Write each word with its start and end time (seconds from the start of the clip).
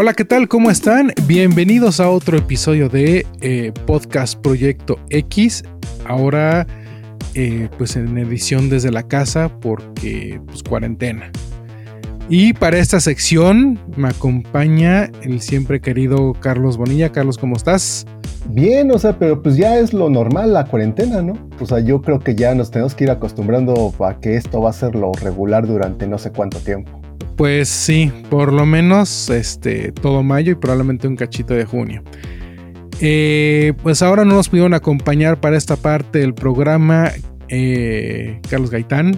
Hola, 0.00 0.14
¿qué 0.14 0.24
tal? 0.24 0.46
¿Cómo 0.46 0.70
están? 0.70 1.10
Bienvenidos 1.26 1.98
a 1.98 2.08
otro 2.08 2.38
episodio 2.38 2.88
de 2.88 3.26
eh, 3.40 3.72
Podcast 3.84 4.40
Proyecto 4.40 4.96
X. 5.10 5.64
Ahora, 6.06 6.68
eh, 7.34 7.68
pues 7.78 7.96
en 7.96 8.16
edición 8.16 8.70
desde 8.70 8.92
la 8.92 9.02
casa 9.02 9.50
porque, 9.60 10.40
pues, 10.46 10.62
cuarentena. 10.62 11.32
Y 12.28 12.52
para 12.52 12.78
esta 12.78 13.00
sección 13.00 13.80
me 13.96 14.06
acompaña 14.06 15.10
el 15.22 15.40
siempre 15.40 15.80
querido 15.80 16.32
Carlos 16.34 16.76
Bonilla. 16.76 17.10
Carlos, 17.10 17.36
¿cómo 17.36 17.56
estás? 17.56 18.06
Bien, 18.50 18.92
o 18.92 19.00
sea, 19.00 19.18
pero 19.18 19.42
pues 19.42 19.56
ya 19.56 19.80
es 19.80 19.92
lo 19.92 20.08
normal 20.08 20.54
la 20.54 20.66
cuarentena, 20.66 21.22
¿no? 21.22 21.32
O 21.58 21.66
sea, 21.66 21.80
yo 21.80 22.02
creo 22.02 22.20
que 22.20 22.36
ya 22.36 22.54
nos 22.54 22.70
tenemos 22.70 22.94
que 22.94 23.02
ir 23.02 23.10
acostumbrando 23.10 23.92
a 23.98 24.20
que 24.20 24.36
esto 24.36 24.60
va 24.60 24.70
a 24.70 24.74
ser 24.74 24.94
lo 24.94 25.10
regular 25.14 25.66
durante 25.66 26.06
no 26.06 26.18
sé 26.18 26.30
cuánto 26.30 26.60
tiempo. 26.60 27.00
Pues 27.38 27.68
sí, 27.68 28.12
por 28.30 28.52
lo 28.52 28.66
menos 28.66 29.30
este 29.30 29.92
todo 29.92 30.24
mayo 30.24 30.50
y 30.50 30.54
probablemente 30.56 31.06
un 31.06 31.14
cachito 31.14 31.54
de 31.54 31.64
junio. 31.64 32.02
Eh, 33.00 33.74
pues 33.80 34.02
ahora 34.02 34.24
no 34.24 34.34
nos 34.34 34.48
pudieron 34.48 34.74
acompañar 34.74 35.40
para 35.40 35.56
esta 35.56 35.76
parte 35.76 36.18
del 36.18 36.34
programa 36.34 37.12
eh, 37.46 38.40
Carlos 38.50 38.72
Gaitán, 38.72 39.16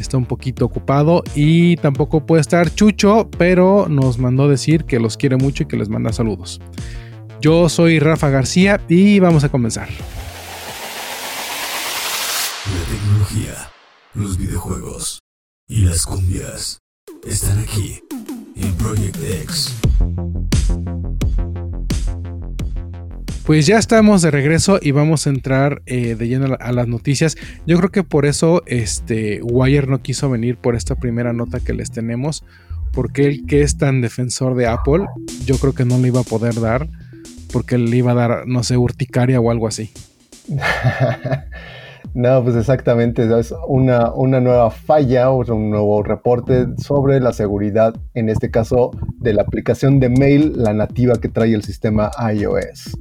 está 0.00 0.16
un 0.16 0.24
poquito 0.24 0.64
ocupado 0.64 1.22
y 1.34 1.76
tampoco 1.76 2.24
puede 2.24 2.40
estar 2.40 2.74
Chucho, 2.74 3.28
pero 3.36 3.88
nos 3.90 4.18
mandó 4.18 4.48
decir 4.48 4.84
que 4.84 4.98
los 4.98 5.18
quiere 5.18 5.36
mucho 5.36 5.64
y 5.64 5.66
que 5.66 5.76
les 5.76 5.90
manda 5.90 6.14
saludos. 6.14 6.62
Yo 7.42 7.68
soy 7.68 7.98
Rafa 7.98 8.30
García 8.30 8.80
y 8.88 9.20
vamos 9.20 9.44
a 9.44 9.50
comenzar. 9.50 9.90
La 12.66 12.90
tecnología, 12.90 13.70
los 14.14 14.38
videojuegos 14.38 15.20
y 15.68 15.82
las 15.82 16.06
cumbias 16.06 16.78
están 17.26 17.58
aquí 17.58 18.02
en 18.56 18.74
Project 18.74 19.16
X. 19.42 19.74
Pues 23.44 23.66
ya 23.66 23.78
estamos 23.78 24.22
de 24.22 24.30
regreso 24.30 24.78
y 24.80 24.90
vamos 24.90 25.26
a 25.26 25.30
entrar 25.30 25.82
eh, 25.86 26.14
de 26.14 26.28
lleno 26.28 26.56
a 26.58 26.72
las 26.72 26.88
noticias. 26.88 27.36
Yo 27.66 27.76
creo 27.78 27.90
que 27.90 28.02
por 28.02 28.26
eso 28.26 28.62
este 28.66 29.40
Wire 29.42 29.86
no 29.86 30.00
quiso 30.00 30.30
venir 30.30 30.56
por 30.56 30.74
esta 30.74 30.94
primera 30.94 31.32
nota 31.32 31.60
que 31.60 31.74
les 31.74 31.90
tenemos, 31.90 32.44
porque 32.92 33.26
él 33.26 33.44
que 33.46 33.62
es 33.62 33.76
tan 33.76 34.00
defensor 34.00 34.54
de 34.54 34.66
Apple, 34.66 35.06
yo 35.44 35.58
creo 35.58 35.74
que 35.74 35.84
no 35.84 35.98
le 35.98 36.08
iba 36.08 36.20
a 36.20 36.24
poder 36.24 36.58
dar, 36.60 36.88
porque 37.52 37.76
le 37.76 37.96
iba 37.96 38.12
a 38.12 38.14
dar, 38.14 38.46
no 38.46 38.62
sé, 38.62 38.76
urticaria 38.76 39.40
o 39.40 39.50
algo 39.50 39.68
así. 39.68 39.92
no, 42.14 42.42
pues 42.42 42.56
exactamente, 42.56 43.28
es 43.38 43.54
una, 43.68 44.12
una 44.12 44.40
nueva 44.40 44.70
falla 44.70 45.30
o 45.30 45.44
un 45.52 45.70
nuevo 45.70 46.02
reporte 46.02 46.66
sobre 46.78 47.20
la 47.20 47.32
seguridad, 47.32 47.94
en 48.14 48.28
este 48.28 48.50
caso 48.50 48.92
de 49.18 49.34
la 49.34 49.42
aplicación 49.42 50.00
de 50.00 50.08
mail, 50.08 50.52
la 50.56 50.72
nativa 50.72 51.14
que 51.20 51.28
trae 51.28 51.54
el 51.54 51.62
sistema 51.62 52.10
iOS 52.32 52.96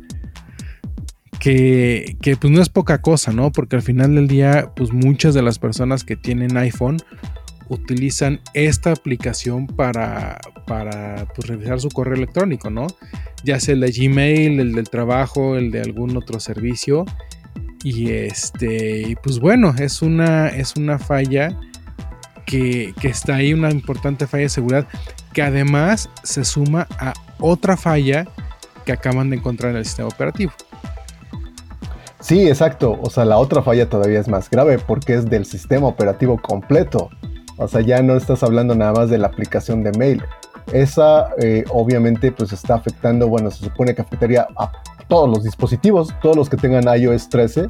que, 1.44 2.38
pues 2.40 2.54
no 2.54 2.62
es 2.62 2.70
poca 2.70 3.02
cosa, 3.02 3.34
¿no? 3.34 3.52
Porque 3.52 3.76
al 3.76 3.82
final 3.82 4.16
del 4.16 4.30
día, 4.30 4.72
pues 4.76 4.94
muchas 4.94 5.34
de 5.34 5.42
las 5.42 5.60
personas 5.60 6.06
que 6.06 6.16
tienen 6.16 6.56
iPhone 6.56 6.98
utilizan 7.68 8.40
esta 8.54 8.92
aplicación 8.92 9.68
para, 9.68 10.40
para 10.66 11.28
pues, 11.36 11.48
revisar 11.50 11.82
su 11.82 11.90
correo 11.90 12.16
electrónico, 12.16 12.70
¿no? 12.70 12.88
Ya 13.44 13.60
sea 13.60 13.74
el 13.74 13.82
de 13.82 13.92
Gmail, 13.92 14.60
el 14.60 14.74
del 14.74 14.90
trabajo, 14.90 15.58
el 15.58 15.72
de 15.72 15.82
algún 15.82 16.16
otro 16.16 16.40
servicio. 16.40 17.04
Y 17.84 18.12
este, 18.12 19.18
pues 19.22 19.40
bueno, 19.40 19.74
es 19.78 20.02
una, 20.02 20.48
es 20.48 20.76
una 20.76 20.98
falla 20.98 21.58
que, 22.46 22.94
que 23.00 23.10
está 23.10 23.36
ahí, 23.36 23.54
una 23.54 23.72
importante 23.72 24.26
falla 24.26 24.44
de 24.44 24.50
seguridad, 24.50 24.88
que 25.34 25.42
además 25.42 26.10
se 26.24 26.46
suma 26.46 26.88
a 26.98 27.14
otra 27.40 27.76
falla 27.76 28.26
que 28.86 28.94
acaban 28.94 29.30
de 29.30 29.38
encontrar 29.38 29.72
en 29.72 29.78
el 29.78 29.86
sistema 29.86 30.08
operativo. 30.08 30.54
Sí, 32.20 32.48
exacto. 32.48 32.98
O 33.02 33.10
sea, 33.10 33.26
la 33.26 33.38
otra 33.38 33.62
falla 33.62 33.90
todavía 33.90 34.20
es 34.22 34.30
más 34.30 34.50
grave 34.50 34.80
porque 34.80 35.16
es 35.16 35.30
del 35.30 35.46
sistema 35.46 35.88
operativo 35.88 36.42
completo. 36.42 37.10
O 37.58 37.68
sea, 37.68 37.82
ya 37.82 38.02
no 38.02 38.16
estás 38.16 38.44
hablando 38.44 38.76
nada 38.76 38.94
más 38.94 39.10
de 39.10 39.18
la 39.18 39.28
aplicación 39.28 39.84
de 39.84 39.92
mail. 39.98 40.24
Esa 40.72 41.28
eh, 41.40 41.66
obviamente 41.70 42.32
pues 42.32 42.54
está 42.54 42.76
afectando, 42.76 43.28
bueno, 43.28 43.52
se 43.52 43.66
supone 43.66 43.94
que 43.94 44.02
afectaría 44.02 44.48
a 44.56 44.72
todos 45.08 45.30
los 45.30 45.44
dispositivos, 45.44 46.14
todos 46.22 46.36
los 46.36 46.50
que 46.50 46.58
tengan 46.58 46.84
iOS 46.98 47.30
13, 47.30 47.68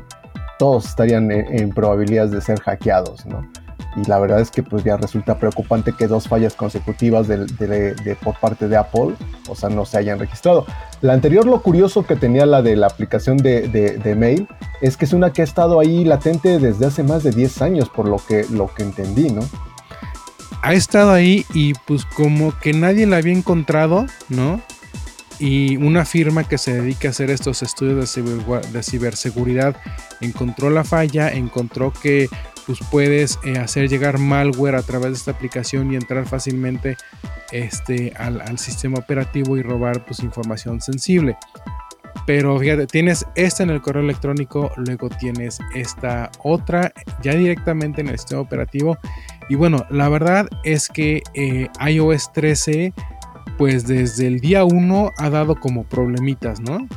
todos 0.60 0.86
estarían 0.86 1.32
en 1.32 1.70
probabilidades 1.70 2.32
de 2.32 2.42
ser 2.42 2.60
hackeados, 2.60 3.26
¿no? 3.26 3.44
y 3.96 4.08
la 4.08 4.20
verdad 4.20 4.40
es 4.40 4.50
que 4.50 4.64
pues 4.64 4.84
ya 4.84 4.98
resulta 4.98 5.38
preocupante 5.38 5.94
que 5.94 6.08
dos 6.08 6.28
fallas 6.28 6.56
consecutivas 6.56 7.28
de, 7.28 8.18
por 8.24 8.40
parte 8.40 8.68
de 8.68 8.78
Apple, 8.78 9.16
o 9.48 9.56
sea, 9.56 9.70
no 9.70 9.86
se 9.86 9.98
hayan 9.98 10.20
registrado. 10.20 10.66
La 11.02 11.14
anterior, 11.14 11.46
lo 11.46 11.62
curioso 11.62 12.06
que 12.06 12.16
tenía 12.16 12.46
la 12.46 12.62
de 12.62 12.76
la 12.76 12.88
aplicación 12.88 13.38
de, 13.38 14.16
mail, 14.18 14.48
es 14.82 14.98
que 14.98 15.06
es 15.06 15.14
una 15.14 15.32
que 15.32 15.42
ha 15.42 15.46
estado 15.46 15.80
ahí 15.80 16.04
latente 16.06 16.60
desde 16.60 16.86
hace 16.86 17.04
más 17.04 17.24
de 17.24 17.32
10 17.32 17.62
años, 17.62 17.90
por 17.90 18.08
lo 18.08 18.18
que, 18.18 18.46
lo 18.50 18.74
que 18.74 18.84
entendí, 18.84 19.30
¿no? 19.30 19.42
Ha 20.62 20.74
estado 20.74 21.12
ahí 21.12 21.46
y 21.54 21.74
pues 21.74 22.06
como 22.06 22.58
que 22.60 22.74
nadie 22.74 23.06
la 23.06 23.18
había 23.18 23.34
encontrado, 23.34 24.06
¿no? 24.30 24.62
Y 25.46 25.76
una 25.76 26.06
firma 26.06 26.46
que 26.46 26.58
se 26.58 26.74
dedica 26.74 27.10
a 27.10 27.12
hacer 27.12 27.30
estos 27.30 27.64
estudios 27.64 28.16
de 28.72 28.82
ciberseguridad 28.82 29.76
encontró 30.22 30.70
la 30.70 30.86
falla, 30.86 31.34
encontró 31.34 31.92
que 31.92 32.30
pues 32.66 32.80
puedes 32.90 33.38
eh, 33.44 33.60
hacer 33.60 33.90
llegar 33.90 34.20
malware 34.20 34.76
a 34.76 34.84
través 34.84 35.10
de 35.10 35.16
esta 35.16 35.32
aplicación 35.32 35.92
y 35.92 35.98
entrar 35.98 36.26
fácilmente 36.26 36.96
este, 37.52 38.14
al, 38.16 38.58
sistema 38.58 39.00
operativo 39.00 39.58
y 39.58 39.64
robar 39.64 40.06
pues, 40.06 40.22
información 40.22 40.80
sensible. 40.80 41.36
Pero 42.26 42.58
fíjate, 42.58 42.88
tienes 42.88 43.26
esta 43.36 43.64
en 43.64 43.70
el 43.70 43.82
correo 43.82 44.02
electrónico, 44.02 44.72
luego 44.78 45.10
tienes 45.10 45.60
esta 45.76 46.32
otra 46.42 46.94
ya 47.22 47.34
directamente 47.34 48.00
en 48.00 48.08
el 48.08 48.18
sistema 48.18 48.40
operativo. 48.40 48.98
Y 49.50 49.56
bueno, 49.56 49.86
la 49.90 50.08
verdad 50.08 50.48
es 50.64 50.88
que 50.88 51.22
eh, 51.34 51.68
iOS 51.86 52.32
13, 52.32 52.94
pues 53.58 53.88
desde 53.88 54.28
el 54.28 54.40
día 54.40 54.66
1 54.66 55.12
ha 55.18 55.30
dado 55.30 55.56
como 55.56 55.84
problemitas, 55.84 56.60
¿no? 56.60 56.88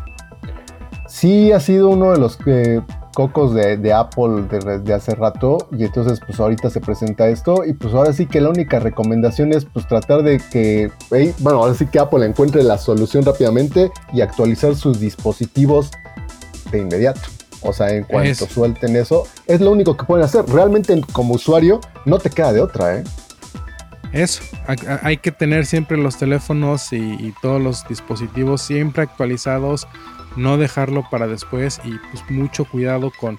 Sí, 1.08 1.52
ha 1.52 1.60
sido 1.60 1.90
uno 1.90 2.12
de 2.12 2.18
los 2.18 2.36
que 2.36 2.82
cocos 3.14 3.54
de, 3.54 3.92
Apple 3.94 4.42
de, 4.82 4.92
hace 4.92 5.14
rato 5.14 5.68
y 5.72 5.84
entonces 5.84 6.20
pues 6.26 6.38
ahorita 6.38 6.68
se 6.68 6.82
presenta 6.82 7.26
esto 7.28 7.64
y 7.64 7.72
pues 7.72 7.94
ahora 7.94 8.12
sí 8.12 8.26
que 8.26 8.42
la 8.42 8.50
única 8.50 8.78
recomendación 8.78 9.54
es 9.54 9.64
pues 9.64 9.88
tratar 9.88 10.22
de 10.22 10.38
que, 10.50 10.90
bueno, 11.38 11.60
ahora 11.60 11.74
sí 11.74 11.86
que 11.86 11.98
Apple 11.98 12.26
encuentre 12.26 12.62
la 12.62 12.76
solución 12.76 13.24
rápidamente 13.24 13.90
y 14.12 14.20
actualizar 14.20 14.76
sus 14.76 15.00
dispositivos 15.00 15.92
de 16.70 16.80
inmediato. 16.80 17.22
O 17.62 17.72
sea, 17.72 17.88
en 17.88 18.04
cuanto 18.04 18.46
suelten 18.46 18.94
eso, 18.96 19.24
es 19.46 19.62
lo 19.62 19.70
único 19.70 19.96
que 19.96 20.04
pueden 20.04 20.24
hacer. 20.24 20.44
Realmente 20.46 21.00
como 21.12 21.34
usuario 21.34 21.80
no 22.04 22.18
te 22.18 22.28
queda 22.28 22.52
de 22.52 22.60
otra, 22.60 22.98
¿eh? 22.98 23.04
Eso, 24.12 24.42
hay 25.02 25.18
que 25.18 25.32
tener 25.32 25.66
siempre 25.66 25.96
los 25.96 26.16
teléfonos 26.16 26.92
y 26.92 27.34
todos 27.42 27.60
los 27.60 27.86
dispositivos 27.88 28.62
siempre 28.62 29.02
actualizados 29.02 29.86
no 30.36 30.58
dejarlo 30.58 31.04
para 31.10 31.26
después 31.26 31.80
y 31.84 31.98
pues 32.10 32.30
mucho 32.30 32.64
cuidado 32.64 33.10
con, 33.18 33.38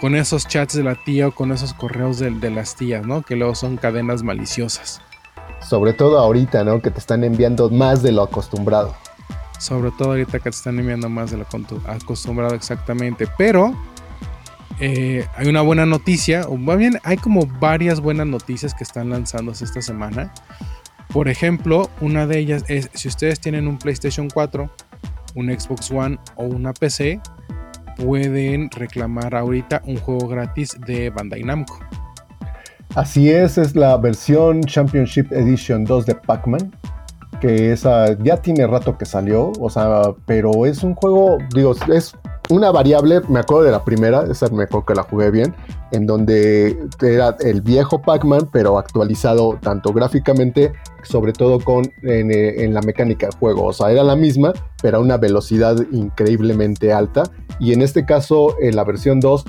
con 0.00 0.14
esos 0.14 0.46
chats 0.46 0.74
de 0.74 0.84
la 0.84 0.94
tía 0.94 1.28
o 1.28 1.32
con 1.32 1.52
esos 1.52 1.74
correos 1.74 2.18
de, 2.18 2.50
las 2.50 2.76
tías, 2.76 3.06
¿no? 3.06 3.22
Que 3.22 3.36
luego 3.36 3.54
son 3.54 3.76
cadenas 3.76 4.22
maliciosas. 4.22 5.00
Sobre 5.60 5.94
todo 5.94 6.18
ahorita, 6.18 6.62
¿no? 6.64 6.80
Que 6.80 6.90
te 6.90 6.98
están 6.98 7.24
enviando 7.24 7.70
más 7.70 8.02
de 8.02 8.12
lo 8.12 8.22
acostumbrado. 8.22 8.94
Sobre 9.58 9.90
todo 9.92 10.10
ahorita 10.10 10.38
que 10.38 10.50
te 10.50 10.50
están 10.50 10.78
enviando 10.78 11.08
más 11.08 11.30
de 11.30 11.38
lo 11.38 11.46
acostumbrado 11.86 12.54
exactamente. 12.54 13.26
Pero 13.38 13.74
eh, 14.80 15.26
hay 15.36 15.48
una 15.48 15.62
buena 15.62 15.86
noticia, 15.86 16.46
o 16.48 16.56
más 16.56 16.78
bien 16.78 16.98
hay 17.04 17.16
como 17.16 17.46
varias 17.46 18.00
buenas 18.00 18.26
noticias 18.26 18.74
que 18.74 18.84
están 18.84 19.10
lanzándose 19.10 19.64
esta 19.64 19.82
semana. 19.82 20.32
Por 21.12 21.28
ejemplo, 21.28 21.90
una 22.00 22.26
de 22.26 22.38
ellas 22.38 22.64
es 22.68 22.90
si 22.94 23.08
ustedes 23.08 23.40
tienen 23.40 23.68
un 23.68 23.78
PlayStation 23.78 24.28
4 24.28 24.70
un 25.34 25.48
Xbox 25.48 25.90
One 25.90 26.18
o 26.36 26.44
una 26.44 26.72
PC, 26.72 27.20
pueden 27.96 28.70
reclamar 28.70 29.34
ahorita 29.34 29.82
un 29.86 29.96
juego 29.96 30.28
gratis 30.28 30.76
de 30.86 31.10
Bandai 31.10 31.42
Namco. 31.42 31.78
Así 32.94 33.30
es, 33.30 33.58
es 33.58 33.74
la 33.74 33.96
versión 33.96 34.62
Championship 34.62 35.32
Edition 35.32 35.84
2 35.84 36.06
de 36.06 36.14
Pac-Man, 36.14 36.72
que 37.40 37.72
esa 37.72 38.16
ya 38.22 38.36
tiene 38.36 38.66
rato 38.66 38.96
que 38.96 39.04
salió, 39.04 39.52
o 39.58 39.68
sea, 39.68 40.14
pero 40.26 40.64
es 40.64 40.82
un 40.84 40.94
juego, 40.94 41.38
digo, 41.54 41.74
es 41.92 42.14
una 42.50 42.70
variable, 42.70 43.20
me 43.28 43.40
acuerdo 43.40 43.64
de 43.64 43.70
la 43.70 43.84
primera, 43.84 44.24
esa 44.30 44.48
me 44.48 44.64
acuerdo 44.64 44.86
que 44.86 44.94
la 44.94 45.02
jugué 45.02 45.30
bien, 45.30 45.54
en 45.92 46.06
donde 46.06 46.78
era 47.00 47.36
el 47.40 47.62
viejo 47.62 48.02
Pac-Man, 48.02 48.50
pero 48.52 48.78
actualizado 48.78 49.58
tanto 49.62 49.92
gráficamente, 49.92 50.72
sobre 51.02 51.32
todo 51.32 51.60
con 51.60 51.90
en, 52.02 52.74
la 52.74 52.82
mecánica 52.82 53.28
de 53.28 53.36
juego. 53.38 53.64
O 53.64 53.72
sea, 53.72 53.90
era 53.90 54.02
la 54.02 54.16
misma, 54.16 54.52
pero 54.82 54.98
a 54.98 55.00
una 55.00 55.16
velocidad 55.16 55.76
increíblemente 55.92 56.92
alta. 56.92 57.22
Y 57.60 57.72
en 57.72 57.82
este 57.82 58.04
caso, 58.04 58.56
en 58.60 58.76
la 58.76 58.84
versión 58.84 59.20
2, 59.20 59.44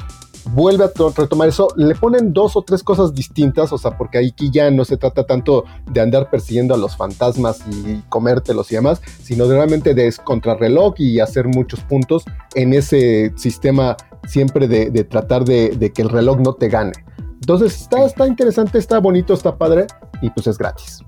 vuelve 0.52 0.86
a 0.86 0.92
retomar 1.16 1.50
eso, 1.50 1.68
le 1.76 1.96
ponen 1.96 2.34
dos 2.34 2.56
o 2.56 2.62
tres 2.62 2.84
cosas 2.84 3.14
distintas, 3.14 3.72
o 3.72 3.78
sea, 3.78 3.98
porque 3.98 4.18
aquí 4.18 4.50
ya 4.52 4.70
no 4.72 4.86
se 4.86 4.98
trata 4.98 5.26
tanto 5.26 5.66
de 5.92 6.02
andar 6.02 6.30
persiguiendo 6.30 6.74
a 6.74 6.78
los 6.78 6.96
fantasmas 6.96 7.60
y 7.70 8.02
comértelos 8.10 8.72
y 8.72 8.76
demás, 8.76 9.02
sino 9.24 9.48
de 9.48 9.56
realmente 9.56 9.94
de 9.94 10.14
contrarreloj 10.24 10.96
y 10.98 11.20
hacer 11.20 11.48
muchos 11.48 11.82
puntos 11.82 12.24
en 12.54 12.74
ese 12.74 13.34
sistema 13.36 13.98
siempre 14.28 14.68
de, 14.68 15.04
tratar 15.04 15.46
de, 15.46 15.92
que 15.94 16.02
el 16.02 16.10
reloj 16.10 16.40
no 16.40 16.54
te 16.54 16.70
gane. 16.70 16.94
Entonces 17.34 17.82
está, 17.82 18.06
está 18.06 18.28
interesante, 18.28 18.78
está 18.78 19.00
bonito, 19.00 19.34
está 19.34 19.58
padre 19.58 19.88
y 20.22 20.30
pues 20.30 20.48
es 20.48 20.58
gratis. 20.58 21.00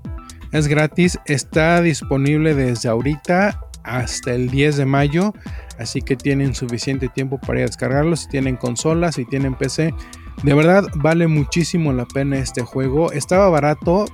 Es 0.52 0.66
gratis, 0.66 1.18
está 1.26 1.80
disponible 1.82 2.54
desde 2.54 2.88
ahorita 2.88 3.67
hasta 3.88 4.34
el 4.34 4.50
10 4.50 4.76
de 4.76 4.86
mayo, 4.86 5.32
así 5.78 6.02
que 6.02 6.16
tienen 6.16 6.54
suficiente 6.54 7.08
tiempo 7.08 7.38
para 7.38 7.60
ir 7.60 7.64
a 7.64 7.66
descargarlo. 7.66 8.16
Si 8.16 8.28
tienen 8.28 8.56
consolas, 8.56 9.16
si 9.16 9.24
tienen 9.24 9.54
PC, 9.54 9.94
de 10.42 10.54
verdad 10.54 10.84
vale 10.94 11.26
muchísimo 11.26 11.92
la 11.92 12.06
pena 12.06 12.38
este 12.38 12.62
juego. 12.62 13.12
Estaba 13.12 13.48
barato, 13.48 14.06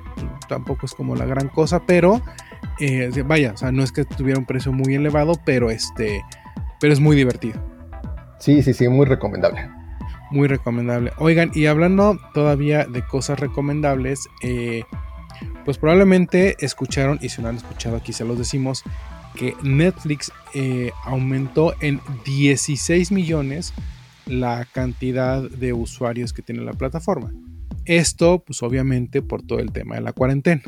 tampoco 0.48 0.86
es 0.86 0.94
como 0.94 1.16
la 1.16 1.26
gran 1.26 1.48
cosa, 1.48 1.84
pero 1.86 2.22
eh, 2.80 3.10
vaya, 3.24 3.52
o 3.52 3.56
sea, 3.56 3.72
no 3.72 3.82
es 3.82 3.92
que 3.92 4.04
tuviera 4.04 4.38
un 4.38 4.46
precio 4.46 4.72
muy 4.72 4.94
elevado, 4.94 5.34
pero 5.44 5.70
este, 5.70 6.22
pero 6.80 6.92
es 6.92 7.00
muy 7.00 7.16
divertido. 7.16 7.62
Sí, 8.38 8.62
sí, 8.62 8.74
sí, 8.74 8.88
muy 8.88 9.06
recomendable. 9.06 9.70
Muy 10.30 10.48
recomendable. 10.48 11.12
Oigan, 11.18 11.50
y 11.54 11.66
hablando 11.66 12.18
todavía 12.32 12.84
de 12.86 13.06
cosas 13.06 13.38
recomendables, 13.38 14.28
eh, 14.42 14.82
pues 15.64 15.78
probablemente 15.78 16.56
escucharon, 16.58 17.18
y 17.22 17.28
si 17.28 17.40
no 17.40 17.48
han 17.48 17.56
escuchado 17.56 17.96
aquí 17.96 18.12
se 18.12 18.24
los 18.24 18.38
decimos, 18.38 18.82
que 19.34 19.54
Netflix 19.62 20.32
eh, 20.54 20.92
aumentó 21.04 21.74
en 21.80 22.00
16 22.24 23.12
millones 23.12 23.72
la 24.26 24.66
cantidad 24.72 25.42
de 25.42 25.72
usuarios 25.72 26.32
que 26.32 26.42
tiene 26.42 26.62
la 26.62 26.72
plataforma. 26.72 27.32
Esto, 27.84 28.42
pues 28.44 28.62
obviamente 28.62 29.20
por 29.20 29.42
todo 29.42 29.58
el 29.58 29.72
tema 29.72 29.96
de 29.96 30.00
la 30.00 30.12
cuarentena. 30.12 30.62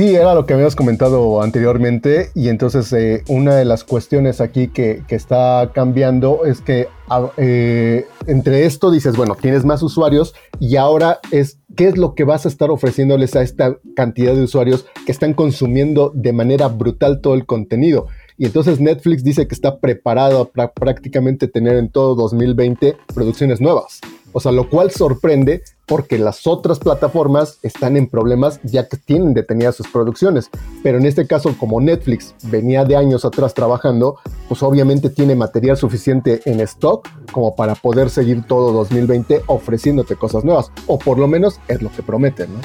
Sí, 0.00 0.14
era 0.14 0.34
lo 0.34 0.46
que 0.46 0.54
habíamos 0.54 0.76
comentado 0.76 1.42
anteriormente 1.42 2.30
y 2.34 2.48
entonces 2.48 2.90
eh, 2.92 3.22
una 3.28 3.56
de 3.56 3.64
las 3.64 3.84
cuestiones 3.84 4.40
aquí 4.40 4.68
que, 4.68 5.02
está 5.08 5.72
cambiando 5.74 6.46
es 6.46 6.60
que 6.60 6.88
ah, 7.08 7.30
eh, 7.36 8.06
entre 8.26 8.66
esto 8.66 8.90
dices, 8.90 9.16
bueno, 9.16 9.36
tienes 9.38 9.64
más 9.64 9.82
usuarios 9.82 10.34
y 10.58 10.76
ahora 10.76 11.18
es 11.32 11.58
qué 11.80 11.88
es 11.88 11.96
lo 11.96 12.14
que 12.14 12.24
vas 12.24 12.44
a 12.44 12.50
estar 12.50 12.70
ofreciéndoles 12.70 13.36
a 13.36 13.40
esta 13.40 13.78
cantidad 13.96 14.34
de 14.34 14.42
usuarios 14.42 14.84
que 15.06 15.12
están 15.12 15.32
consumiendo 15.32 16.12
de 16.14 16.34
manera 16.34 16.68
brutal 16.68 17.22
todo 17.22 17.32
el 17.32 17.46
contenido. 17.46 18.06
Y 18.36 18.44
entonces 18.44 18.80
Netflix 18.80 19.24
dice 19.24 19.48
que 19.48 19.54
está 19.54 19.80
preparado 19.80 20.50
para 20.50 20.74
prácticamente 20.74 21.48
tener 21.48 21.76
en 21.76 21.88
todo 21.88 22.14
2020 22.16 22.98
producciones 23.14 23.62
nuevas. 23.62 23.98
O 24.32 24.40
sea, 24.40 24.52
lo 24.52 24.68
cual 24.68 24.90
sorprende 24.90 25.62
porque 25.86 26.18
las 26.18 26.46
otras 26.46 26.78
plataformas 26.78 27.58
están 27.62 27.96
en 27.96 28.08
problemas 28.08 28.60
ya 28.62 28.88
que 28.88 28.96
tienen 28.96 29.34
detenidas 29.34 29.76
sus 29.76 29.88
producciones. 29.88 30.50
Pero 30.82 30.98
en 30.98 31.06
este 31.06 31.26
caso, 31.26 31.56
como 31.58 31.80
Netflix 31.80 32.34
venía 32.44 32.84
de 32.84 32.96
años 32.96 33.24
atrás 33.24 33.54
trabajando, 33.54 34.18
pues 34.48 34.62
obviamente 34.62 35.10
tiene 35.10 35.34
material 35.34 35.76
suficiente 35.76 36.42
en 36.44 36.60
stock 36.60 37.08
como 37.32 37.56
para 37.56 37.74
poder 37.74 38.10
seguir 38.10 38.44
todo 38.44 38.72
2020 38.72 39.42
ofreciéndote 39.46 40.16
cosas 40.16 40.44
nuevas. 40.44 40.70
O 40.86 40.98
por 40.98 41.18
lo 41.18 41.26
menos 41.26 41.60
es 41.68 41.82
lo 41.82 41.90
que 41.90 42.02
prometen, 42.02 42.52
¿no? 42.54 42.60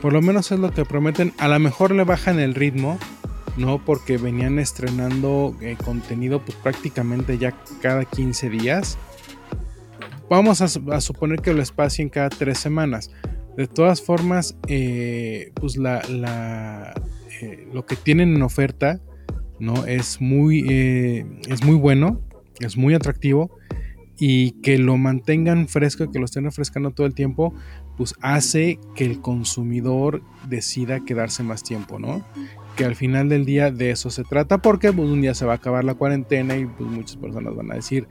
Por 0.00 0.12
lo 0.12 0.22
menos 0.22 0.52
es 0.52 0.58
lo 0.58 0.70
que 0.70 0.84
prometen. 0.84 1.32
A 1.38 1.48
lo 1.48 1.58
mejor 1.58 1.90
le 1.90 2.04
bajan 2.04 2.38
el 2.38 2.54
ritmo, 2.54 2.98
¿no? 3.56 3.78
Porque 3.84 4.18
venían 4.18 4.58
estrenando 4.58 5.54
eh, 5.60 5.76
contenido 5.82 6.40
pues 6.40 6.56
prácticamente 6.56 7.38
ya 7.38 7.52
cada 7.80 8.04
15 8.04 8.50
días. 8.50 8.98
Vamos 10.28 10.60
a, 10.60 11.00
suponer 11.00 11.40
que 11.40 11.54
lo 11.54 11.62
espacien 11.62 12.08
cada 12.08 12.28
tres 12.28 12.58
semanas. 12.58 13.10
De 13.56 13.66
todas 13.66 14.02
formas, 14.02 14.56
eh, 14.68 15.52
pues 15.54 15.76
la, 15.76 16.94
eh, 17.40 17.68
lo 17.72 17.86
que 17.86 17.96
tienen 17.96 18.34
en 18.34 18.42
oferta, 18.42 19.00
¿no? 19.58 19.86
Es 19.86 20.20
muy, 20.20 20.68
es 21.48 21.64
muy 21.64 21.76
bueno, 21.76 22.20
es 22.60 22.76
muy 22.76 22.94
atractivo 22.94 23.50
y 24.18 24.52
que 24.62 24.78
lo 24.78 24.96
mantengan 24.96 25.68
fresco, 25.68 26.10
que 26.10 26.18
lo 26.18 26.24
estén 26.24 26.44
refrescando 26.44 26.90
todo 26.90 27.06
el 27.06 27.14
tiempo, 27.14 27.54
pues 27.96 28.14
hace 28.20 28.78
que 28.94 29.04
el 29.04 29.20
consumidor 29.20 30.22
decida 30.48 31.04
quedarse 31.04 31.42
más 31.42 31.62
tiempo, 31.62 31.98
¿no? 31.98 32.24
que 32.76 32.84
al 32.84 32.94
final 32.94 33.28
del 33.28 33.44
día 33.44 33.72
de 33.72 33.90
eso 33.90 34.10
se 34.10 34.22
trata, 34.22 34.58
porque 34.58 34.92
pues, 34.92 35.08
un 35.08 35.22
día 35.22 35.34
se 35.34 35.46
va 35.46 35.52
a 35.52 35.56
acabar 35.56 35.82
la 35.82 35.94
cuarentena 35.94 36.56
y 36.56 36.66
pues, 36.66 36.88
muchas 36.88 37.16
personas 37.16 37.56
van 37.56 37.72
a 37.72 37.74
decir, 37.74 38.06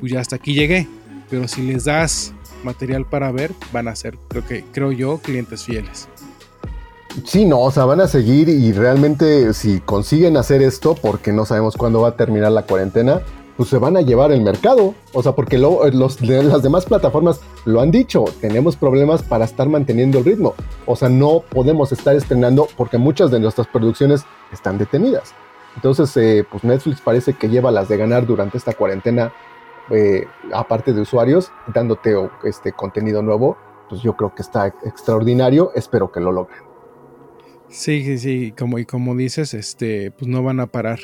pues 0.00 0.12
ya 0.12 0.20
hasta 0.20 0.36
aquí 0.36 0.54
llegué, 0.54 0.86
pero 1.28 1.48
si 1.48 1.62
les 1.62 1.84
das 1.84 2.32
material 2.64 3.04
para 3.04 3.32
ver, 3.32 3.52
van 3.72 3.88
a 3.88 3.96
ser, 3.96 4.18
creo 4.28 4.46
que, 4.46 4.64
creo 4.72 4.92
yo, 4.92 5.18
clientes 5.18 5.64
fieles. 5.64 6.08
Sí, 7.24 7.44
no, 7.44 7.60
o 7.60 7.70
sea, 7.70 7.84
van 7.86 8.00
a 8.00 8.08
seguir 8.08 8.48
y 8.48 8.72
realmente 8.72 9.54
si 9.54 9.80
consiguen 9.80 10.36
hacer 10.36 10.62
esto, 10.62 10.94
porque 10.94 11.32
no 11.32 11.46
sabemos 11.46 11.76
cuándo 11.76 12.02
va 12.02 12.08
a 12.08 12.16
terminar 12.16 12.52
la 12.52 12.62
cuarentena, 12.62 13.22
pues 13.56 13.70
se 13.70 13.78
van 13.78 13.96
a 13.96 14.02
llevar 14.02 14.32
el 14.32 14.42
mercado. 14.42 14.94
O 15.12 15.22
sea, 15.22 15.32
porque 15.32 15.58
lo, 15.58 15.80
las 15.88 16.62
demás 16.62 16.84
plataformas 16.84 17.40
lo 17.64 17.80
han 17.80 17.90
dicho, 17.90 18.24
tenemos 18.40 18.76
problemas 18.76 19.22
para 19.22 19.44
estar 19.44 19.68
manteniendo 19.68 20.18
el 20.18 20.24
ritmo. 20.24 20.54
O 20.84 20.94
sea, 20.94 21.08
no 21.08 21.42
podemos 21.48 21.90
estar 21.92 22.14
estrenando 22.14 22.68
porque 22.76 22.98
muchas 22.98 23.30
de 23.30 23.40
nuestras 23.40 23.66
producciones 23.66 24.24
están 24.52 24.76
detenidas. 24.76 25.34
Entonces, 25.74 26.14
eh, 26.16 26.44
pues 26.50 26.64
Netflix 26.64 27.00
parece 27.00 27.34
que 27.34 27.48
lleva 27.48 27.70
las 27.70 27.88
de 27.88 27.96
ganar 27.96 28.26
durante 28.26 28.56
esta 28.58 28.72
cuarentena, 28.72 29.32
eh, 29.90 30.26
aparte 30.52 30.92
de 30.92 31.00
usuarios, 31.00 31.52
dándote 31.72 32.14
este 32.44 32.72
contenido 32.72 33.22
nuevo. 33.22 33.56
Pues 33.88 34.02
yo 34.02 34.16
creo 34.16 34.34
que 34.34 34.42
está 34.42 34.66
extraordinario, 34.84 35.70
espero 35.74 36.10
que 36.10 36.20
lo 36.20 36.32
logren. 36.32 36.58
Sí, 37.68 38.04
sí, 38.04 38.18
sí, 38.18 38.54
como, 38.56 38.78
y 38.78 38.84
como 38.84 39.14
dices, 39.14 39.54
este, 39.54 40.10
pues 40.10 40.28
no 40.28 40.42
van 40.42 40.60
a 40.60 40.66
parar. 40.66 40.98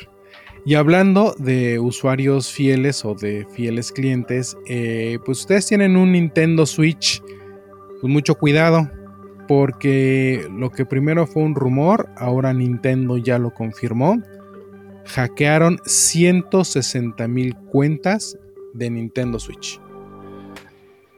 Y 0.65 0.75
hablando 0.75 1.35
de 1.37 1.79
usuarios 1.79 2.51
fieles 2.51 3.03
o 3.03 3.15
de 3.15 3.45
fieles 3.51 3.91
clientes, 3.91 4.57
eh, 4.67 5.19
pues 5.25 5.41
ustedes 5.41 5.67
tienen 5.67 5.97
un 5.97 6.13
Nintendo 6.13 6.65
Switch, 6.65 7.21
pues 7.99 8.11
mucho 8.11 8.35
cuidado, 8.35 8.89
porque 9.47 10.47
lo 10.51 10.71
que 10.71 10.85
primero 10.85 11.27
fue 11.27 11.43
un 11.43 11.55
rumor, 11.55 12.09
ahora 12.17 12.53
Nintendo 12.53 13.17
ya 13.17 13.39
lo 13.39 13.53
confirmó. 13.53 14.21
Hackearon 15.05 15.79
160 15.85 17.27
mil 17.27 17.55
cuentas 17.55 18.37
de 18.73 18.89
Nintendo 18.89 19.39
Switch. 19.39 19.79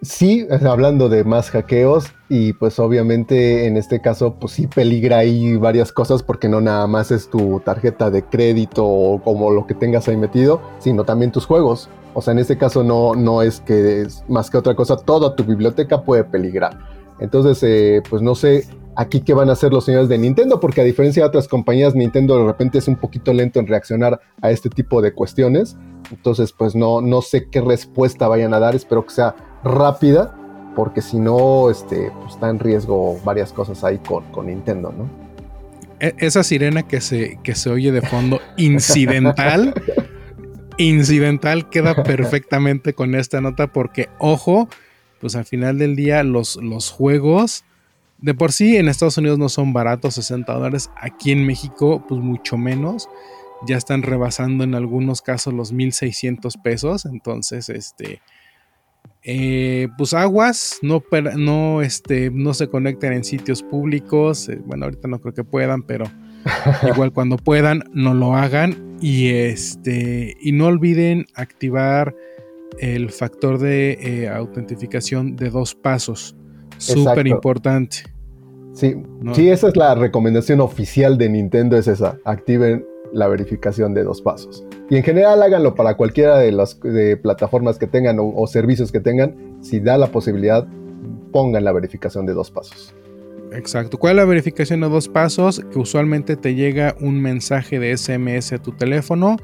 Sí, 0.01 0.45
hablando 0.67 1.09
de 1.09 1.23
más 1.23 1.49
hackeos 1.49 2.05
y 2.29 2.53
pues 2.53 2.77
obviamente 2.77 3.65
en 3.65 3.75
este 3.75 4.01
caso 4.01 4.35
pues 4.35 4.53
sí 4.53 4.67
peligra 4.67 5.17
ahí 5.17 5.55
varias 5.55 5.91
cosas 5.91 6.21
porque 6.21 6.47
no 6.47 6.61
nada 6.61 6.85
más 6.85 7.09
es 7.09 7.27
tu 7.27 7.59
tarjeta 7.61 8.11
de 8.11 8.21
crédito 8.23 8.85
o 8.85 9.19
como 9.23 9.49
lo 9.49 9.65
que 9.65 9.73
tengas 9.73 10.07
ahí 10.07 10.15
metido, 10.15 10.61
sino 10.77 11.05
también 11.05 11.31
tus 11.31 11.47
juegos. 11.47 11.89
O 12.13 12.21
sea, 12.21 12.33
en 12.33 12.39
este 12.39 12.55
caso 12.55 12.83
no, 12.83 13.15
no 13.15 13.41
es 13.41 13.61
que 13.61 14.01
es 14.01 14.23
más 14.27 14.51
que 14.51 14.57
otra 14.57 14.75
cosa, 14.75 14.95
toda 14.95 15.35
tu 15.35 15.43
biblioteca 15.43 16.03
puede 16.03 16.23
peligrar. 16.23 16.77
Entonces, 17.19 17.63
eh, 17.63 18.03
pues 18.07 18.21
no 18.21 18.35
sé 18.35 18.65
aquí 18.95 19.21
qué 19.21 19.33
van 19.33 19.49
a 19.49 19.53
hacer 19.53 19.71
los 19.71 19.85
señores 19.85 20.07
de 20.09 20.17
Nintendo, 20.17 20.59
porque 20.59 20.81
a 20.81 20.83
diferencia 20.83 21.23
de 21.23 21.27
otras 21.27 21.47
compañías, 21.47 21.95
Nintendo 21.95 22.37
de 22.37 22.45
repente 22.45 22.77
es 22.77 22.87
un 22.87 22.95
poquito 22.95 23.33
lento 23.33 23.59
en 23.59 23.67
reaccionar 23.67 24.19
a 24.41 24.51
este 24.51 24.69
tipo 24.69 25.01
de 25.01 25.13
cuestiones. 25.13 25.75
Entonces, 26.11 26.53
pues 26.53 26.75
no, 26.75 27.01
no 27.01 27.21
sé 27.21 27.47
qué 27.49 27.61
respuesta 27.61 28.27
vayan 28.27 28.53
a 28.53 28.59
dar, 28.59 28.75
espero 28.75 29.05
que 29.05 29.13
sea 29.13 29.35
rápida, 29.63 30.35
porque 30.75 31.01
si 31.01 31.17
no, 31.17 31.69
este, 31.69 32.11
pues, 32.21 32.33
está 32.33 32.49
en 32.49 32.59
riesgo 32.59 33.19
varias 33.23 33.51
cosas 33.53 33.83
ahí 33.83 33.97
con, 33.99 34.23
con 34.31 34.47
Nintendo, 34.47 34.91
¿no? 34.91 35.09
E, 35.99 36.13
esa 36.19 36.43
sirena 36.43 36.83
que 36.83 37.01
se, 37.01 37.39
que 37.43 37.55
se 37.55 37.69
oye 37.69 37.91
de 37.91 38.01
fondo 38.01 38.41
incidental, 38.57 39.73
incidental 40.77 41.69
queda 41.69 42.03
perfectamente 42.03 42.93
con 42.93 43.15
esta 43.15 43.41
nota 43.41 43.67
porque, 43.67 44.09
ojo, 44.19 44.67
pues 45.21 45.35
al 45.35 45.45
final 45.45 45.77
del 45.77 45.95
día 45.95 46.23
los, 46.23 46.57
los 46.57 46.91
juegos 46.91 47.63
de 48.19 48.33
por 48.33 48.51
sí 48.51 48.77
en 48.77 48.87
Estados 48.87 49.17
Unidos 49.17 49.37
no 49.37 49.49
son 49.49 49.73
baratos, 49.73 50.15
60 50.15 50.53
dólares, 50.53 50.89
aquí 50.95 51.31
en 51.31 51.45
México 51.45 52.03
pues 52.07 52.21
mucho 52.21 52.57
menos, 52.57 53.09
ya 53.67 53.77
están 53.77 54.03
rebasando 54.03 54.63
en 54.63 54.75
algunos 54.75 55.21
casos 55.21 55.53
los 55.53 55.71
1600 55.71 56.57
pesos, 56.57 57.05
entonces 57.05 57.69
este 57.69 58.21
eh, 59.27 59.87
pues 59.97 60.13
aguas, 60.13 60.77
no, 60.83 61.03
no, 61.35 61.81
este, 61.81 62.29
no 62.29 62.53
se 62.53 62.67
conecten 62.67 63.11
en 63.11 63.23
sitios 63.23 63.63
públicos. 63.63 64.47
Eh, 64.49 64.61
bueno, 64.63 64.85
ahorita 64.85 65.07
no 65.07 65.19
creo 65.19 65.33
que 65.33 65.43
puedan, 65.43 65.81
pero 65.81 66.05
igual 66.93 67.11
cuando 67.11 67.37
puedan, 67.37 67.83
no 67.91 68.13
lo 68.13 68.35
hagan. 68.35 68.97
Y 69.01 69.29
este, 69.29 70.37
y 70.39 70.51
no 70.51 70.67
olviden 70.67 71.25
activar 71.33 72.15
el 72.79 73.09
factor 73.09 73.57
de 73.57 73.97
eh, 73.99 74.29
autentificación 74.29 75.35
de 75.35 75.49
dos 75.49 75.73
pasos. 75.73 76.35
Súper 76.77 77.25
importante. 77.25 77.97
Sí, 78.73 78.93
sí, 79.33 79.49
esa 79.49 79.69
es 79.69 79.77
la 79.77 79.95
recomendación 79.95 80.59
oficial 80.59 81.17
de 81.17 81.29
Nintendo, 81.29 81.77
es 81.77 81.87
esa. 81.87 82.19
Activen 82.25 82.85
la 83.15 83.29
verificación 83.29 83.93
de 83.93 84.03
dos 84.03 84.21
pasos. 84.21 84.65
Y 84.89 84.97
en 84.97 85.03
general 85.03 85.41
háganlo 85.41 85.73
para 85.73 85.95
cualquiera 85.95 86.37
de 86.37 86.51
las 86.51 86.77
plataformas 87.21 87.79
que 87.79 87.87
tengan 87.87 88.17
o, 88.19 88.45
servicios 88.45 88.91
que 88.91 88.99
tengan. 88.99 89.57
Si 89.61 89.79
da 89.79 89.97
la 89.97 90.07
posibilidad, 90.07 90.67
pongan 91.31 91.63
la 91.63 91.71
verificación 91.71 92.25
de 92.25 92.33
dos 92.33 92.51
pasos. 92.51 92.93
Exacto. 93.53 93.97
¿Cuál 93.97 94.11
es 94.11 94.17
la 94.17 94.25
verificación 94.25 94.81
de 94.81 94.89
dos 94.89 95.07
pasos? 95.07 95.63
Que 95.71 95.79
usualmente 95.79 96.35
te 96.35 96.55
llega 96.55 96.95
un 96.99 97.21
mensaje 97.21 97.79
de 97.79 97.95
SMS 97.95 98.51
a 98.51 98.57
tu 98.57 98.73
teléfono 98.73 99.37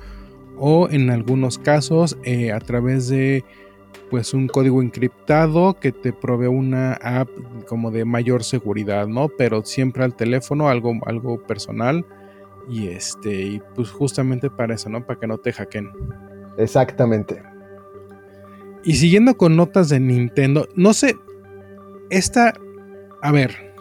o 0.57 0.89
en 0.89 1.09
algunos 1.09 1.57
casos 1.57 2.17
eh, 2.23 2.51
a 2.51 2.59
través 2.59 3.07
de 3.07 3.45
pues 4.09 4.33
un 4.33 4.49
código 4.49 4.81
encriptado 4.81 5.79
que 5.79 5.93
te 5.93 6.11
provee 6.11 6.47
una 6.47 6.93
app 6.95 7.29
como 7.67 7.89
de 7.89 8.03
mayor 8.03 8.43
seguridad, 8.43 9.07
¿no? 9.07 9.29
Pero 9.29 9.63
siempre 9.63 10.03
al 10.03 10.13
teléfono, 10.13 10.67
algo, 10.67 10.93
algo 11.05 11.41
personal. 11.41 12.05
Y 12.71 12.87
este, 12.87 13.41
y 13.41 13.61
pues 13.75 13.91
justamente 13.91 14.49
para 14.49 14.75
eso, 14.75 14.89
¿no? 14.89 15.05
Para 15.05 15.19
que 15.19 15.27
no 15.27 15.37
te 15.37 15.51
hackeen. 15.51 15.91
Exactamente. 16.57 17.43
Y 18.83 18.95
siguiendo 18.95 19.35
con 19.37 19.55
notas 19.55 19.89
de 19.89 19.99
Nintendo, 19.99 20.67
no 20.75 20.93
sé, 20.93 21.15
esta, 22.09 22.53
a 23.21 23.31
ver, 23.31 23.73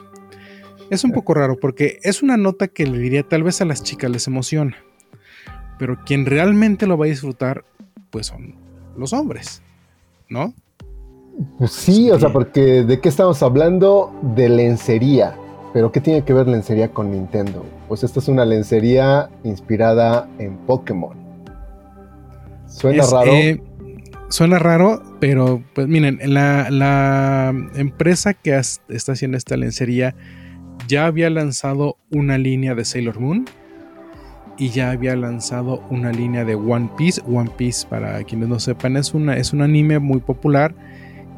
es 0.90 1.04
un 1.04 1.12
poco 1.12 1.34
raro 1.34 1.56
porque 1.58 2.00
es 2.02 2.22
una 2.22 2.36
nota 2.36 2.68
que 2.68 2.86
le 2.86 2.98
diría 2.98 3.22
tal 3.22 3.44
vez 3.44 3.60
a 3.60 3.64
las 3.64 3.82
chicas 3.82 4.10
les 4.10 4.26
emociona, 4.26 4.76
pero 5.78 5.98
quien 6.04 6.26
realmente 6.26 6.86
lo 6.86 6.98
va 6.98 7.06
a 7.06 7.08
disfrutar, 7.08 7.64
pues 8.10 8.26
son 8.26 8.56
los 8.96 9.12
hombres. 9.12 9.62
¿no? 10.30 10.54
Pues 11.58 11.72
sí, 11.72 12.10
o 12.10 12.18
sea, 12.18 12.32
porque 12.32 12.84
¿de 12.84 13.00
qué 13.00 13.08
estamos 13.08 13.42
hablando? 13.42 14.12
De 14.22 14.48
lencería. 14.48 15.36
Pero 15.72 15.92
¿qué 15.92 16.00
tiene 16.00 16.24
que 16.24 16.32
ver 16.32 16.48
lencería 16.48 16.88
con 16.88 17.10
Nintendo? 17.10 17.64
Pues 17.88 18.02
esta 18.02 18.18
es 18.18 18.28
una 18.28 18.44
lencería 18.44 19.30
inspirada 19.44 20.28
en 20.38 20.56
Pokémon. 20.58 21.16
Suena 22.66 23.04
raro. 23.10 23.32
Eh, 23.32 23.62
suena 24.28 24.58
raro, 24.58 25.02
pero 25.20 25.62
pues 25.74 25.86
miren, 25.86 26.18
la, 26.24 26.70
la 26.70 27.54
empresa 27.74 28.34
que 28.34 28.56
está 28.56 29.12
haciendo 29.12 29.36
esta 29.36 29.56
lencería 29.56 30.14
ya 30.88 31.06
había 31.06 31.30
lanzado 31.30 31.96
una 32.10 32.38
línea 32.38 32.74
de 32.74 32.84
Sailor 32.84 33.20
Moon 33.20 33.44
y 34.60 34.68
ya 34.68 34.90
había 34.90 35.16
lanzado 35.16 35.82
una 35.88 36.12
línea 36.12 36.44
de 36.44 36.54
One 36.54 36.90
Piece. 36.96 37.22
One 37.26 37.50
Piece, 37.56 37.86
para 37.88 38.22
quienes 38.24 38.48
no 38.48 38.60
sepan, 38.60 38.96
es, 38.96 39.14
una, 39.14 39.36
es 39.36 39.52
un 39.52 39.62
anime 39.62 39.98
muy 39.98 40.20
popular. 40.20 40.74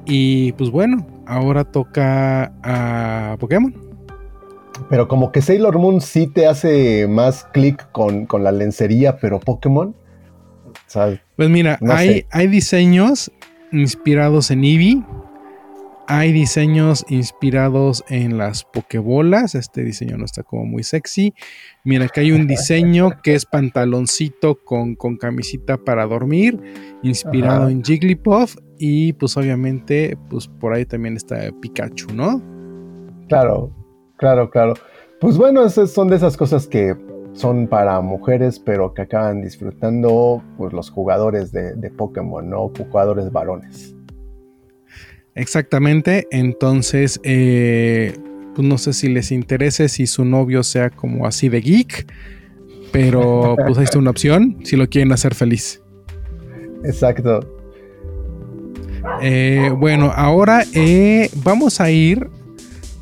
Y 0.04 0.52
pues 0.52 0.70
bueno, 0.70 1.06
ahora 1.26 1.64
toca 1.64 2.52
a 2.64 3.36
Pokémon. 3.38 3.72
Pero 4.92 5.08
como 5.08 5.32
que 5.32 5.40
Sailor 5.40 5.78
Moon 5.78 6.02
sí 6.02 6.26
te 6.26 6.46
hace 6.46 7.08
más 7.08 7.44
clic 7.54 7.90
con, 7.92 8.28
la 8.40 8.52
lencería, 8.52 9.16
pero 9.16 9.40
Pokémon. 9.40 9.96
pues 11.34 11.48
mira, 11.48 11.78
hay, 11.88 12.26
hay 12.30 12.46
diseños 12.46 13.32
inspirados 13.72 14.50
en 14.50 14.64
Eevee 14.64 15.02
hay 16.08 16.32
diseños 16.32 17.06
inspirados 17.08 18.04
en 18.10 18.36
las 18.36 18.64
pokebolas. 18.64 19.54
Este 19.54 19.82
diseño 19.82 20.18
no 20.18 20.26
está 20.26 20.42
como 20.42 20.66
muy 20.66 20.82
sexy. 20.82 21.32
Mira, 21.84 22.08
que 22.08 22.20
hay 22.20 22.32
un 22.32 22.46
diseño 22.46 23.22
que 23.22 23.34
es 23.34 23.46
pantaloncito 23.46 24.62
con, 24.62 24.94
con 24.94 25.16
camisita 25.16 25.78
para 25.78 26.04
dormir, 26.04 26.60
inspirado 27.02 27.70
en 27.70 27.82
Jigglypuff. 27.82 28.56
Y 28.78 29.14
pues 29.14 29.38
obviamente, 29.38 30.18
pues 30.28 30.48
por 30.48 30.74
ahí 30.74 30.84
también 30.84 31.16
está 31.16 31.50
Pikachu, 31.62 32.12
¿no? 32.12 32.42
Claro, 33.28 33.72
claro, 34.22 34.48
claro. 34.50 34.74
Pues 35.20 35.36
bueno, 35.36 35.66
esas 35.66 35.90
son 35.90 36.06
de 36.06 36.14
esas 36.14 36.36
cosas 36.36 36.68
que 36.68 36.94
son 37.32 37.66
para 37.66 38.00
mujeres, 38.00 38.60
pero 38.60 38.94
que 38.94 39.02
acaban 39.02 39.42
disfrutando 39.42 40.40
pues, 40.56 40.72
los 40.72 40.90
jugadores 40.90 41.50
de, 41.50 41.74
de 41.74 41.90
Pokémon, 41.90 42.48
¿no? 42.48 42.68
Jugadores 42.68 43.32
varones. 43.32 43.96
Exactamente, 45.34 46.28
entonces, 46.30 47.18
eh, 47.24 48.16
pues 48.54 48.68
no 48.68 48.78
sé 48.78 48.92
si 48.92 49.08
les 49.08 49.32
interese 49.32 49.88
si 49.88 50.06
su 50.06 50.24
novio 50.24 50.62
sea 50.62 50.90
como 50.90 51.26
así 51.26 51.48
de 51.48 51.60
geek, 51.60 52.06
pero 52.92 53.56
pues 53.56 53.76
ahí 53.78 53.84
está 53.84 53.98
una 53.98 54.10
opción 54.10 54.58
si 54.62 54.76
lo 54.76 54.88
quieren 54.88 55.10
hacer 55.10 55.34
feliz. 55.34 55.82
Exacto. 56.84 57.40
Eh, 59.20 59.72
bueno, 59.76 60.12
ahora 60.14 60.62
eh, 60.74 61.28
vamos 61.42 61.80
a 61.80 61.90
ir 61.90 62.28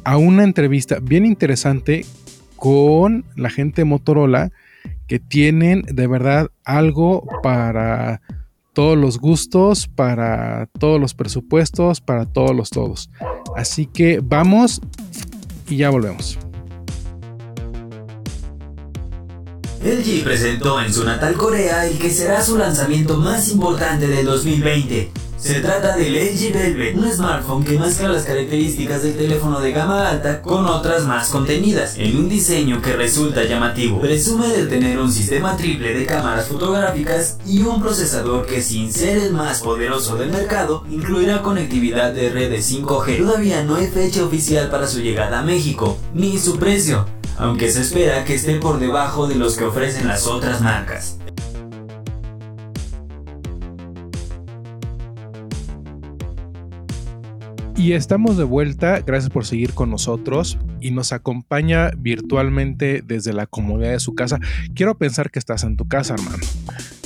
a 0.04 0.16
una 0.16 0.44
entrevista 0.44 0.98
bien 1.00 1.26
interesante 1.26 2.04
con 2.56 3.24
la 3.36 3.50
gente 3.50 3.84
Motorola 3.84 4.50
que 5.06 5.18
tienen 5.18 5.82
de 5.82 6.06
verdad 6.06 6.50
algo 6.64 7.26
para 7.42 8.20
todos 8.72 8.96
los 8.96 9.18
gustos, 9.18 9.88
para 9.88 10.68
todos 10.78 11.00
los 11.00 11.14
presupuestos, 11.14 12.00
para 12.00 12.26
todos 12.26 12.54
los 12.54 12.70
todos. 12.70 13.10
Así 13.56 13.86
que 13.86 14.20
vamos 14.22 14.80
y 15.68 15.76
ya 15.76 15.90
volvemos. 15.90 16.38
LG 19.82 20.22
presentó 20.22 20.80
en 20.80 20.92
su 20.92 21.04
natal 21.04 21.34
Corea 21.34 21.86
el 21.86 21.98
que 21.98 22.10
será 22.10 22.42
su 22.42 22.58
lanzamiento 22.58 23.16
más 23.16 23.50
importante 23.50 24.06
del 24.06 24.26
2020 24.26 25.10
se 25.40 25.60
trata 25.60 25.96
del 25.96 26.14
LG 26.14 26.52
Velvet, 26.52 26.96
un 26.96 27.10
smartphone 27.10 27.64
que 27.64 27.78
mezcla 27.78 28.08
las 28.08 28.24
características 28.24 29.02
del 29.02 29.16
teléfono 29.16 29.60
de 29.60 29.72
gama 29.72 30.08
alta 30.08 30.42
con 30.42 30.66
otras 30.66 31.04
más 31.04 31.30
contenidas, 31.30 31.96
en 31.96 32.16
un 32.16 32.28
diseño 32.28 32.82
que 32.82 32.94
resulta 32.94 33.44
llamativo. 33.44 34.00
Presume 34.00 34.48
de 34.48 34.66
tener 34.66 34.98
un 34.98 35.10
sistema 35.10 35.56
triple 35.56 35.94
de 35.94 36.04
cámaras 36.04 36.46
fotográficas 36.46 37.38
y 37.46 37.62
un 37.62 37.80
procesador 37.80 38.46
que 38.46 38.60
sin 38.60 38.92
ser 38.92 39.16
el 39.16 39.32
más 39.32 39.60
poderoso 39.60 40.16
del 40.16 40.30
mercado, 40.30 40.84
incluirá 40.90 41.40
conectividad 41.40 42.12
de 42.12 42.28
redes 42.28 42.70
5G. 42.70 43.18
Todavía 43.18 43.64
no 43.64 43.76
hay 43.76 43.86
fecha 43.86 44.24
oficial 44.24 44.68
para 44.68 44.86
su 44.86 45.00
llegada 45.00 45.40
a 45.40 45.42
México, 45.42 45.96
ni 46.12 46.38
su 46.38 46.58
precio, 46.58 47.06
aunque 47.38 47.70
se 47.70 47.80
espera 47.80 48.24
que 48.26 48.34
esté 48.34 48.56
por 48.56 48.78
debajo 48.78 49.26
de 49.26 49.36
los 49.36 49.56
que 49.56 49.64
ofrecen 49.64 50.06
las 50.06 50.26
otras 50.26 50.60
marcas. 50.60 51.16
Y 57.80 57.94
estamos 57.94 58.36
de 58.36 58.44
vuelta, 58.44 59.00
gracias 59.00 59.30
por 59.30 59.46
seguir 59.46 59.72
con 59.72 59.88
nosotros 59.88 60.58
y 60.82 60.90
nos 60.90 61.14
acompaña 61.14 61.90
virtualmente 61.96 63.00
desde 63.02 63.32
la 63.32 63.46
comodidad 63.46 63.92
de 63.92 64.00
su 64.00 64.14
casa. 64.14 64.38
Quiero 64.74 64.98
pensar 64.98 65.30
que 65.30 65.38
estás 65.38 65.64
en 65.64 65.78
tu 65.78 65.88
casa, 65.88 66.12
Armando. 66.12 66.46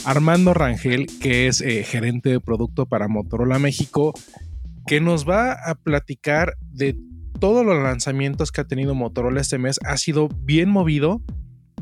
Armando 0.04 0.52
Rangel, 0.52 1.06
que 1.20 1.46
es 1.46 1.60
eh, 1.60 1.84
gerente 1.84 2.28
de 2.28 2.40
producto 2.40 2.86
para 2.86 3.06
Motorola 3.06 3.60
México, 3.60 4.14
que 4.84 5.00
nos 5.00 5.28
va 5.28 5.52
a 5.52 5.76
platicar 5.76 6.56
de 6.72 6.96
todos 7.38 7.64
los 7.64 7.80
lanzamientos 7.80 8.50
que 8.50 8.62
ha 8.62 8.66
tenido 8.66 8.96
Motorola 8.96 9.42
este 9.42 9.58
mes. 9.58 9.78
Ha 9.86 9.96
sido 9.96 10.28
bien 10.40 10.70
movido, 10.70 11.22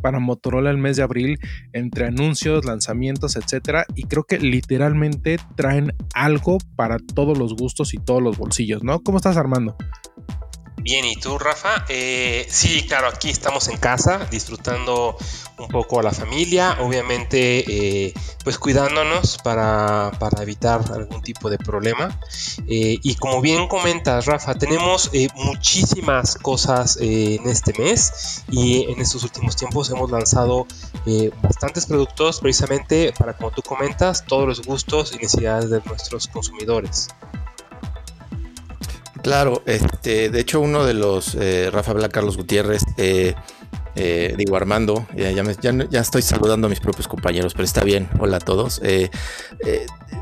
para 0.02 0.18
Motorola 0.18 0.70
el 0.70 0.78
mes 0.78 0.96
de 0.96 1.04
abril 1.04 1.38
entre 1.72 2.06
anuncios, 2.06 2.64
lanzamientos, 2.64 3.36
etcétera. 3.36 3.86
Y 3.94 4.02
creo 4.04 4.24
que 4.24 4.38
literalmente 4.38 5.38
traen 5.56 5.94
algo 6.12 6.58
para 6.76 6.98
todos 6.98 7.38
los 7.38 7.54
gustos 7.54 7.94
y 7.94 7.98
todos 7.98 8.22
los 8.22 8.36
bolsillos, 8.36 8.82
¿no? 8.82 9.00
¿Cómo 9.00 9.16
estás, 9.16 9.36
Armando? 9.36 9.76
Bien, 10.78 11.04
¿y 11.04 11.14
tú, 11.14 11.38
Rafa? 11.38 11.84
Eh, 11.88 12.44
sí, 12.50 12.84
claro, 12.88 13.06
aquí 13.06 13.30
estamos 13.30 13.68
en 13.68 13.76
casa, 13.76 14.26
disfrutando 14.32 15.16
un 15.56 15.68
poco 15.68 16.00
a 16.00 16.02
la 16.02 16.10
familia, 16.10 16.76
obviamente, 16.80 17.64
eh, 18.08 18.14
pues 18.42 18.58
cuidándonos 18.58 19.38
para, 19.44 20.10
evitar 20.40 20.82
algún 20.92 21.22
tipo 21.22 21.50
de 21.50 21.58
problema. 21.58 22.18
Eh, 22.66 22.98
y 23.00 23.14
como 23.14 23.40
bien 23.40 23.68
comentas, 23.68 24.26
Rafa, 24.26 24.56
tenemos 24.56 25.12
muchísimas 25.36 26.34
cosas 26.34 26.98
en 27.00 27.48
este 27.48 27.80
mes 27.80 28.42
y 28.50 28.90
en 28.90 29.00
estos 29.00 29.22
últimos 29.22 29.54
tiempos 29.54 29.88
hemos 29.90 30.10
lanzado 30.10 30.66
bastantes 31.42 31.86
productos 31.86 32.40
precisamente 32.40 33.12
para, 33.16 33.36
como 33.36 33.52
tú 33.52 33.62
comentas, 33.62 34.24
todos 34.26 34.48
los 34.48 34.62
gustos 34.62 35.12
y 35.12 35.18
necesidades 35.18 35.70
de 35.70 35.80
nuestros 35.84 36.26
consumidores. 36.26 37.08
Claro, 39.22 39.62
este, 39.66 40.30
de 40.30 40.40
hecho 40.40 40.60
uno 40.60 40.84
de 40.84 40.94
los, 40.94 41.36
eh, 41.36 41.70
Rafa 41.70 41.92
Bla, 41.92 42.08
Carlos 42.08 42.36
Gutiérrez, 42.36 42.82
eh, 42.96 43.34
eh, 43.94 44.34
digo 44.36 44.56
Armando, 44.56 45.06
ya, 45.16 45.30
ya, 45.30 46.00
estoy 46.00 46.22
saludando 46.22 46.66
a 46.66 46.70
mis 46.70 46.80
propios 46.80 47.08
compañeros, 47.08 47.52
pero 47.54 47.64
está 47.64 47.84
bien, 47.84 48.08
hola 48.18 48.38
a 48.38 48.40
todos. 48.40 48.80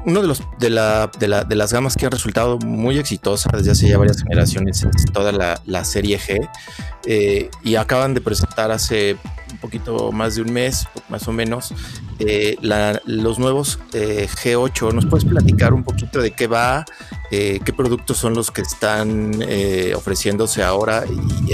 uno 0.06 0.22
de 0.22 0.28
los 0.28 0.42
de, 0.58 0.70
la, 0.70 1.10
de, 1.18 1.28
la, 1.28 1.44
de, 1.44 1.56
las 1.56 1.72
gamas 1.72 1.96
que 1.96 2.06
ha 2.06 2.10
resultado 2.10 2.58
muy 2.58 2.98
exitosa 2.98 3.50
desde 3.52 3.72
hace 3.72 3.88
ya 3.88 3.98
varias 3.98 4.22
generaciones 4.22 4.82
es 4.82 5.04
toda 5.12 5.32
la, 5.32 5.60
la 5.66 5.84
serie 5.84 6.18
G 6.18 7.48
y 7.62 7.74
acaban 7.76 8.14
de 8.14 8.20
presentar 8.20 8.70
hace 8.70 9.16
un 9.52 9.58
poquito 9.58 10.12
más 10.12 10.36
de 10.36 10.42
un 10.42 10.52
mes, 10.52 10.86
más 11.08 11.26
o 11.28 11.32
menos, 11.32 11.74
eh, 12.18 12.56
los 13.04 13.38
nuevos 13.38 13.78
eh, 13.92 14.28
G8. 14.42 14.92
¿Nos 14.92 15.06
puedes 15.06 15.24
platicar 15.24 15.72
un 15.72 15.82
poquito 15.82 16.20
de 16.20 16.32
qué 16.32 16.46
va, 16.46 16.84
eh, 17.30 17.60
qué 17.64 17.72
productos 17.72 18.18
son 18.18 18.34
los 18.34 18.50
que 18.50 18.62
están 18.62 19.42
ofreciéndose 19.94 20.62
ahora 20.62 21.04
y, 21.06 21.50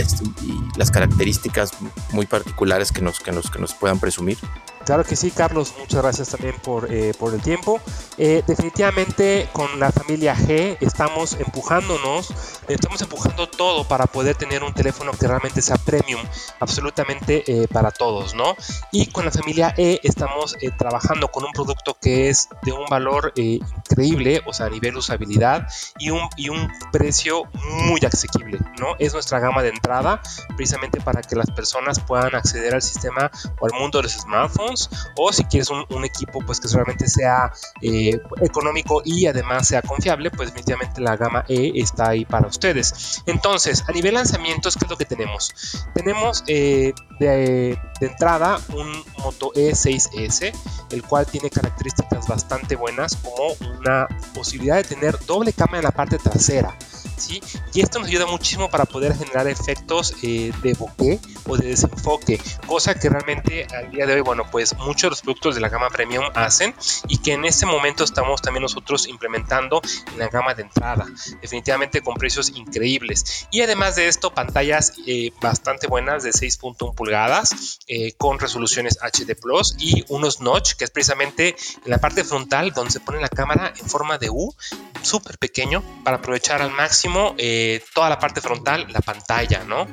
las 0.77 0.91
características 0.91 1.71
muy 2.13 2.27
particulares 2.27 2.93
que 2.93 3.03
nos, 3.03 3.21
que 3.21 3.33
nos, 3.33 3.51
que 3.51 3.59
nos 3.59 3.75
puedan 3.75 3.99
presumir? 3.99 4.39
Claro 4.87 5.03
que 5.03 5.17
sí, 5.17 5.33
Carlos, 5.33 5.75
muchas 5.81 6.01
gracias 6.01 6.29
también 6.29 6.55
por, 6.63 6.93
eh, 6.93 7.13
por 7.19 7.35
el 7.35 7.43
tiempo. 7.43 7.81
Eh, 8.19 8.45
definitivamente 8.47 9.49
con 9.53 9.81
la 9.81 9.91
familia 9.91 10.37
G 10.37 10.77
estamos 10.81 11.33
empujándonos, 11.41 12.33
estamos 12.69 13.03
empujando 13.03 13.49
todo 13.49 13.83
para 13.83 14.07
poder 14.07 14.37
tener 14.37 14.63
un 14.63 14.73
teléfono 14.73 15.11
que 15.11 15.27
realmente 15.27 15.61
sea 15.61 15.77
premium, 15.77 16.21
absolutamente 16.61 17.43
eh, 17.49 17.67
para 17.67 17.91
todos, 17.91 18.37
¿no? 18.37 18.55
Y 18.93 19.07
con 19.07 19.25
la 19.25 19.33
familia 19.33 19.75
E 19.77 19.99
estamos 20.05 20.55
trabajando 20.79 21.33
con 21.33 21.45
un 21.45 21.51
producto 21.51 21.99
que 22.01 22.29
es 22.29 22.49
de 22.63 22.71
un 22.71 22.87
valor 22.89 23.33
increíble, 23.35 24.41
o 24.47 24.53
sea, 24.53 24.67
a 24.67 24.71
nivel 24.71 24.97
usabilidad 24.97 25.67
y 25.99 26.11
un, 26.11 26.29
y 26.37 26.49
un 26.49 26.71
precio 26.93 27.43
muy 27.89 28.01
asequible, 28.05 28.61
¿no? 28.79 28.95
Es 29.01 29.15
nuestra 29.15 29.41
gama 29.41 29.65
de 29.65 29.71
entrada, 29.71 30.23
precisamente 30.57 31.01
para 31.01 31.23
que 31.23 31.35
las 31.35 31.51
personas 31.51 31.99
puedan 31.99 32.37
acceder 32.37 32.73
al 32.73 32.83
sistema 32.83 33.33
o 33.59 33.67
al 33.67 33.73
mundo 33.73 33.99
de 33.99 34.05
los 34.05 34.13
smartphones 34.13 34.76
o 35.17 35.33
si 35.33 35.45
quieres 35.45 35.71
un, 35.71 36.05
equipo 36.05 36.41
pues 36.47 36.61
que 36.61 36.69
solamente 36.69 37.09
sea 37.09 37.53
eh, 37.83 38.21
económico 38.41 39.03
y 39.05 39.27
además 39.27 39.67
sea 39.67 39.83
confiable, 39.83 40.31
pues 40.31 40.51
definitivamente 40.51 41.01
la 41.01 41.17
gama 41.17 41.45
E 41.49 41.73
está 41.75 42.11
ahí 42.11 42.25
para 42.25 42.47
ustedes. 42.47 43.23
Entonces, 43.27 43.85
a 43.89 43.93
nivel 43.93 44.15
lanzamientos, 44.15 44.77
¿qué 44.77 44.85
es 44.85 44.91
lo 44.91 44.97
que 44.97 45.05
tenemos? 45.05 45.53
Tenemos 45.95 46.45
eh, 46.47 46.93
de, 47.19 47.79
de, 48.01 48.07
entrada 48.07 48.61
un 48.75 48.93
Moto 49.19 49.53
E6S, 49.55 50.53
el 50.91 51.03
cual 51.03 51.27
tiene 51.27 51.51
características 51.51 52.29
bastante 52.29 52.77
buenas 52.77 53.17
como 53.17 53.55
una 53.79 54.07
posibilidad 54.35 54.77
de 54.77 54.85
tener 54.85 55.19
doble 55.27 55.53
cámara 55.53 55.79
en 55.79 55.85
la 55.85 55.93
parte 55.93 56.19
trasera. 56.19 56.77
¿sí? 57.17 57.43
Y 57.73 57.81
esto 57.81 57.99
nos 57.99 58.09
ayuda 58.09 58.27
muchísimo 58.27 58.69
para 58.69 58.85
poder 58.85 59.15
generar 59.17 59.47
efectos 59.49 60.15
eh, 60.23 60.53
de 60.63 60.75
bokeh 60.75 61.19
o 61.47 61.57
de 61.57 61.69
desenfoque, 61.69 62.41
cosa 62.67 62.95
que 62.95 63.09
realmente 63.09 63.67
al 63.75 63.91
día 63.91 64.07
de 64.07 64.15
hoy, 64.15 64.21
bueno, 64.21 64.45
pues 64.51 64.66
muchos 64.75 65.03
de 65.03 65.11
los 65.11 65.23
productos 65.23 65.55
de 65.55 65.61
la 65.61 65.69
gama 65.69 65.89
premium 65.91 66.25
hacen 66.35 66.75
y 67.09 67.19
que 67.19 67.33
en 67.33 67.45
este 67.45 67.67
momento 67.67 68.05
estamos 68.05 68.43
también 68.43 68.63
nosotros 68.63 69.07
implementando 69.07 69.81
en 70.13 70.19
la 70.19 70.29
gama 70.29 70.55
de 70.55 70.63
entrada, 70.63 71.07
definitivamente 71.41 72.01
con 72.01 72.15
precios 72.15 72.51
increíbles. 72.51 73.47
Y 73.51 73.61
además 73.61 73.97
de 73.97 74.09
esto, 74.09 74.33
pantallas 74.33 74.95
eh, 75.07 75.33
bastante 75.41 75.87
buenas 75.87 76.23
de 76.23 76.31
6.1 76.31 76.95
pulgadas 76.95 77.81
eh, 77.87 78.13
con 78.13 78.39
resoluciones 78.39 78.99
HD 79.01 79.35
Plus 79.41 79.75
y 79.79 80.05
unos 80.09 80.41
notch, 80.41 80.75
que 80.75 80.85
es 80.85 80.91
precisamente 80.91 81.57
en 81.85 81.91
la 81.91 81.99
parte 81.99 82.25
frontal 82.25 82.73
donde 82.73 82.93
se 82.93 83.01
pone 83.01 83.21
la 83.21 83.29
cámara 83.29 83.73
en 83.77 83.89
forma 83.89 84.19
de 84.19 84.31
U, 84.31 84.55
súper 85.03 85.39
pequeño, 85.39 85.83
para 86.05 86.19
aprovechar 86.19 86.63
al 86.63 86.71
máximo 86.71 87.35
eh, 87.39 87.83
toda 87.95 88.09
la 88.09 88.19
parte 88.19 88.41
frontal, 88.41 88.87
la 88.91 89.01
pantalla, 89.01 89.65
¿no? 89.65 89.87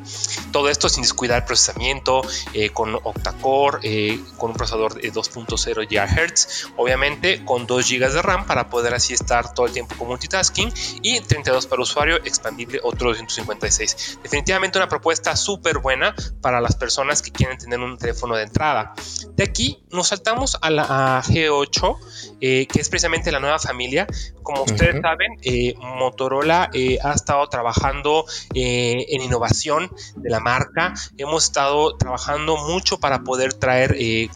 Todo 0.51 0.69
esto 0.69 0.89
sin 0.89 1.03
descuidar 1.03 1.39
el 1.39 1.45
procesamiento, 1.45 2.21
eh, 2.53 2.69
con 2.71 2.95
octa-core, 2.95 3.79
eh, 3.83 4.19
con 4.37 4.51
un 4.51 4.55
procesador 4.63 4.93
de 4.96 5.12
2.0 5.12 5.88
GHz, 5.89 6.74
obviamente 6.77 7.43
con 7.43 7.67
2 7.67 7.89
GB 7.89 8.13
de 8.13 8.22
RAM 8.22 8.46
para 8.46 8.70
poder 8.70 8.93
así 8.93 9.13
estar 9.13 9.53
todo 9.53 9.65
el 9.65 9.74
tiempo 9.74 9.96
con 9.98 10.08
multitasking 10.08 10.72
y 11.01 11.20
32 11.20 11.67
para 11.67 11.82
usuario, 11.82 12.17
expandible 12.17 12.79
otro 12.84 13.10
256. 13.10 14.20
Definitivamente 14.24 14.77
una 14.77 14.88
propuesta 14.88 15.36
súper 15.36 15.79
buena 15.79 16.15
para 16.41 16.62
las 16.62 16.75
personas 16.75 17.22
que 17.22 17.32
quieren 17.32 17.58
tener 17.58 17.79
un 17.79 17.98
teléfono 17.98 18.36
de 18.36 18.43
entrada. 18.43 18.93
De 19.36 19.43
aquí 19.43 19.84
nos 19.91 20.08
saltamos 20.08 20.58
a 20.62 20.70
la 20.70 21.22
G8, 21.24 21.98
que 22.39 22.79
es 22.79 22.89
precisamente 22.89 23.32
la 23.32 23.39
nueva 23.39 23.60
familia. 23.60 24.08
Como 24.41 24.63
ustedes 24.63 25.01
saben, 25.01 25.38
Motorola 25.79 26.70
ha 27.03 27.13
estado 27.13 27.48
trabajando 27.48 28.25
eh, 28.53 29.05
en 29.10 29.22
innovación 29.22 29.91
de 30.15 30.29
la 30.29 30.39
marca. 30.39 30.93
Hemos 31.17 31.46
estado 31.46 31.98
trabajando 31.98 32.58
mucho 32.58 33.00
para 33.00 33.24
poder 33.24 33.53
traer 33.53 33.96
eh, 33.98 34.29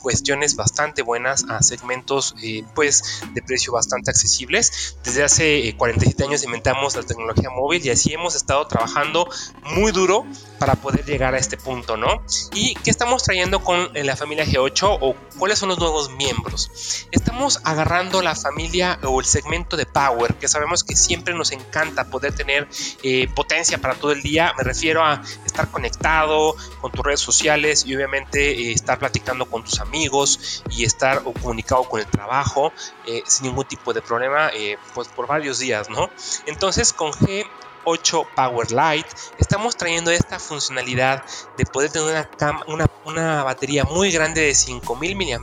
bastante 0.56 1.02
buenas 1.02 1.46
a 1.50 1.62
segmentos 1.62 2.36
eh, 2.44 2.64
pues 2.76 3.22
de 3.34 3.42
precio 3.42 3.74
bastante 3.74 4.12
accesibles. 4.12 4.98
Desde 5.04 5.24
hace 5.24 5.76
47 5.78 6.24
años 6.24 6.44
inventamos 6.44 6.96
la 6.96 7.04
tecnología 7.04 7.50
móvil 7.50 7.86
y 7.86 7.90
así 7.90 8.14
hemos 8.14 8.36
estado 8.36 8.68
trabajando 8.68 9.28
muy 9.76 9.92
duro 9.92 10.26
para 10.60 10.76
poder 10.76 11.06
llegar 11.06 11.36
a 11.36 11.38
este 11.38 11.58
punto, 11.58 11.98
¿no? 11.98 12.24
¿Y 12.54 12.76
qué 12.76 12.90
estamos 12.90 13.24
trayendo 13.24 13.64
con 13.64 13.90
la 13.94 14.16
familia 14.16 14.46
G8 14.46 14.98
o 15.02 15.16
cuáles 15.38 15.60
son 15.60 15.70
los 15.70 15.80
nuevos 15.80 16.12
miembros? 16.12 17.08
Estamos 17.12 17.62
agarrando 17.64 18.22
la 18.22 18.36
familia 18.36 19.00
o 19.04 19.20
el 19.20 19.26
segmento 19.26 19.78
de 19.78 19.86
Power, 19.86 20.36
que 20.36 20.48
sabemos 20.48 20.84
que 20.84 20.96
siempre 20.96 21.34
nos 21.34 21.52
encanta 21.52 22.10
poder 22.10 22.34
tener 22.34 22.68
eh, 23.04 23.28
potencia 23.36 23.78
para 23.78 23.96
todo 23.96 24.12
el 24.12 24.22
día. 24.22 24.54
Me 24.58 24.64
refiero 24.64 25.04
a 25.04 25.22
estar 25.46 25.70
conectado 25.70 26.56
con 26.82 26.92
tus 26.92 27.06
redes 27.06 27.20
sociales 27.20 27.86
y 27.86 27.96
obviamente 27.96 28.52
eh, 28.52 28.74
estar 28.74 29.00
platicando 29.00 29.46
con 29.46 29.64
tus 29.64 29.80
amigos 29.80 30.64
y 30.70 30.84
estar 30.84 31.24
comunicado 31.24 31.84
con 31.84 32.00
el 32.00 32.08
trabajo 32.08 32.72
eh, 33.06 33.24
sin 33.26 33.48
ningún 33.48 33.66
tipo 33.66 33.94
de 33.94 34.02
problema, 34.02 34.52
pues 34.94 35.08
por 35.10 35.28
varios 35.28 35.60
días, 35.60 35.90
¿no? 35.90 36.10
Entonces 36.46 36.94
con 36.94 37.12
G 37.12 37.46
8 37.90 38.28
Power 38.36 38.70
Light, 38.72 39.08
estamos 39.38 39.78
trayendo 39.78 40.12
esta 40.12 40.40
funcionalidad 40.40 41.24
de 41.58 41.66
poder 41.66 41.90
tener 41.90 42.28
una, 42.68 42.86
una, 43.06 43.44
batería 43.44 43.86
muy 43.86 44.12
grande 44.12 44.42
de 44.42 44.54
5000 44.54 45.16
mAh 45.16 45.38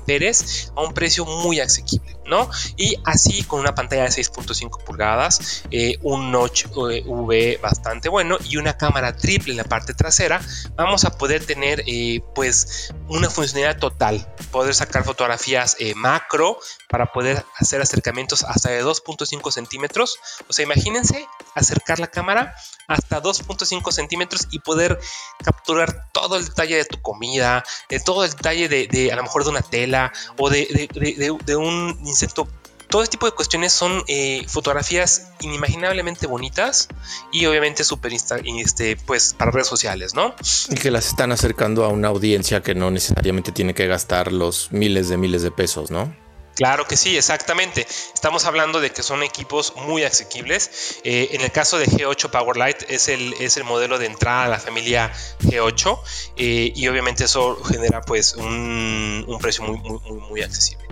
a 0.76 0.83
un 0.83 0.92
precio 0.92 1.24
muy 1.24 1.61
asequible, 1.61 2.14
Y 2.76 2.96
así 3.04 3.42
con 3.44 3.60
una 3.60 3.74
pantalla 3.74 4.04
de 4.04 4.08
6.5 4.08 4.82
pulgadas, 4.84 5.64
eh, 5.70 5.98
un 6.02 6.30
notch 6.30 6.66
eh, 6.90 7.58
bastante 7.62 8.08
bueno 8.08 8.38
y 8.44 8.56
una 8.56 8.76
cámara 8.76 9.16
triple 9.16 9.52
en 9.52 9.58
la 9.58 9.64
parte 9.64 9.94
trasera, 9.94 10.40
vamos 10.76 11.04
a 11.04 11.16
poder 11.16 11.44
tener 11.44 11.82
eh, 11.87 12.20
pues 12.34 12.92
una 13.08 13.30
funcionalidad 13.30 13.78
total, 13.78 14.26
poder 14.50 14.74
sacar 14.74 15.04
fotografías 15.04 15.76
macro 15.96 16.58
para 16.88 17.12
poder 17.12 17.44
hacer 17.56 17.80
acercamientos 17.80 18.44
hasta 18.44 18.70
de 18.70 18.84
2.5 18.84 19.50
centímetros. 19.50 20.18
O 20.48 20.52
sea, 20.52 20.64
imagínense 20.64 21.26
acercar 21.54 21.98
la 21.98 22.06
cámara 22.08 22.54
hasta 22.88 23.22
2.5 23.22 23.92
centímetros 23.92 24.48
y 24.50 24.58
poder 24.60 24.98
capturar 25.42 26.08
todo 26.12 26.37
el 26.37 26.44
detalle 26.44 26.76
de 26.76 26.84
tu 26.84 27.00
comida, 27.00 27.64
de 27.88 28.00
todo 28.00 28.24
el 28.24 28.30
detalle 28.30 28.68
de, 28.68 29.12
a 29.12 29.16
lo 29.16 29.22
mejor 29.22 29.44
de 29.44 29.50
una 29.50 29.62
tela 29.62 30.12
o 30.38 30.50
de, 30.50 30.88
de, 31.44 31.56
un 31.56 31.98
insecto 32.14 32.48
todo 32.88 33.03
este 33.03 33.12
tipo 33.12 33.27
de 33.27 33.33
cuestiones 33.33 33.72
son 33.72 34.05
eh, 34.07 34.44
fotografías 34.46 35.29
inimaginablemente 35.40 36.27
bonitas 36.29 36.88
y 37.33 37.46
obviamente 37.46 37.83
súper 37.83 38.12
este, 38.12 38.96
pues 38.96 39.35
para 39.37 39.50
redes 39.50 39.66
sociales, 39.66 40.14
¿no? 40.14 40.35
Y 40.68 40.77
que 40.77 40.92
las 40.92 41.09
están 41.09 41.33
acercando 41.33 41.85
a 41.85 41.88
una 41.88 42.09
audiencia 42.09 42.62
que 42.62 42.74
no 42.74 42.92
necesariamente 42.92 43.50
tiene 43.50 43.74
que 43.74 43.88
gastar 43.88 44.33
los 44.33 44.70
miles 44.70 45.09
de 45.09 45.16
miles 45.16 45.42
de 45.42 45.50
pesos, 45.50 45.90
¿no? 45.90 46.14
Claro 46.55 46.87
que 46.87 46.96
sí, 46.96 47.16
exactamente. 47.16 47.85
Estamos 48.14 48.44
hablando 48.44 48.81
de 48.81 48.90
que 48.90 49.03
son 49.03 49.24
equipos 49.24 49.74
muy 49.74 50.05
asequibles. 50.05 51.00
Eh, 51.03 51.31
en 51.33 51.40
el 51.40 51.50
caso 51.50 51.79
de 51.79 51.87
G8 51.87 52.31
Powerlight 52.31 52.88
es 52.88 53.09
el, 53.09 53.35
es 53.40 53.57
el 53.57 53.64
modelo 53.64 53.98
de 53.98 54.07
entrada 54.07 54.44
a 54.44 54.48
la 54.48 54.61
familia 54.61 55.12
G8 55.40 55.98
eh, 56.37 56.72
y 56.77 56.87
obviamente 56.87 57.24
eso 57.24 57.61
genera 57.64 58.03
pues 58.03 58.35
un, 58.35 59.24
un 59.27 59.38
precio 59.40 59.64
muy, 59.64 59.79
muy, 59.79 59.98
muy, 59.98 60.20
muy 60.29 60.42
accesible. 60.42 60.85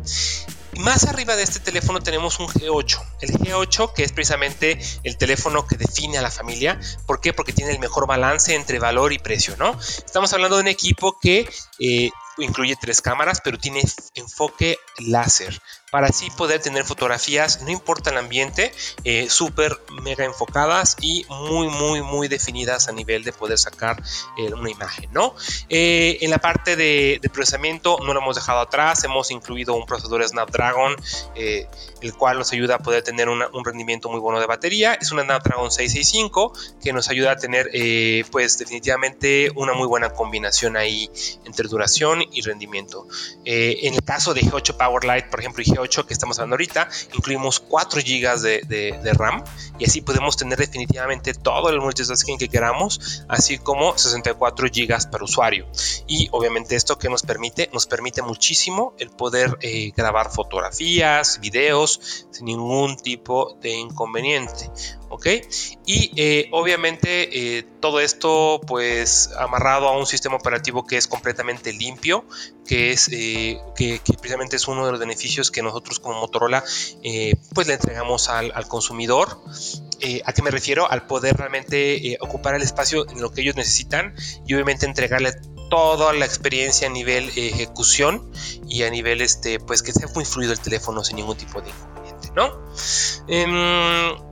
Más 0.79 1.05
arriba 1.05 1.37
de 1.37 1.43
este 1.43 1.61
teléfono 1.61 2.01
tenemos 2.01 2.41
un 2.41 2.49
G8. 2.49 2.99
El 3.21 3.33
G8 3.33 3.93
que 3.93 4.05
es 4.05 4.13
precisamente 4.13 4.79
el 5.05 5.19
teléfono 5.19 5.67
que 5.67 5.77
define 5.77 6.19
a 6.19 6.23
la 6.23 6.31
familia. 6.31 6.81
¿Por 7.07 7.21
qué? 7.21 7.33
Porque 7.33 7.53
tiene 7.53 7.73
el 7.73 7.79
mejor 7.79 8.07
balance 8.07 8.55
entre 8.55 8.79
valor 8.79 9.13
y 9.13 9.19
precio, 9.19 9.55
¿no? 9.59 9.79
Estamos 9.81 10.33
hablando 10.33 10.57
de 10.57 10.63
un 10.63 10.69
equipo 10.69 11.19
que 11.21 11.49
eh, 11.79 12.11
incluye 12.39 12.75
tres 12.81 13.03
cámaras, 13.03 13.41
pero 13.45 13.59
tiene 13.59 13.83
enfoque 14.15 14.79
láser 14.99 15.61
para 15.93 16.07
así 16.07 16.31
poder 16.31 16.63
tener 16.63 16.87
fotografías, 16.87 17.61
no 17.61 17.71
importa 17.71 18.09
el 18.09 18.17
ambiente, 18.17 18.73
eh, 19.05 19.29
súper 19.29 19.79
mega 20.03 20.25
enfocadas 20.25 20.97
y 21.03 21.27
muy, 21.29 21.69
muy, 21.69 22.01
muy 22.01 22.29
definidas 22.29 22.89
a 22.89 22.93
nivel 22.93 23.25
de 23.25 23.33
poder 23.35 23.59
sacar 23.59 24.03
eh, 24.39 24.55
una 24.55 24.71
imagen, 24.71 25.11
¿no? 25.13 25.35
Eh, 25.69 26.17
en 26.23 26.31
la 26.31 26.39
parte 26.39 26.77
de, 26.77 27.21
procesamiento 27.31 27.99
no 28.03 28.15
lo 28.15 28.21
hemos 28.21 28.37
dejado 28.37 28.61
atrás, 28.61 29.05
hemos 29.05 29.31
incluido 29.31 29.75
un 29.75 29.85
procesador 29.85 30.27
Snapdragon, 30.27 30.97
el 32.03 32.15
cual 32.15 32.39
nos 32.39 32.53
ayuda 32.53 32.77
a 32.77 32.79
poder 32.79 33.03
tener 33.03 33.29
un 33.29 33.65
rendimiento 33.65 34.09
muy 34.09 34.21
bueno 34.21 34.41
de 34.41 34.47
batería. 34.47 34.95
Es 34.95 35.13
una 35.13 35.23
Snapdragon 35.23 35.71
665 35.71 36.53
que 36.83 36.93
nos 36.93 37.09
ayuda 37.09 37.33
a 37.33 37.37
tener, 37.37 37.71
pues 38.31 38.59
definitivamente 38.59 39.51
una 39.55 39.73
muy 39.73 39.87
buena 39.87 40.11
combinación 40.11 40.77
ahí 40.77 41.11
entre 41.45 41.69
duración 41.69 42.23
y 42.33 42.43
rendimiento. 42.43 43.07
en 43.45 43.95
el 43.95 44.03
caso 44.03 44.35
de 44.35 44.43
G8 44.43 44.77
Powerlight, 44.77 45.27
por 45.27 45.41
ejemplo, 45.41 45.63
y 45.63 45.67
G8 45.67 46.07
que 46.07 46.13
estamos 46.13 46.39
hablando 46.39 46.55
ahorita, 46.55 46.89
incluimos 47.15 47.61
4 47.61 48.01
GB 48.01 48.67
de, 48.67 49.13
RAM 49.15 49.45
y 49.79 49.85
así 49.85 50.01
podemos 50.01 50.37
tener 50.37 50.59
definitivamente 50.59 51.35
todo 51.35 51.69
el 51.71 51.81
multitasking 51.81 52.39
que 52.39 52.49
queramos, 52.49 53.25
así 53.29 53.59
como 53.59 53.97
64 53.97 54.69
GB 54.69 55.11
para 55.11 55.25
usuario. 55.25 55.67
Y 56.07 56.29
obviamente 56.33 56.77
esto 56.77 56.99
que 56.99 57.09
nos 57.09 57.23
permite, 57.23 57.71
nos 57.73 57.87
permite 57.87 58.23
muchísimo 58.23 58.95
el 58.99 59.11
poder 59.11 59.59
eh, 59.61 59.93
grabar 59.97 60.31
fotografías, 60.31 61.41
videos 61.41 61.92
sin 62.31 62.47
ningún 62.47 62.97
tipo 62.97 63.57
de 63.61 63.71
inconveniente. 63.71 64.71
¿ok? 65.13 65.27
Y 65.85 66.11
eh, 66.17 66.49
obviamente 66.53 67.59
eh, 67.59 67.65
todo 67.81 68.01
esto 68.01 68.63
pues 68.67 69.31
amarrado 69.39 69.89
a 69.89 69.97
un 69.97 70.07
sistema 70.07 70.37
operativo 70.37 70.87
que 70.87 70.97
es 70.97 71.07
completamente 71.07 71.71
limpio, 71.75 72.25
que 72.67 72.93
es 72.93 73.11
eh, 73.13 73.61
que, 73.77 74.01
precisamente 74.05 74.57
es 74.57 74.67
uno 74.69 74.87
de 74.87 74.93
los 74.93 75.01
beneficios 75.01 75.51
que 75.51 75.63
nosotros 75.63 76.01
como 76.01 76.19
Motorola 76.19 76.65
pues 77.55 77.67
le 77.67 77.75
entregamos 77.75 78.31
al, 78.31 78.53
consumidor. 78.69 79.39
¿A 80.25 80.33
qué 80.33 80.43
me 80.43 80.51
refiero? 80.51 80.91
Al 80.91 81.07
poder 81.07 81.37
realmente 81.37 82.17
ocupar 82.21 82.55
el 82.55 82.63
espacio 82.63 83.09
en 83.11 83.21
lo 83.21 83.33
que 83.33 83.43
ellos 83.43 83.55
necesitan 83.55 84.15
y 84.47 84.55
obviamente 84.55 84.87
entregarle 84.87 85.35
toda 85.73 86.13
la 86.13 86.27
experiencia 86.27 86.87
a 86.87 86.91
nivel 86.91 87.31
ejecución 87.35 88.31
y 88.69 88.83
a 88.83 88.91
nivel 88.91 89.23
este 89.23 89.59
pues 89.59 89.83
que 89.83 89.91
sea 89.93 90.07
muy 90.15 90.27
fluido 90.27 90.53
el 90.53 90.61
teléfono 90.61 91.03
sin 91.03 91.17
ningún 91.17 91.35
tipo 91.39 91.63
de 91.63 91.71
inconveniente, 91.71 92.31
¿no? 92.37 92.53
Em, 93.27 94.32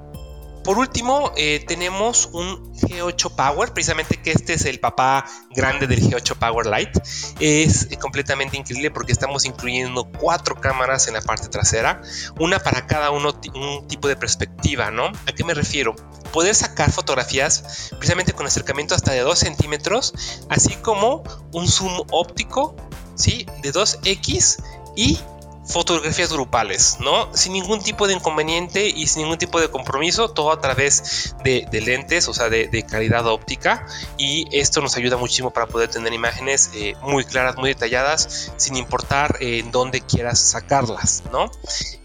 por 0.64 0.79
último, 0.79 1.33
eh, 1.37 1.64
tenemos 1.66 2.29
un 2.33 2.73
G8 2.75 3.35
Power, 3.35 3.73
precisamente 3.73 4.20
que 4.20 4.33
este 4.33 4.55
es 4.55 4.64
el 4.64 4.81
papá 4.81 5.25
grande 5.55 5.87
del 5.87 6.01
G8 6.01 6.37
Power 6.37 6.66
Lite. 6.66 7.01
Es 7.40 7.88
completamente 7.99 8.57
increíble 8.57 8.90
porque 8.90 9.12
estamos 9.12 9.44
incluyendo 9.44 10.05
cuatro 10.18 10.57
cámaras 10.57 11.09
en 11.09 11.14
la 11.14 11.23
parte 11.23 11.49
trasera, 11.49 12.03
una 12.38 12.59
para 12.59 12.87
cada 12.87 13.11
uno, 13.11 13.35
un 13.55 13.88
tipo 13.88 14.09
de 14.09 14.16
perspectiva, 14.16 14.90
¿no? 14.90 15.07
¿A 15.07 15.33
qué 15.35 15.44
me 15.44 15.55
refiero? 15.55 15.94
Poder 16.33 16.55
sacar 16.55 16.92
fotografías 16.92 17.90
precisamente 17.90 18.33
con 18.33 18.46
acercamiento 18.46 18.94
hasta 18.94 19.12
de 19.12 19.20
2 19.20 19.38
centímetros, 19.38 20.14
así 20.49 20.75
como 20.77 21.23
un 21.53 21.68
zoom 21.68 22.03
óptico, 22.11 22.77
¿sí? 23.14 23.46
De 23.62 23.73
2X 23.73 24.62
y 24.96 25.18
fotografías 25.70 26.33
grupales, 26.33 26.98
¿no? 27.00 27.35
Sin 27.35 27.52
ningún 27.52 27.83
tipo 27.83 28.06
de 28.06 28.14
inconveniente 28.14 28.87
y 28.87 29.06
sin 29.06 29.22
ningún 29.22 29.38
tipo 29.38 29.61
de 29.61 29.70
compromiso, 29.70 30.30
todo 30.30 30.52
a 30.52 30.61
través 30.61 31.35
de, 31.44 31.68
lentes, 31.80 32.28
o 32.28 32.35
sea, 32.35 32.48
de, 32.48 32.85
calidad 32.88 33.26
óptica. 33.26 33.87
Y 34.18 34.46
esto 34.56 34.80
nos 34.80 34.96
ayuda 34.96 35.16
muchísimo 35.16 35.50
para 35.50 35.66
poder 35.66 35.88
tener 35.88 36.12
imágenes 36.12 36.70
eh, 36.74 36.94
muy 37.02 37.24
claras, 37.24 37.56
muy 37.56 37.70
detalladas, 37.70 38.52
sin 38.56 38.76
importar 38.76 39.37
en 39.40 39.70
dónde 39.70 40.00
quieras 40.00 40.38
sacarlas, 40.38 41.22
¿no? 41.33 41.50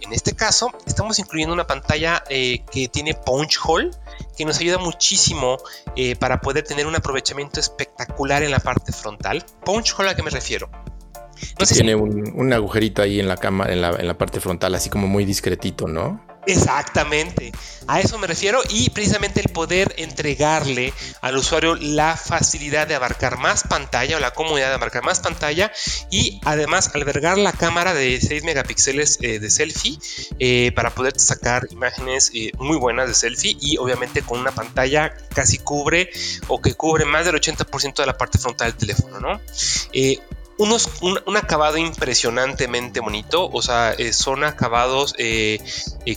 En 0.02 0.14
este 0.14 0.36
caso, 0.36 0.72
estamos 0.86 1.18
incluyendo 1.20 1.54
una 1.54 1.68
pantalla 1.68 2.24
eh, 2.30 2.64
que 2.72 2.88
tiene 2.88 3.14
punch 3.16 3.60
hole 3.66 3.92
que 4.38 4.46
nos 4.46 4.60
ayuda 4.60 4.78
muchísimo 4.78 5.58
eh, 5.96 6.16
para 6.16 6.42
poder 6.42 6.64
tener 6.64 6.88
un 6.88 6.96
aprovechamiento 6.96 7.60
espectacular 7.60 8.44
en 8.44 8.52
la 8.52 8.60
parte 8.60 8.92
frontal. 8.92 9.46
Punch 9.64 9.96
hole 9.98 10.10
a 10.10 10.16
qué 10.16 10.24
me 10.24 10.30
refiero? 10.30 10.70
Tiene 11.68 11.96
un, 11.96 12.54
agujerito 12.54 13.02
ahí 13.02 13.20
en 13.20 13.28
la 13.28 13.38
cámara, 13.38 13.74
en 13.74 13.82
la, 13.82 13.90
en 13.92 14.08
la 14.08 14.18
parte 14.18 14.40
frontal, 14.40 14.76
así 14.76 14.90
como 14.90 15.08
muy 15.08 15.26
discretito, 15.26 15.88
¿no? 15.88 16.22
Exactamente, 16.48 17.52
a 17.88 18.02
eso 18.02 18.20
me 18.20 18.28
refiero 18.28 18.62
y 18.70 18.90
precisamente 18.92 19.40
el 19.40 19.50
poder 19.50 19.96
entregarle 19.98 20.94
al 21.22 21.38
usuario 21.38 21.76
la 21.76 22.16
facilidad 22.16 22.88
de 22.88 22.94
abarcar 22.94 23.38
más 23.40 23.64
pantalla 23.64 24.18
o 24.18 24.20
la 24.20 24.32
comodidad 24.32 24.70
de 24.70 24.76
abarcar 24.76 25.04
más 25.04 25.20
pantalla 25.20 25.72
y 26.12 26.40
además 26.46 26.92
albergar 26.94 27.38
la 27.40 27.52
cámara 27.52 27.94
de 27.96 28.22
6 28.22 28.44
megapíxeles 28.44 29.18
eh, 29.22 29.40
de 29.40 29.50
selfie 29.50 29.98
eh, 30.38 30.72
para 30.76 30.92
poder 30.92 31.20
sacar 31.20 31.68
imágenes 31.72 32.32
eh, 32.36 32.52
muy 32.60 32.78
buenas 32.78 33.08
de 33.08 33.16
selfie 33.16 33.58
y 33.60 33.78
obviamente 33.78 34.22
con 34.22 34.40
una 34.40 34.52
pantalla 34.52 35.14
casi 35.34 35.58
cubre 35.58 36.12
o 36.48 36.62
que 36.62 36.76
cubre 36.76 37.06
más 37.06 37.26
del 37.26 37.36
80% 37.36 37.96
de 37.96 38.06
la 38.06 38.18
parte 38.18 38.38
frontal 38.38 38.72
del 38.72 38.78
teléfono, 38.78 39.20
¿no? 39.20 39.42
Unos, 40.58 40.90
un, 41.02 41.38
acabado 41.38 41.78
impresionantemente 41.78 43.00
bonito, 43.00 43.50
o 43.52 43.62
sea, 43.62 43.94
eh, 43.94 44.14
son 44.14 44.44
acabados 44.44 45.14
eh, 45.18 45.60
eh, 46.06 46.16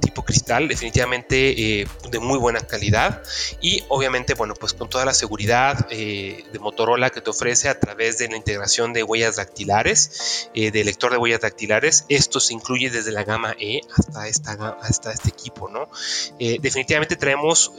tipo 0.00 0.24
cristal, 0.24 0.68
definitivamente 0.68 1.86
de 2.10 2.18
muy 2.18 2.38
buena 2.38 2.60
calidad 2.60 3.22
y 3.60 3.84
obviamente, 3.88 4.34
bueno, 4.34 4.54
pues 4.54 4.72
con 4.72 4.88
toda 4.88 5.04
la 5.04 5.12
seguridad 5.12 5.88
de 5.88 6.58
Motorola 6.60 7.10
que 7.10 7.20
te 7.20 7.28
ofrece 7.28 7.68
a 7.68 7.78
través 7.78 8.16
de 8.18 8.28
la 8.28 8.36
integración 8.36 8.92
de 8.94 9.02
huellas 9.02 9.36
dactilares, 9.36 10.48
de 10.54 10.84
lector 10.84 11.12
de 11.12 11.18
huellas 11.18 11.40
dactilares, 11.40 12.06
esto 12.08 12.40
se 12.40 12.54
incluye 12.54 12.90
desde 12.90 13.12
la 13.12 13.24
gama 13.24 13.54
E 13.58 13.82
hasta, 13.94 14.28
esta, 14.28 14.78
hasta 14.80 15.12
este 15.12 15.28
equipo, 15.28 15.68
¿no? 15.68 15.90
definitivamente 16.38 17.16
traemos 17.16 17.72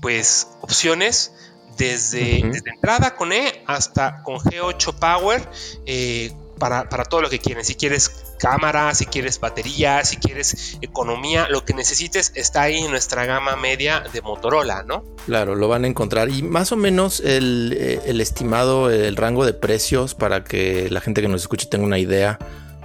pues 0.00 0.46
opciones 0.60 1.32
desde, 1.76 2.38
entrada 2.38 3.14
con 3.14 3.32
E 3.32 3.62
hasta 3.66 4.22
con 4.22 4.36
G8 4.36 4.94
Power. 4.94 5.48
Eh, 5.86 6.32
para, 6.58 7.04
todo 7.04 7.22
lo 7.22 7.30
que 7.30 7.38
quieren. 7.38 7.64
Si 7.64 7.74
quieres 7.74 8.08
cámara, 8.38 8.94
si 8.94 9.06
quieres 9.06 9.40
batería, 9.40 10.04
si 10.04 10.16
quieres 10.16 10.78
economía, 10.80 11.48
lo 11.48 11.64
que 11.64 11.74
necesites 11.74 12.32
está 12.34 12.62
ahí 12.62 12.78
en 12.78 12.90
nuestra 12.90 13.26
gama 13.26 13.56
media 13.56 14.04
de 14.12 14.22
Motorola, 14.22 14.82
¿no? 14.82 15.04
Claro, 15.26 15.54
lo 15.54 15.68
van 15.68 15.84
a 15.84 15.86
encontrar. 15.86 16.28
Y 16.30 16.42
más 16.42 16.72
o 16.72 16.76
menos 16.76 17.20
el, 17.20 17.76
eh, 17.78 18.00
el 18.06 18.20
estimado, 18.20 18.90
el 18.90 19.16
rango 19.16 19.44
de 19.44 19.52
precios 19.52 20.14
para 20.14 20.44
que 20.44 20.88
la 20.90 21.00
gente 21.00 21.22
que 21.22 21.28
nos 21.28 21.42
escuche 21.42 21.66
tenga 21.66 21.84
una 21.84 21.98
idea 21.98 22.38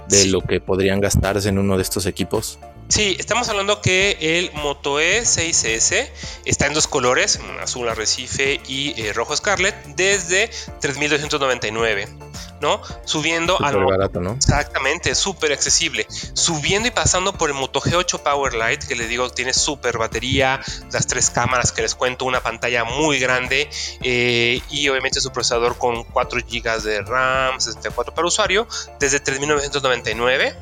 de 0.08 0.26
lo 0.26 0.40
que 0.42 0.60
podrían 0.60 1.00
gastarse 1.00 1.48
en 1.48 1.58
uno 1.58 1.76
de 1.76 1.82
estos 1.82 2.06
equipos. 2.06 2.58
Sí, 2.88 3.16
estamos 3.18 3.48
hablando 3.48 3.80
que 3.80 4.18
el 4.20 4.52
Moto 4.52 5.00
E6S 5.00 6.10
está 6.44 6.66
en 6.66 6.74
dos 6.74 6.86
colores, 6.86 7.40
azul 7.60 7.88
arrecife 7.88 8.60
y 8.66 9.00
eh, 9.00 9.12
rojo 9.12 9.34
scarlet, 9.34 9.74
desde 9.96 10.50
3.299. 10.80 12.32
¿no? 12.62 12.80
Subiendo 13.04 13.60
a 13.60 13.72
lo 13.72 13.86
barato, 13.86 14.20
¿no? 14.20 14.34
Exactamente, 14.34 15.14
súper 15.16 15.52
accesible. 15.52 16.06
Subiendo 16.32 16.86
y 16.86 16.92
pasando 16.92 17.32
por 17.32 17.50
el 17.50 17.56
Moto 17.56 17.80
G8 17.80 18.22
Powerlight, 18.22 18.84
que 18.84 18.94
les 18.94 19.08
digo, 19.08 19.28
tiene 19.30 19.52
súper 19.52 19.98
batería, 19.98 20.60
las 20.92 21.06
tres 21.08 21.28
cámaras 21.28 21.72
que 21.72 21.82
les 21.82 21.96
cuento, 21.96 22.24
una 22.24 22.40
pantalla 22.40 22.84
muy 22.84 23.18
grande 23.18 23.68
eh, 24.02 24.60
y 24.70 24.88
obviamente 24.88 25.20
su 25.20 25.32
procesador 25.32 25.76
con 25.76 26.04
4 26.04 26.40
GB 26.40 26.82
de 26.82 27.02
RAM, 27.02 27.60
64 27.60 28.14
para 28.14 28.28
usuario, 28.28 28.68
desde 29.00 29.22
3.999 29.22 30.54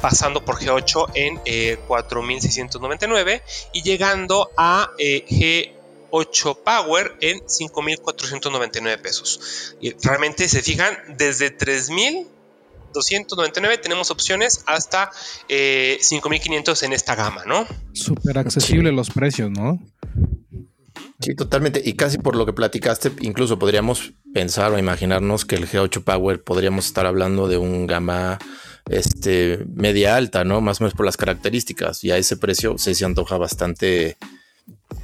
pasando 0.00 0.44
por 0.44 0.58
G8 0.58 1.12
en 1.14 1.36
4.699 1.36 3.28
eh, 3.28 3.42
y 3.72 3.82
llegando 3.82 4.50
a 4.56 4.90
eh, 4.98 5.72
G8 6.10 6.58
Power 6.62 7.16
en 7.20 7.38
5.499 7.40 9.00
pesos. 9.00 9.76
Y 9.80 9.92
realmente 10.02 10.48
se 10.48 10.62
fijan, 10.62 10.96
desde 11.16 11.56
3.299 11.56 13.80
tenemos 13.80 14.10
opciones 14.10 14.64
hasta 14.66 15.12
5.500 15.48 15.48
eh, 15.48 15.98
en 16.86 16.92
esta 16.92 17.14
gama, 17.14 17.44
¿no? 17.46 17.66
Súper 17.92 18.38
accesible 18.38 18.90
los 18.92 19.10
precios, 19.10 19.50
¿no? 19.50 19.78
Sí, 21.20 21.34
totalmente. 21.34 21.80
Y 21.84 21.94
casi 21.94 22.18
por 22.18 22.36
lo 22.36 22.44
que 22.44 22.52
platicaste, 22.52 23.12
incluso 23.20 23.58
podríamos 23.58 24.12
pensar 24.34 24.72
o 24.72 24.78
imaginarnos 24.78 25.44
que 25.44 25.56
el 25.56 25.68
G8 25.68 26.04
Power 26.04 26.42
podríamos 26.42 26.86
estar 26.86 27.06
hablando 27.06 27.48
de 27.48 27.56
un 27.56 27.86
gama 27.86 28.38
este, 28.88 29.64
media 29.74 30.16
alta, 30.16 30.44
¿no? 30.44 30.60
Más 30.60 30.80
o 30.80 30.84
menos 30.84 30.94
por 30.94 31.06
las 31.06 31.16
características. 31.16 32.04
Y 32.04 32.10
a 32.10 32.18
ese 32.18 32.36
precio 32.36 32.78
se, 32.78 33.04
antoja 33.04 33.36
bastante, 33.36 34.16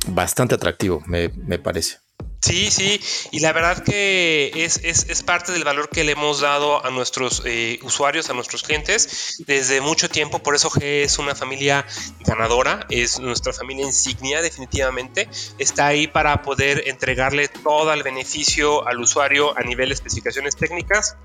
bastante 0.08 0.54
atractivo, 0.54 1.02
me, 1.06 1.28
parece. 1.58 1.98
Sí, 2.40 2.72
sí, 2.72 3.00
y 3.30 3.38
la 3.38 3.52
verdad 3.52 3.84
que 3.84 4.50
es, 4.52 4.80
es, 4.82 5.22
parte 5.22 5.52
del 5.52 5.62
valor 5.62 5.88
que 5.88 6.02
le 6.02 6.12
hemos 6.12 6.40
dado 6.40 6.84
a 6.84 6.90
nuestros 6.90 7.42
eh, 7.44 7.78
usuarios, 7.84 8.30
a 8.30 8.34
nuestros 8.34 8.64
clientes 8.64 9.36
desde 9.46 9.80
mucho 9.80 10.08
tiempo. 10.08 10.40
Por 10.40 10.56
eso 10.56 10.68
G 10.68 11.04
es 11.04 11.20
una 11.20 11.36
familia 11.36 11.86
ganadora, 12.26 12.84
es 12.90 13.20
nuestra 13.20 13.52
familia 13.52 13.86
insignia 13.86 14.42
definitivamente. 14.42 15.28
Está 15.58 15.86
ahí 15.86 16.08
para 16.08 16.42
poder 16.42 16.88
entregarle 16.88 17.46
todo 17.46 17.92
el 17.92 18.02
beneficio 18.02 18.88
al 18.88 19.00
usuario 19.00 19.56
a 19.56 19.62
nivel 19.62 19.90
de 19.90 19.94
especificaciones 19.94 20.56
técnicas 20.56 21.16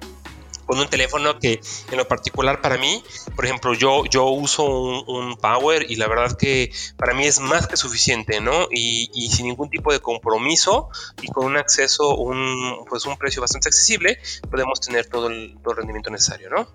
con 0.67 0.77
un 0.79 0.87
teléfono 0.87 1.39
que 1.39 1.61
en 1.91 1.97
lo 1.97 2.07
particular 2.07 2.61
para 2.61 2.77
mí, 2.77 3.01
por 3.35 3.45
ejemplo, 3.45 3.73
yo, 3.73 4.03
yo 4.05 4.25
uso 4.25 4.65
un, 4.65 5.37
Power 5.37 5.85
y 5.87 5.95
la 5.95 6.07
verdad 6.07 6.35
que 6.37 6.71
para 6.97 7.13
mí 7.13 7.25
es 7.25 7.39
más 7.39 7.67
que 7.67 7.77
suficiente, 7.77 8.41
¿no? 8.41 8.67
Y, 8.71 9.29
sin 9.31 9.47
ningún 9.47 9.69
tipo 9.69 9.93
de 9.93 9.99
compromiso 9.99 10.89
y 11.21 11.27
con 11.27 11.45
un 11.45 11.57
acceso, 11.57 12.15
un, 12.15 12.85
pues 12.89 13.05
un 13.05 13.17
precio 13.17 13.41
bastante 13.41 13.69
accesible, 13.69 14.17
podemos 14.49 14.81
tener 14.81 15.05
todo 15.05 15.27
el, 15.27 15.57
todo 15.63 15.75
rendimiento 15.75 16.09
necesario, 16.09 16.49
¿no? 16.49 16.67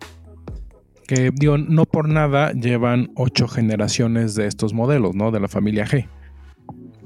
Que 1.07 1.31
digo, 1.35 1.59
no 1.59 1.85
por 1.85 2.09
nada 2.09 2.53
llevan 2.53 3.11
ocho 3.17 3.49
generaciones 3.49 4.35
de 4.35 4.47
estos 4.47 4.73
modelos, 4.73 5.15
¿no? 5.15 5.33
De 5.33 5.41
la 5.41 5.49
familia 5.49 5.87
G. 5.87 6.09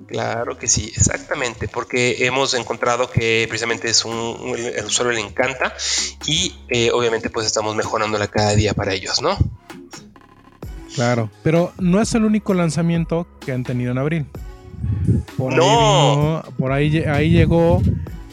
Claro 0.07 0.57
que 0.57 0.69
sí, 0.69 0.93
exactamente, 0.97 1.67
porque 1.67 2.27
hemos 2.27 2.55
encontrado 2.55 3.11
que 3.11 3.47
precisamente 3.49 3.89
es 3.89 4.05
un, 4.05 4.55
el 4.57 4.85
usuario 4.85 5.13
le 5.13 5.21
encanta 5.21 5.75
y 6.27 6.55
eh, 6.69 6.91
obviamente 6.93 7.29
pues 7.29 7.47
estamos 7.47 7.75
mejorándola 7.75 8.29
cada 8.29 8.55
día 8.55 8.73
para 8.73 8.95
ellos, 8.95 9.21
¿no? 9.21 9.37
Claro, 10.95 11.29
pero 11.43 11.73
no 11.79 12.01
es 12.01 12.15
el 12.15 12.25
único 12.25 12.55
lanzamiento 12.55 13.27
que 13.41 13.53
han 13.53 13.65
tenido 13.65 13.93
en 13.93 13.99
abril. 13.99 14.27
Por 15.37 15.53
no. 15.53 16.39
Ahí 16.39 16.53
por 16.59 16.73
ahí, 16.73 16.99
ahí 17.05 17.31
llegó 17.31 17.83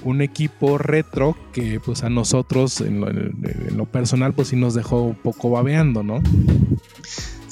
un 0.03 0.21
equipo 0.21 0.77
retro 0.77 1.35
que 1.53 1.79
pues 1.79 2.03
a 2.03 2.09
nosotros 2.09 2.81
en 2.81 3.01
lo, 3.01 3.09
en 3.09 3.77
lo, 3.77 3.85
personal 3.85 4.33
pues 4.33 4.49
sí 4.49 4.55
nos 4.55 4.73
dejó 4.73 5.01
un 5.01 5.15
poco 5.15 5.49
babeando, 5.49 6.03
¿no? 6.03 6.21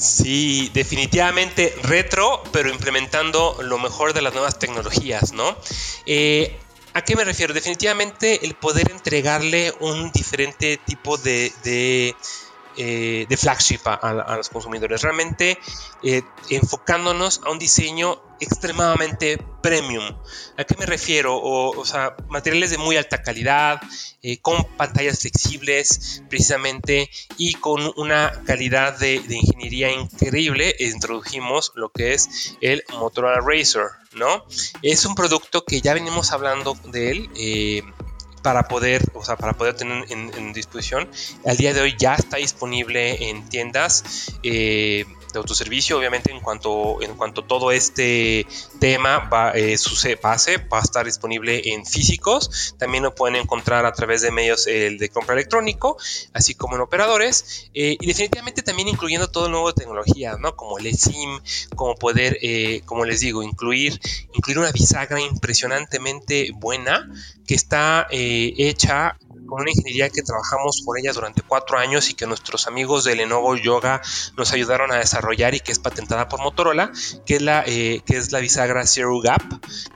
Sí, 0.02 0.72
definitivamente 0.74 1.76
retro, 1.84 2.42
pero 2.52 2.72
implementando 2.72 3.56
lo 3.62 3.78
mejor 3.78 4.14
de 4.14 4.24
las 4.24 4.34
nuevas 4.34 4.58
tecnologías, 4.58 5.32
¿no? 5.32 5.56
Eh, 6.08 6.58
¿A 6.94 7.04
qué 7.04 7.16
me 7.16 7.24
refiero? 7.24 7.54
Definitivamente 7.54 8.44
el 8.44 8.56
poder 8.56 8.90
entregarle 8.90 9.72
un 9.80 10.12
diferente 10.12 10.78
tipo 10.78 11.18
de, 11.18 11.54
de 11.64 12.16
eh, 12.78 13.26
de 13.28 13.38
flagship 13.38 13.82
a, 13.86 14.36
los 14.38 14.50
consumidores. 14.50 15.02
Realmente 15.02 15.58
eh, 16.04 16.22
enfocándonos 16.50 17.42
a 17.46 17.52
un 17.52 17.60
diseño 17.60 18.22
extremadamente 18.40 19.38
premium. 19.62 20.04
¿A 20.58 20.64
qué 20.64 20.76
me 20.78 20.86
refiero? 20.86 21.40
O, 21.42 21.86
sea, 21.86 22.16
materiales 22.30 22.72
de 22.72 22.78
muy 22.78 22.98
alta 22.98 23.22
calidad, 23.22 23.80
eh, 24.24 24.40
con 24.40 24.64
pantallas 24.78 25.20
flexibles 25.20 26.24
precisamente 26.30 27.10
y 27.38 27.54
con 27.56 27.92
una 27.98 28.32
calidad 28.46 28.98
de, 28.98 29.16
ingeniería 29.16 29.92
increíble. 29.92 30.76
Introdujimos 30.80 31.74
lo 31.76 31.90
que 31.90 32.14
es 32.14 32.56
el 32.62 32.84
Motorola 32.94 33.42
Racer, 33.42 33.88
¿no? 34.14 34.46
Es 34.82 35.06
un 35.06 35.14
producto 35.14 35.64
que 35.64 35.82
ya 35.82 35.94
venimos 35.94 36.32
hablando 36.32 36.76
de 36.86 37.12
él 37.12 37.30
para 38.42 38.68
poder, 38.68 39.04
o 39.14 39.24
sea, 39.24 39.36
para 39.36 39.54
poder 39.54 39.76
tener 39.76 40.06
en, 40.10 40.54
disposición. 40.54 41.10
Al 41.46 41.58
día 41.58 41.74
de 41.74 41.82
hoy 41.82 41.96
ya 41.98 42.16
está 42.16 42.38
disponible 42.38 43.30
en 43.30 43.48
tiendas. 43.48 44.34
Eh, 44.44 45.06
de 45.34 45.40
autoservicio, 45.40 45.98
obviamente 45.98 46.32
en 46.32 46.40
cuanto, 46.40 47.02
en 47.02 47.16
cuanto 47.16 47.44
todo 47.44 47.72
este 47.72 48.46
tema 48.80 49.30
va, 49.30 49.54
eh, 49.56 49.78
pase, 50.22 50.58
va 50.58 50.80
a 50.80 50.82
estar 50.82 51.06
disponible 51.06 51.62
en 51.74 51.86
físicos, 51.86 52.76
también 52.78 53.04
lo 53.04 53.16
pueden 53.16 53.36
encontrar 53.36 53.86
a 53.86 53.94
través 53.94 54.22
de 54.22 54.32
medios 54.32 54.66
de 54.66 55.10
compra 55.14 55.36
electrónico, 55.36 55.98
así 56.34 56.56
como 56.56 56.76
en 56.76 56.82
operadores, 56.82 57.70
eh, 57.74 57.98
y 58.00 58.06
definitivamente 58.06 58.62
también 58.62 58.88
incluyendo 58.88 59.30
todo 59.30 59.46
el 59.46 59.52
nuevo 59.52 59.68
de 59.68 59.74
tecnología, 59.74 60.36
¿no? 60.40 60.56
Como 60.56 60.78
el 60.78 60.88
eSIM, 60.88 61.40
como 61.76 61.96
poder, 61.96 62.38
eh, 62.42 62.82
como 62.86 63.06
les 63.06 63.20
digo, 63.22 63.44
incluir, 63.44 64.00
incluir 64.34 64.60
una 64.60 64.72
bisagra 64.72 65.20
impresionantemente 65.22 66.52
buena 66.54 67.12
que 67.46 67.56
está 67.56 68.08
hecha 68.12 69.18
con 69.52 69.64
una 69.64 69.72
ingeniería 69.72 70.10
que 70.10 70.22
trabajamos 70.22 70.82
por 70.86 70.98
ella 70.98 71.12
durante 71.12 71.42
cuatro 71.42 71.78
años 71.78 72.10
y 72.10 72.14
que 72.14 72.26
nuestros 72.26 72.68
amigos 72.68 73.04
de 73.04 73.18
Lenovo 73.18 73.58
Yoga 73.58 74.02
nos 74.38 74.54
ayudaron 74.54 74.94
a 74.94 75.00
desarrollar 75.00 75.54
y 75.54 75.60
que 75.60 75.74
es 75.74 75.80
patentada 75.80 76.30
por 76.30 76.40
Motorola, 76.40 76.94
que 77.26 77.36
es 77.36 77.42
la, 77.42 77.62
eh, 77.68 78.02
que 78.06 78.16
es 78.16 78.32
la 78.32 78.40
bisagra 78.40 78.88
Zero 78.88 79.20
Gap, 79.20 79.44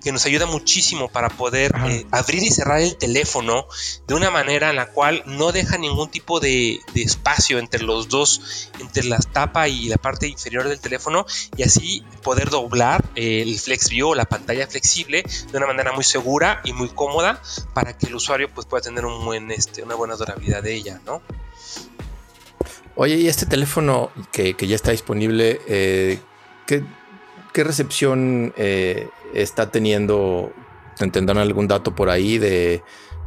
que 0.04 0.12
nos 0.12 0.26
ayuda 0.26 0.46
muchísimo 0.46 1.08
para 1.08 1.30
poder 1.30 1.74
eh, 1.88 2.06
abrir 2.12 2.44
y 2.44 2.52
cerrar 2.52 2.82
el 2.82 2.98
teléfono 2.98 3.66
de 4.06 4.14
una 4.14 4.30
manera 4.30 4.72
en 4.72 4.76
la 4.76 4.88
cual 4.88 5.24
no 5.26 5.54
deja 5.54 5.78
ningún 5.78 6.12
tipo 6.12 6.42
de, 6.42 6.82
espacio 6.94 7.58
entre 7.58 7.82
los 7.82 8.10
dos, 8.10 8.72
entre 8.82 9.06
la 9.06 9.20
tapa 9.20 9.70
y 9.70 9.88
la 9.88 9.96
parte 9.96 10.28
inferior 10.28 10.68
del 10.68 10.82
teléfono 10.82 11.26
y 11.56 11.64
así 11.64 12.04
poder 12.24 12.50
doblar 12.50 13.06
eh, 13.16 13.42
el 13.42 13.58
FlexView 13.58 14.10
o 14.10 14.16
la 14.16 14.26
pantalla 14.26 14.68
flexible 14.68 15.24
de 15.50 15.58
una 15.58 15.68
manera 15.68 15.94
muy 15.94 16.04
segura 16.04 16.60
y 16.66 16.74
muy 16.74 16.90
cómoda 16.90 17.42
para 17.74 17.98
que 17.98 18.08
el 18.08 18.16
usuario 18.16 18.50
pues, 18.54 18.68
pueda 18.68 18.82
tener 18.82 19.06
un 19.06 19.24
buen 19.24 19.45
este, 19.52 19.84
una 19.84 19.96
buena 19.96 20.16
durabilidad 20.16 20.64
de 20.64 20.74
ella, 20.76 21.02
¿no? 21.06 21.22
Oye, 22.98 23.16
y 23.16 23.28
este 23.28 23.46
teléfono 23.46 24.12
que, 24.32 24.56
ya 24.58 24.76
está 24.76 24.92
disponible, 24.92 25.60
eh, 25.68 26.20
¿qué, 26.66 26.84
recepción 27.64 28.54
eh, 28.58 29.10
está 29.34 29.70
teniendo? 29.70 30.54
¿Tendrán 30.98 31.38
algún 31.38 31.68
dato 31.68 31.94
por 31.94 32.10
ahí 32.10 32.38
de, 32.38 32.82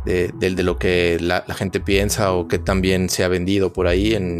de, 0.06 0.62
lo 0.62 0.78
que 0.78 1.18
la, 1.20 1.42
gente 1.54 1.80
piensa 1.80 2.32
o 2.32 2.48
qué 2.48 2.58
también 2.58 3.10
se 3.10 3.24
ha 3.24 3.28
vendido 3.28 3.70
por 3.74 3.88
ahí? 3.88 4.14
En, 4.14 4.38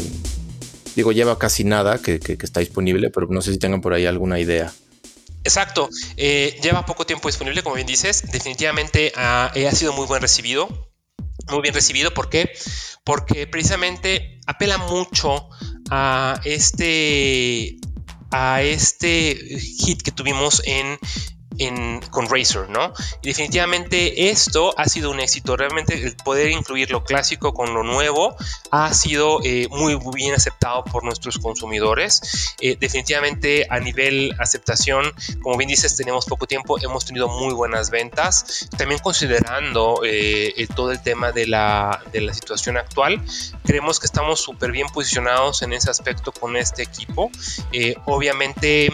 digo, 0.95 1.11
lleva 1.11 1.37
casi 1.37 1.63
nada 1.63 2.01
que, 2.01 2.19
está 2.41 2.59
disponible, 2.59 3.11
pero 3.11 3.27
no 3.29 3.43
sé 3.43 3.53
si 3.53 3.59
tengan 3.59 3.81
por 3.81 3.93
ahí 3.93 4.07
alguna 4.07 4.39
idea. 4.39 4.73
Exacto, 5.43 5.89
eh, 6.17 6.59
lleva 6.63 6.87
poco 6.87 7.05
tiempo 7.05 7.29
disponible, 7.29 7.61
como 7.61 7.75
bien 7.75 7.87
dices, 7.87 8.31
definitivamente 8.31 9.11
ha 9.15 9.51
sido 9.73 9.93
muy 9.93 10.07
buen 10.07 10.23
recibido 10.23 10.88
muy 11.49 11.61
bien 11.61 11.73
recibido. 11.73 12.13
¿Por 12.13 12.29
qué? 12.29 12.51
Porque 13.03 13.47
precisamente 13.47 14.39
apela 14.45 14.77
mucho 14.77 15.49
a 15.89 16.39
este, 16.43 17.77
a 18.31 18.61
este 18.61 19.35
hit 19.59 20.01
que 20.01 20.11
tuvimos 20.11 20.61
en 20.65 20.97
con 22.11 22.29
Razer, 22.29 22.69
¿no? 22.69 22.93
Y 23.21 23.27
definitivamente 23.27 24.29
esto 24.29 24.73
ha 24.77 24.85
sido 24.85 25.11
un 25.11 25.19
éxito. 25.19 25.57
Realmente 25.57 25.93
el 26.01 26.15
poder 26.15 26.49
incluir 26.51 26.91
lo 26.91 27.03
clásico 27.03 27.53
con 27.53 27.73
lo 27.73 27.83
nuevo 27.83 28.35
ha 28.71 28.93
sido 28.93 29.39
eh, 29.43 29.67
muy 29.69 29.99
bien 30.13 30.33
aceptado 30.33 30.83
por 30.85 31.03
nuestros 31.03 31.37
consumidores. 31.39 32.55
Eh, 32.61 32.77
definitivamente 32.79 33.67
a 33.69 33.79
nivel 33.79 34.33
aceptación, 34.39 35.11
como 35.41 35.57
bien 35.57 35.69
dices, 35.69 35.95
tenemos 35.95 36.25
poco 36.25 36.47
tiempo, 36.47 36.79
hemos 36.79 37.05
tenido 37.05 37.27
muy 37.27 37.53
buenas 37.53 37.89
ventas. 37.89 38.69
También 38.77 38.99
considerando 39.01 40.01
eh, 40.05 40.67
todo 40.75 40.91
el 40.91 41.01
tema 41.01 41.31
de 41.31 41.47
la, 41.47 42.01
de 42.11 42.21
la 42.21 42.33
situación 42.33 42.77
actual, 42.77 43.21
creemos 43.63 43.99
que 43.99 44.05
estamos 44.05 44.39
súper 44.39 44.71
bien 44.71 44.87
posicionados 44.87 45.61
en 45.61 45.73
ese 45.73 45.89
aspecto 45.89 46.31
con 46.31 46.55
este 46.55 46.83
equipo. 46.83 47.29
obviamente, 48.05 48.91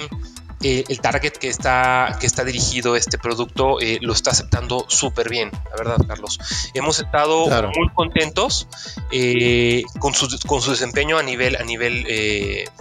eh, 0.62 0.84
el 0.88 1.00
target 1.00 1.34
que 1.34 1.50
está, 1.50 2.18
que 2.20 2.26
está 2.26 2.44
dirigido 2.44 2.96
este 2.96 3.18
producto 3.18 3.80
eh, 3.80 4.00
lo 4.02 4.14
está 4.14 4.32
aceptando 4.32 4.86
súper 4.88 5.30
bien, 5.30 5.52
la 5.70 5.76
verdad, 5.78 5.98
Carlos. 6.08 6.40
Hemos 6.74 7.00
estado 7.00 7.48
muy 7.76 7.90
contentos 7.94 8.68
eh, 9.12 9.84
con, 10.00 10.14
su, 10.14 10.28
con 10.48 10.62
su 10.62 10.72
desempeño 10.72 11.18
a 11.18 11.24
nivel, 11.24 11.56
a 11.56 11.64
nivel 11.64 12.06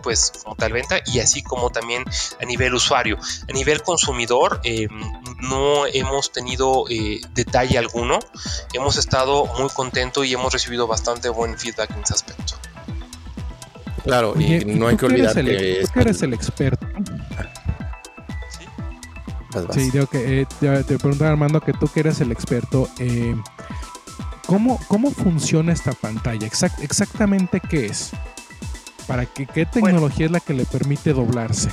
pues, 0.02 0.32
como 0.42 0.56
tal 0.56 0.72
venta 0.72 1.00
y 1.06 1.20
así 1.20 1.42
como 1.42 1.70
también 1.70 2.04
a 2.40 2.44
nivel 2.44 2.74
usuario. 2.74 3.18
A 3.48 3.52
nivel 3.52 3.82
consumidor, 3.82 4.60
no 5.40 5.86
hemos 5.86 6.32
tenido 6.32 6.84
detalle 7.34 7.76
alguno. 7.78 8.18
Hemos 8.72 8.96
estado 8.96 9.46
muy 9.58 9.68
contentos 9.68 10.24
y 10.26 10.32
hemos 10.32 10.52
recibido 10.52 10.86
bastante 10.86 11.28
buen 11.28 11.58
feedback 11.58 11.90
en 11.90 12.02
ese 12.02 12.14
aspecto. 12.14 12.54
Claro, 14.04 14.34
y 14.38 14.64
no 14.66 14.88
hay 14.88 14.96
que 14.96 15.06
olvidar 15.06 15.34
que... 15.34 15.82
Tú 15.92 16.00
eres 16.00 16.22
el 16.22 16.34
experto. 16.34 16.86
Sí, 19.72 19.90
digo 19.90 20.06
que 20.06 20.42
eh, 20.42 20.46
te, 20.60 20.98
pregunto 20.98 21.24
Armando 21.24 21.60
que 21.60 21.72
tú 21.72 21.88
que 21.88 22.00
eres 22.00 22.20
el 22.20 22.32
experto, 22.32 22.88
eh, 22.98 23.34
¿cómo, 24.46 24.80
¿cómo 24.88 25.10
funciona 25.10 25.72
esta 25.72 25.92
pantalla? 25.92 26.46
exactamente 26.80 27.60
qué 27.60 27.86
es? 27.86 28.10
¿Para 29.06 29.26
qué, 29.26 29.46
qué 29.46 29.66
tecnología 29.66 30.26
es 30.26 30.32
la 30.32 30.40
que 30.40 30.54
le 30.54 30.64
permite 30.64 31.12
doblarse? 31.12 31.70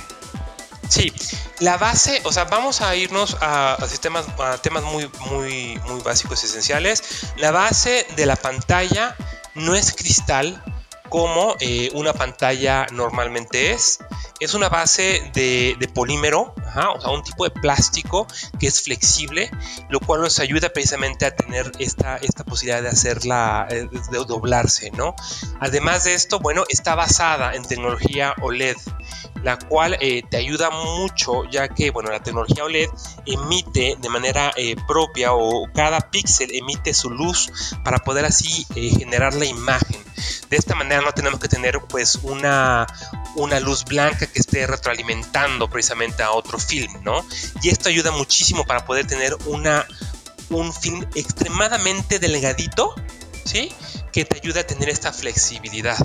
Sí, 0.88 1.10
la 1.60 1.78
base, 1.78 2.20
o 2.24 2.32
sea, 2.32 2.44
vamos 2.44 2.82
a 2.82 2.94
irnos 2.94 3.36
a, 3.40 3.78
sistemas, 3.88 4.26
a 4.38 4.58
temas 4.58 4.82
muy, 4.84 5.10
muy, 5.30 5.80
muy 5.86 6.02
básicos 6.02 6.42
y 6.42 6.46
esenciales. 6.46 7.32
La 7.36 7.50
base 7.50 8.06
de 8.16 8.26
la 8.26 8.36
pantalla 8.36 9.16
no 9.54 9.74
es 9.74 9.94
cristal, 9.94 10.62
como 11.12 11.56
eh, 11.60 11.90
una 11.92 12.14
pantalla 12.14 12.86
normalmente 12.90 13.72
es. 13.72 13.98
Es 14.40 14.54
una 14.54 14.70
base 14.70 15.30
de, 15.34 15.90
polímero, 15.94 16.54
o 16.74 17.00
sea, 17.00 17.10
un 17.10 17.22
tipo 17.22 17.44
de 17.44 17.50
plástico 17.50 18.26
que 18.58 18.66
es 18.66 18.82
flexible, 18.82 19.50
lo 19.88 20.00
cual 20.00 20.22
nos 20.22 20.38
ayuda 20.40 20.70
precisamente 20.70 21.26
a 21.26 21.34
tener 21.34 21.70
esta, 21.78 22.16
esta 22.16 22.44
posibilidad 22.44 22.82
de 22.82 22.88
hacerla, 22.88 23.66
eh, 23.70 23.88
de 23.90 24.24
doblarse, 24.24 24.90
¿no? 24.92 25.14
Además 25.60 26.04
de 26.04 26.14
esto, 26.14 26.38
bueno, 26.40 26.64
está 26.68 26.94
basada 26.94 27.54
en 27.54 27.64
tecnología 27.64 28.34
OLED, 28.40 28.76
la 29.42 29.58
cual 29.58 29.96
eh, 30.00 30.22
te 30.28 30.36
ayuda 30.36 30.70
mucho, 30.70 31.44
ya 31.50 31.68
que, 31.68 31.90
bueno, 31.90 32.10
la 32.10 32.22
tecnología 32.22 32.64
OLED 32.64 32.88
emite 33.26 33.96
de 34.00 34.08
manera 34.08 34.52
propia 34.86 35.32
o 35.32 35.68
cada 35.74 36.10
píxel 36.10 36.54
emite 36.54 36.94
su 36.94 37.10
luz 37.10 37.50
para 37.84 37.98
poder 37.98 38.24
así 38.24 38.66
generar 38.74 39.34
la 39.34 39.44
imagen. 39.44 40.02
De 40.48 40.56
esta 40.56 40.74
manera 40.74 41.00
no 41.00 41.12
tenemos 41.12 41.40
que 41.40 41.48
tener 41.48 41.80
pues 41.88 42.16
una, 42.16 42.86
una 43.36 43.58
luz 43.60 43.84
blanca 43.84 44.26
que 44.26 44.38
esté 44.38 44.66
retroalimentando 44.66 45.68
precisamente 45.68 46.22
a 46.22 46.32
otro 46.32 46.58
film, 46.64 47.02
¿no? 47.02 47.24
Y 47.62 47.68
esto 47.68 47.88
ayuda 47.88 48.10
muchísimo 48.10 48.64
para 48.64 48.84
poder 48.84 49.06
tener 49.06 49.36
una, 49.46 49.86
un 50.50 50.72
film 50.72 51.04
extremadamente 51.14 52.18
delgadito, 52.18 52.94
¿sí? 53.44 53.72
Que 54.12 54.24
te 54.24 54.36
ayuda 54.36 54.60
a 54.60 54.64
tener 54.64 54.88
esta 54.88 55.12
flexibilidad. 55.12 55.98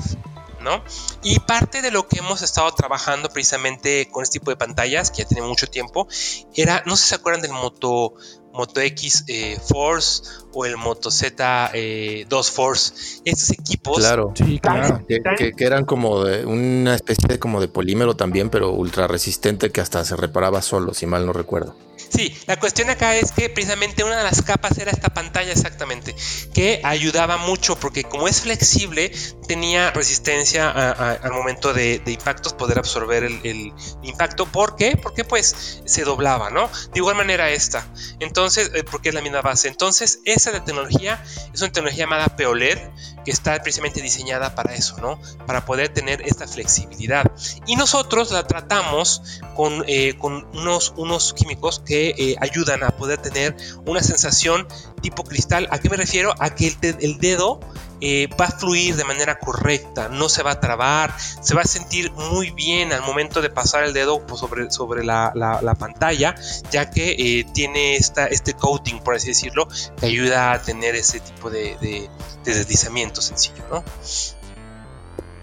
¿no? 0.60 0.84
Y 1.24 1.40
parte 1.40 1.82
de 1.82 1.92
lo 1.92 2.08
que 2.08 2.20
hemos 2.20 2.42
estado 2.42 2.74
trabajando 2.74 3.30
precisamente 3.30 4.10
con 4.10 4.24
este 4.24 4.40
tipo 4.40 4.52
de 4.52 4.58
pantallas, 4.58 5.12
que 5.12 5.22
ya 5.22 5.28
tiene 5.28 5.48
mucho 5.48 5.68
tiempo, 5.68 6.08
era, 6.56 6.84
no 6.86 6.98
sé 6.98 7.04
si 7.04 7.10
se 7.10 7.16
acuerdan 7.16 7.42
del 7.42 7.52
Moto, 7.54 8.16
Moto 8.54 8.82
X 8.82 9.24
eh, 9.28 9.60
Force 9.66 10.24
o 10.60 10.66
el 10.66 10.76
Moto 10.76 11.12
Z 11.12 11.66
2 11.72 11.74
eh, 11.76 12.26
Force. 12.52 12.94
Estos 13.26 13.52
equipos 13.52 13.98
Claro, 14.00 14.34
Sí, 14.36 14.60
claro. 14.60 15.04
que, 15.08 15.20
que- 15.38 15.52
que 15.54 15.64
eran 15.66 15.86
como 15.86 16.24
de 16.24 16.46
una 16.46 16.96
especie 16.96 17.28
de 17.28 17.38
como 17.38 17.62
de 17.62 17.68
polímero 17.68 18.16
también, 18.16 18.50
pero 18.50 18.72
ultra 18.72 19.08
resistente 19.08 19.70
que 19.72 19.82
hasta 19.82 20.04
se 20.04 20.16
reparaba 20.16 20.62
solo, 20.64 20.94
si 20.96 21.06
mal 21.06 21.26
no 21.26 21.34
recuerdo. 21.34 21.76
Sí, 22.10 22.34
la 22.46 22.58
cuestión 22.58 22.90
acá 22.90 23.18
es 23.18 23.34
que 23.34 23.50
precisamente 23.50 24.04
una 24.04 24.18
de 24.18 24.24
las 24.24 24.42
capas 24.42 24.78
era 24.78 24.92
esta 24.92 25.10
pantalla 25.10 25.52
exactamente, 25.52 26.16
que 26.54 26.80
ayudaba 26.86 27.36
mucho 27.38 27.76
porque 27.78 28.04
como 28.06 28.30
es 28.30 28.40
flexible, 28.42 29.12
tenía 29.48 29.92
resistencia 29.92 30.70
a- 30.70 30.92
a- 30.92 31.12
al 31.14 31.32
momento 31.34 31.74
de, 31.74 32.00
de 32.00 32.12
impactos, 32.14 32.54
poder 32.54 32.80
absorber 32.80 33.24
el, 33.26 33.40
el 33.44 33.74
impacto. 34.04 34.46
¿Por 34.46 34.78
qué? 34.78 34.98
Porque 35.02 35.26
pues 35.26 35.82
se 35.84 36.04
doblaba, 36.06 36.50
¿no? 36.50 36.68
De 36.94 37.00
igual 37.00 37.16
manera 37.18 37.50
esta. 37.50 37.86
Entonces, 38.22 38.72
eh, 38.74 38.86
porque 38.90 39.10
es 39.10 39.16
la 39.16 39.22
misma 39.22 39.42
base. 39.42 39.68
Entonces, 39.68 40.20
esa 40.24 40.47
de 40.52 40.62
tecnología 40.62 41.24
es 41.54 41.62
una 41.62 41.72
tecnología 41.72 42.06
llamada 42.06 42.28
PEOLED, 42.28 42.78
que 43.26 43.32
está 43.32 43.62
precisamente 43.62 44.02
diseñada 44.02 44.56
para 44.56 44.74
eso, 44.74 44.98
¿no? 45.02 45.20
Para 45.46 45.66
poder 45.66 45.90
tener 45.90 46.22
esta 46.22 46.48
flexibilidad. 46.48 47.30
Y 47.66 47.76
nosotros 47.76 48.32
la 48.32 48.48
tratamos 48.48 49.42
con, 49.56 49.84
eh, 49.88 50.18
con 50.18 50.48
unos, 50.54 50.94
unos 50.96 51.34
químicos 51.34 51.82
que 51.86 52.10
eh, 52.18 52.36
ayudan 52.40 52.84
a 52.84 52.92
poder 52.92 53.22
tener 53.22 53.56
una 53.86 54.02
sensación 54.02 54.68
tipo 55.02 55.24
cristal. 55.24 55.68
¿A 55.72 55.80
qué 55.80 55.90
me 55.90 55.98
refiero? 55.98 56.34
A 56.40 56.56
que 56.56 56.76
el 56.82 57.18
dedo 57.18 57.60
eh, 58.02 58.28
va 58.40 58.46
a 58.46 58.52
fluir 58.52 58.96
de 58.96 59.04
manera 59.04 59.40
correcta, 59.40 60.10
no 60.10 60.30
se 60.30 60.44
va 60.44 60.52
a 60.52 60.60
trabar, 60.60 61.16
se 61.42 61.54
va 61.56 61.62
a 61.62 61.66
sentir 61.66 62.12
muy 62.12 62.52
bien 62.52 62.94
al 62.94 63.02
momento 63.02 63.42
de 63.42 63.50
pasar 63.50 63.84
el 63.84 63.94
dedo 63.94 64.26
pues, 64.26 64.40
sobre, 64.40 64.70
sobre 64.72 65.04
la, 65.04 65.32
la- 65.36 65.62
la 65.62 65.76
pantalla, 65.76 66.36
ya 66.72 66.90
que 66.92 67.12
eh, 67.18 67.46
tiene 67.54 67.96
esta, 67.96 68.28
este 68.28 68.54
coating, 68.54 69.00
por 69.00 69.16
así 69.16 69.30
decirlo, 69.30 69.68
que 70.00 70.06
ayuda 70.06 70.52
a 70.54 70.62
tener 70.62 70.96
ese 70.96 71.20
tipo 71.20 71.50
de, 71.50 71.78
de- 71.78 72.10
de 72.44 72.54
deslizamiento 72.54 73.22
sencillo, 73.22 73.64
¿no? 73.72 73.84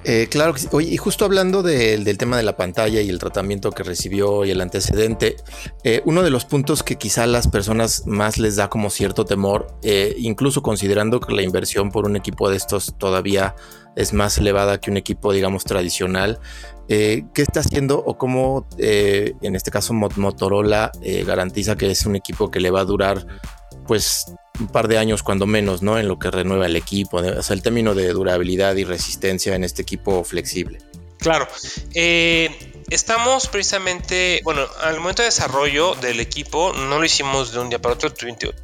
Eh, 0.06 0.28
claro 0.30 0.52
que 0.52 0.60
sí. 0.60 0.68
Oye, 0.72 0.88
y 0.90 0.96
justo 0.98 1.24
hablando 1.24 1.62
del- 1.62 2.04
tema 2.18 2.36
de 2.36 2.42
la 2.42 2.56
pantalla 2.56 3.00
y 3.00 3.08
el 3.08 3.18
tratamiento 3.18 3.70
que 3.72 3.82
recibió 3.82 4.44
y 4.44 4.50
el 4.50 4.60
antecedente, 4.60 5.36
eh, 5.82 6.02
uno 6.04 6.22
de 6.22 6.30
los 6.30 6.44
puntos 6.44 6.82
que 6.82 6.96
quizá 6.96 7.22
a 7.24 7.26
las 7.26 7.48
personas 7.48 8.02
más 8.06 8.36
les 8.38 8.56
da 8.56 8.68
como 8.68 8.90
cierto 8.90 9.24
temor, 9.24 9.66
eh, 9.82 10.14
incluso 10.18 10.62
considerando 10.62 11.20
que 11.20 11.32
la 11.34 11.42
inversión 11.42 11.90
por 11.90 12.04
un 12.04 12.16
equipo 12.16 12.50
de 12.50 12.56
estos 12.56 12.94
todavía 12.98 13.56
es 13.96 14.12
más 14.12 14.36
elevada 14.38 14.78
que 14.78 14.90
un 14.90 14.96
equipo, 14.98 15.32
digamos, 15.32 15.64
tradicional, 15.64 16.38
eh, 16.88 17.24
¿qué 17.32 17.42
está 17.42 17.60
haciendo 17.60 17.98
o 17.98 18.18
cómo, 18.18 18.66
en 18.78 19.56
este 19.56 19.70
caso, 19.70 19.94
Mot- 19.94 20.16
Motorola 20.16 20.92
garantiza 21.24 21.76
que 21.76 21.90
es 21.90 22.04
un 22.04 22.14
equipo 22.16 22.50
que 22.50 22.60
le 22.60 22.70
va 22.70 22.80
a 22.80 22.84
durar, 22.84 23.26
pues, 23.86 24.26
un 24.58 24.68
par 24.68 24.88
de 24.88 24.98
años 24.98 25.22
cuando 25.22 25.46
menos, 25.46 25.82
¿no? 25.82 25.98
En 25.98 26.08
lo 26.08 26.18
que 26.18 26.30
renueva 26.30 26.66
el 26.66 26.76
equipo, 26.76 27.18
o 27.18 27.42
sea, 27.42 27.54
el 27.54 27.62
término 27.62 27.94
de 27.94 28.08
durabilidad 28.08 28.76
y 28.76 28.84
resistencia 28.84 29.54
en 29.54 29.64
este 29.64 29.82
equipo 29.82 30.24
flexible. 30.24 30.78
Claro. 31.18 31.48
Eh, 31.94 32.50
estamos 32.90 33.48
precisamente, 33.48 34.40
bueno, 34.44 34.66
al 34.82 34.98
momento 34.98 35.22
de 35.22 35.26
desarrollo 35.26 35.94
del 35.96 36.20
equipo, 36.20 36.72
no 36.72 36.98
lo 36.98 37.04
hicimos 37.04 37.52
de 37.52 37.60
un 37.60 37.68
día 37.68 37.80
para 37.80 37.94
otro. 37.94 38.12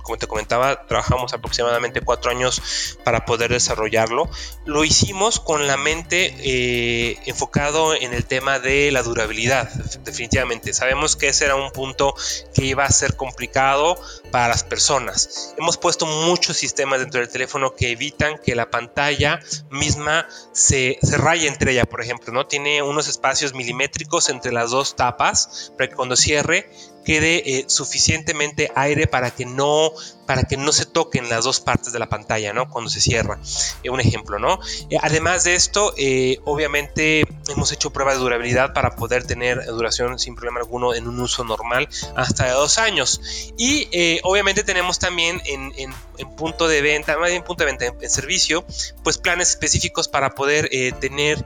Como 0.02 0.18
te 0.18 0.26
comentaba, 0.26 0.86
trabajamos 0.86 1.32
aproximadamente 1.32 2.00
cuatro 2.00 2.30
años 2.30 2.98
para 3.04 3.24
poder 3.24 3.50
desarrollarlo. 3.50 4.28
Lo 4.66 4.84
hicimos 4.84 5.40
con 5.40 5.66
la 5.66 5.76
mente 5.76 6.34
eh, 6.38 7.18
enfocado 7.26 7.94
en 7.94 8.12
el 8.12 8.24
tema 8.26 8.58
de 8.58 8.90
la 8.90 9.02
durabilidad, 9.02 9.68
definitivamente. 10.04 10.72
Sabemos 10.72 11.16
que 11.16 11.28
ese 11.28 11.46
era 11.46 11.54
un 11.54 11.70
punto 11.70 12.14
que 12.54 12.64
iba 12.64 12.84
a 12.84 12.90
ser 12.90 13.16
complicado 13.16 13.96
para 14.30 14.48
las 14.48 14.64
personas. 14.64 15.54
Hemos 15.58 15.78
puesto 15.78 16.06
muchos 16.06 16.56
sistemas 16.56 17.00
dentro 17.00 17.20
del 17.20 17.30
teléfono 17.30 17.74
que 17.74 17.90
evitan 17.90 18.38
que 18.38 18.54
la 18.54 18.70
pantalla 18.70 19.40
misma 19.70 20.28
se, 20.52 20.98
se 21.02 21.16
raye 21.16 21.48
entre 21.48 21.72
ella, 21.72 21.84
por 21.84 22.02
ejemplo, 22.02 22.32
¿no? 22.32 22.46
Tiene 22.46 22.82
unos 22.82 23.08
espacios 23.08 23.54
milimétricos 23.54 24.09
entre 24.28 24.52
las 24.52 24.70
dos 24.72 24.96
tapas 24.96 25.72
para 25.76 25.88
que 25.88 25.94
cuando 25.94 26.16
cierre 26.16 26.68
quede 27.04 27.58
eh, 27.58 27.64
suficientemente 27.68 28.70
aire 28.74 29.06
para 29.06 29.30
que 29.30 29.46
no 29.46 29.92
para 30.26 30.44
que 30.44 30.56
no 30.56 30.70
se 30.70 30.86
toquen 30.86 31.28
las 31.28 31.42
dos 31.42 31.58
partes 31.58 31.92
de 31.92 31.98
la 31.98 32.08
pantalla, 32.08 32.52
¿no? 32.52 32.70
Cuando 32.70 32.88
se 32.88 33.00
cierra. 33.00 33.40
Eh, 33.82 33.90
un 33.90 33.98
ejemplo, 34.00 34.38
¿no? 34.38 34.60
Eh, 34.88 34.96
además 35.02 35.42
de 35.42 35.56
esto, 35.56 35.92
eh, 35.96 36.38
obviamente 36.44 37.24
hemos 37.48 37.72
hecho 37.72 37.90
pruebas 37.92 38.14
de 38.14 38.20
durabilidad 38.20 38.72
para 38.72 38.94
poder 38.94 39.24
tener 39.24 39.66
duración 39.66 40.20
sin 40.20 40.36
problema 40.36 40.60
alguno 40.60 40.94
en 40.94 41.08
un 41.08 41.18
uso 41.18 41.42
normal 41.42 41.88
hasta 42.14 42.44
de 42.44 42.52
dos 42.52 42.78
años. 42.78 43.20
Y 43.58 43.88
obviamente 44.22 44.62
tenemos 44.62 45.00
también 45.00 45.42
en, 45.46 45.72
en- 45.76 45.92
punto 46.36 46.68
de 46.68 46.82
venta, 46.82 47.16
más 47.16 47.30
bien 47.30 47.42
punto 47.42 47.64
de 47.64 47.70
venta, 47.70 47.86
en, 47.86 47.94
en 48.00 48.10
servicio, 48.10 48.64
pues 49.02 49.16
planes 49.16 49.48
específicos 49.50 50.06
para 50.06 50.34
poder 50.34 50.68
tener 51.00 51.42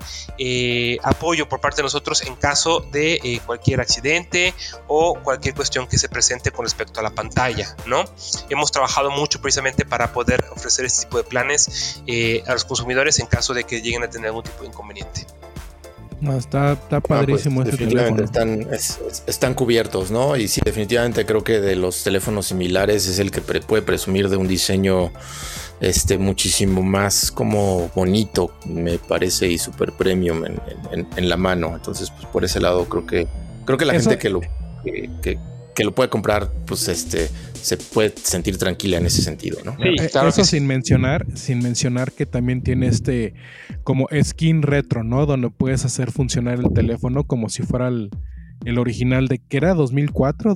apoyo 1.02 1.48
por 1.48 1.60
parte 1.60 1.76
de 1.76 1.84
nosotros 1.84 2.22
en 2.22 2.34
caso 2.34 2.80
de 2.80 3.40
cualquier 3.46 3.80
accidente 3.80 4.52
o 4.88 5.14
cualquier 5.22 5.43
cuestión 5.52 5.87
que 5.87 5.98
se 5.98 6.09
presente 6.09 6.50
con 6.50 6.64
respecto 6.64 7.00
a 7.00 7.02
la 7.02 7.11
pantalla, 7.11 7.76
¿no? 7.87 8.04
Hemos 8.50 8.72
trabajado 8.72 9.11
mucho 9.11 9.40
precisamente 9.40 9.85
para 9.85 10.12
poder 10.12 10.44
ofrecer 10.54 10.85
este 10.87 11.04
tipo 11.07 11.18
de 11.18 11.24
planes 11.24 12.00
eh, 12.07 12.42
a 12.46 12.52
los 12.52 12.64
consumidores 12.64 13.18
en 13.18 13.26
caso 13.26 13.52
de 13.54 13.64
que 13.64 13.83
lleguen 13.83 14.02
a 14.04 14.09
tener 14.11 14.28
algún 14.28 14.42
tipo 14.44 14.62
de 14.62 14.68
inconveniente. 14.68 15.26
No, 16.20 16.38
está, 16.38 16.72
está 16.72 16.96
Ah, 16.96 17.00
pues, 17.00 17.20
padrísimo 17.20 17.61
este 17.62 17.72
definitivamente 17.72 18.26
teléfono. 18.28 18.62
están, 18.62 18.74
es- 18.74 18.98
es- 19.11 19.22
están 19.26 19.52
cubiertos, 19.52 20.11
¿no? 20.11 20.37
Y 20.37 20.48
sí, 20.48 20.61
definitivamente 20.64 21.26
creo 21.26 21.44
que 21.44 21.61
de 21.61 21.76
los 21.76 22.02
teléfonos 22.02 22.46
similares 22.46 23.07
es 23.07 23.18
el 23.18 23.30
que 23.30 23.42
pre- 23.42 23.61
puede 23.61 23.83
presumir 23.83 24.30
de 24.30 24.37
un 24.38 24.48
diseño 24.48 25.12
este 25.80 26.16
muchísimo 26.16 26.83
más 26.83 27.30
como 27.30 27.90
bonito, 27.94 28.57
me 28.64 28.96
parece, 28.98 29.48
y 29.48 29.59
super 29.59 29.92
premium 29.92 30.46
en, 30.46 30.61
en- 30.92 31.09
en 31.14 31.28
la 31.28 31.37
mano. 31.37 31.74
Entonces, 31.74 32.11
pues 32.11 32.24
por 32.26 32.44
ese 32.44 32.59
lado 32.61 32.87
creo 32.88 33.04
que 33.07 33.26
creo 33.66 33.76
que 33.76 33.85
la 33.85 33.94
Eso- 33.94 34.09
gente 34.09 34.22
que 34.22 34.30
lo 34.30 34.40
que, 34.85 35.11
que- 35.23 35.38
que 35.75 35.83
lo 35.83 35.92
puede 35.92 36.09
comprar, 36.09 36.53
pues 36.66 36.87
este 36.87 37.29
se 37.61 37.77
puede 37.77 38.12
sentir 38.23 38.59
tranquila 38.59 38.99
en 38.99 39.07
ese 39.07 39.23
sentido, 39.23 39.59
¿no? 39.64 39.73
Sí, 39.73 39.88
Eh, 40.05 40.09
claro 40.12 40.29
Eso 40.29 40.44
sí. 40.44 40.51
sin 40.59 40.66
mencionar, 40.68 41.27
sin 41.35 41.59
mencionar 41.59 42.12
que 42.12 42.27
también 42.27 42.62
tiene 42.62 42.87
este 42.87 43.35
como 43.83 44.07
skin 44.23 44.62
retro, 44.62 45.03
¿no? 45.03 45.27
Donde 45.27 45.51
puedes 45.51 45.85
hacer 45.85 46.12
funcionar 46.12 46.61
el 46.61 46.73
teléfono 46.73 47.25
como 47.25 47.49
si 47.49 47.62
fuera 47.64 47.88
el, 47.88 48.11
el 48.64 48.79
original 48.79 49.27
de 49.27 49.38
que 49.40 49.57
era 49.57 49.75
2004, 49.75 50.55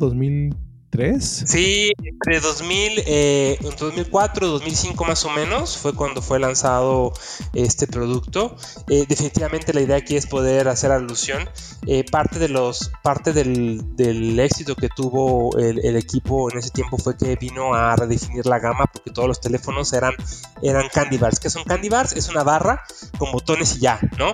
2003. 0.91 1.45
Sí, 1.47 1.93
entre 2.03 2.41
2000, 2.41 3.03
eh, 3.07 3.59
entre 3.61 3.87
2004 3.87 4.47
y 4.47 4.51
2005 4.51 5.05
más 5.05 5.25
o 5.25 5.31
menos 5.31 5.77
fue 5.77 5.95
cuando 5.95 6.23
fue 6.23 6.39
lanzado 6.39 7.13
este 7.55 7.87
producto. 7.87 8.57
Eh, 8.89 9.05
definitivamente 9.09 9.73
la 9.75 9.81
idea 9.81 9.97
aquí 9.97 10.17
es 10.17 10.27
poder 10.27 10.69
hacer 10.69 10.91
alusión. 10.91 11.49
Eh, 11.87 12.05
parte 12.11 12.39
de 12.39 12.49
los, 12.49 12.91
parte 13.03 13.33
del, 13.33 13.97
del 13.97 14.39
éxito 14.41 14.75
que 14.75 14.89
tuvo 14.89 15.57
el, 15.59 15.85
el 15.85 15.97
equipo 15.97 16.51
en 16.51 16.59
ese 16.59 16.71
tiempo 16.71 16.99
fue 16.99 17.17
que 17.17 17.37
vino 17.37 17.75
a 17.75 17.95
redefinir 17.97 18.47
la 18.47 18.59
gama 18.59 18.87
porque 18.93 19.11
todos 19.11 19.29
los 19.29 19.41
teléfonos 19.41 19.93
eran, 19.93 20.15
eran 20.63 20.89
candy 20.93 21.19
bars. 21.19 21.41
¿Qué 21.41 21.51
son 21.51 21.65
candy 21.65 21.89
bars? 21.89 22.13
Es 22.13 22.29
una 22.29 22.43
barra 22.43 22.83
con 23.19 23.33
botones 23.33 23.77
y 23.77 23.81
ya, 23.81 24.01
¿no? 24.19 24.33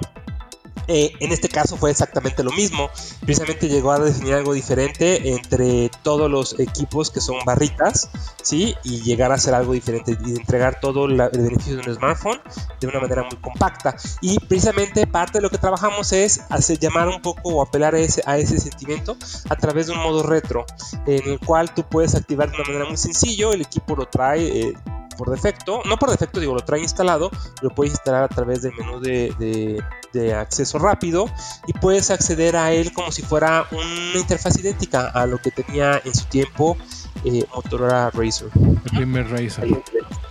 Eh, 0.88 1.12
en 1.20 1.32
este 1.32 1.48
caso 1.48 1.76
fue 1.76 1.90
exactamente 1.90 2.42
lo 2.42 2.52
mismo. 2.52 2.90
Precisamente 3.20 3.68
llegó 3.68 3.92
a 3.92 3.98
definir 3.98 4.34
algo 4.34 4.52
diferente 4.52 5.30
entre 5.32 5.90
todos 6.02 6.30
los 6.30 6.58
equipos 6.58 7.10
que 7.10 7.20
son 7.20 7.36
barritas, 7.44 8.10
¿sí? 8.42 8.74
Y 8.84 9.02
llegar 9.02 9.32
a 9.32 9.36
hacer 9.36 9.54
algo 9.54 9.72
diferente 9.72 10.16
y 10.24 10.30
entregar 10.30 10.80
todo 10.80 11.06
el 11.06 11.16
beneficio 11.16 11.76
de 11.76 11.88
un 11.88 11.96
smartphone 11.96 12.40
de 12.80 12.86
una 12.86 13.00
manera 13.00 13.22
muy 13.22 13.36
compacta. 13.36 13.96
Y 14.20 14.38
precisamente 14.40 15.06
parte 15.06 15.38
de 15.38 15.42
lo 15.42 15.50
que 15.50 15.58
trabajamos 15.58 16.12
es 16.12 16.42
hacer 16.50 16.78
llamar 16.78 17.08
un 17.08 17.22
poco 17.22 17.40
o 17.44 17.62
apelar 17.62 17.94
a 17.94 17.98
ese, 17.98 18.22
a 18.26 18.38
ese 18.38 18.58
sentimiento 18.58 19.16
a 19.48 19.56
través 19.56 19.86
de 19.86 19.92
un 19.92 19.98
modo 19.98 20.22
retro, 20.22 20.66
en 21.06 21.28
el 21.28 21.38
cual 21.40 21.72
tú 21.74 21.84
puedes 21.84 22.14
activar 22.14 22.50
de 22.50 22.56
una 22.56 22.64
manera 22.64 22.84
muy 22.86 22.96
sencillo. 22.96 23.52
El 23.52 23.62
equipo 23.62 23.96
lo 23.96 24.06
trae. 24.06 24.60
eh, 24.60 24.74
por 25.16 25.30
defecto, 25.30 25.80
no 25.84 25.96
por 25.96 26.10
defecto, 26.10 26.40
digo, 26.40 26.54
lo 26.54 26.60
trae 26.60 26.80
instalado, 26.80 27.30
lo 27.62 27.70
puedes 27.70 27.92
instalar 27.94 28.22
a 28.24 28.28
través 28.28 28.62
del 28.62 28.72
menú 28.78 29.00
de, 29.00 29.32
de- 29.38 29.82
de 30.12 30.32
acceso 30.32 30.78
rápido 30.78 31.26
y 31.66 31.72
puedes 31.72 32.10
acceder 32.12 32.54
a 32.56 32.70
él 32.72 32.92
como 32.92 33.10
si 33.10 33.22
fuera 33.22 33.66
una 33.72 34.18
interfaz 34.20 34.56
idéntica 34.60 35.08
a 35.08 35.26
lo 35.26 35.38
que 35.38 35.50
tenía 35.50 36.00
en 36.04 36.14
su 36.14 36.24
tiempo 36.26 36.76
eh, 37.24 37.44
Motorola 37.52 38.10
Razr. 38.10 38.44
El 38.54 38.96
primer 38.96 39.28
Razer. 39.28 39.82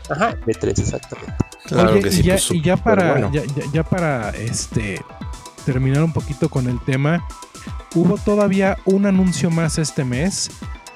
Ajá, 0.10 0.36
B3 0.46 0.80
exactamente. 0.80 1.34
Claro 1.66 1.92
Oye, 1.94 2.02
que 2.02 2.10
y 2.16 2.22
ya, 2.24 2.34
pues, 2.36 2.52
y 2.52 2.62
ya 2.62 2.78
súper 2.78 2.96
para, 2.98 3.12
bueno. 3.12 3.32
ya, 3.34 3.44
ya- 3.44 3.72
ya 3.74 3.84
para 3.84 4.30
este 4.30 5.04
terminar 5.66 6.04
un 6.04 6.14
poquito 6.14 6.48
con 6.50 6.68
el 6.70 6.80
tema, 6.86 7.26
hubo 7.96 8.18
todavía 8.18 8.78
un 8.86 9.06
anuncio 9.06 9.50
más 9.50 9.78
este 9.78 10.06
mes 10.06 10.50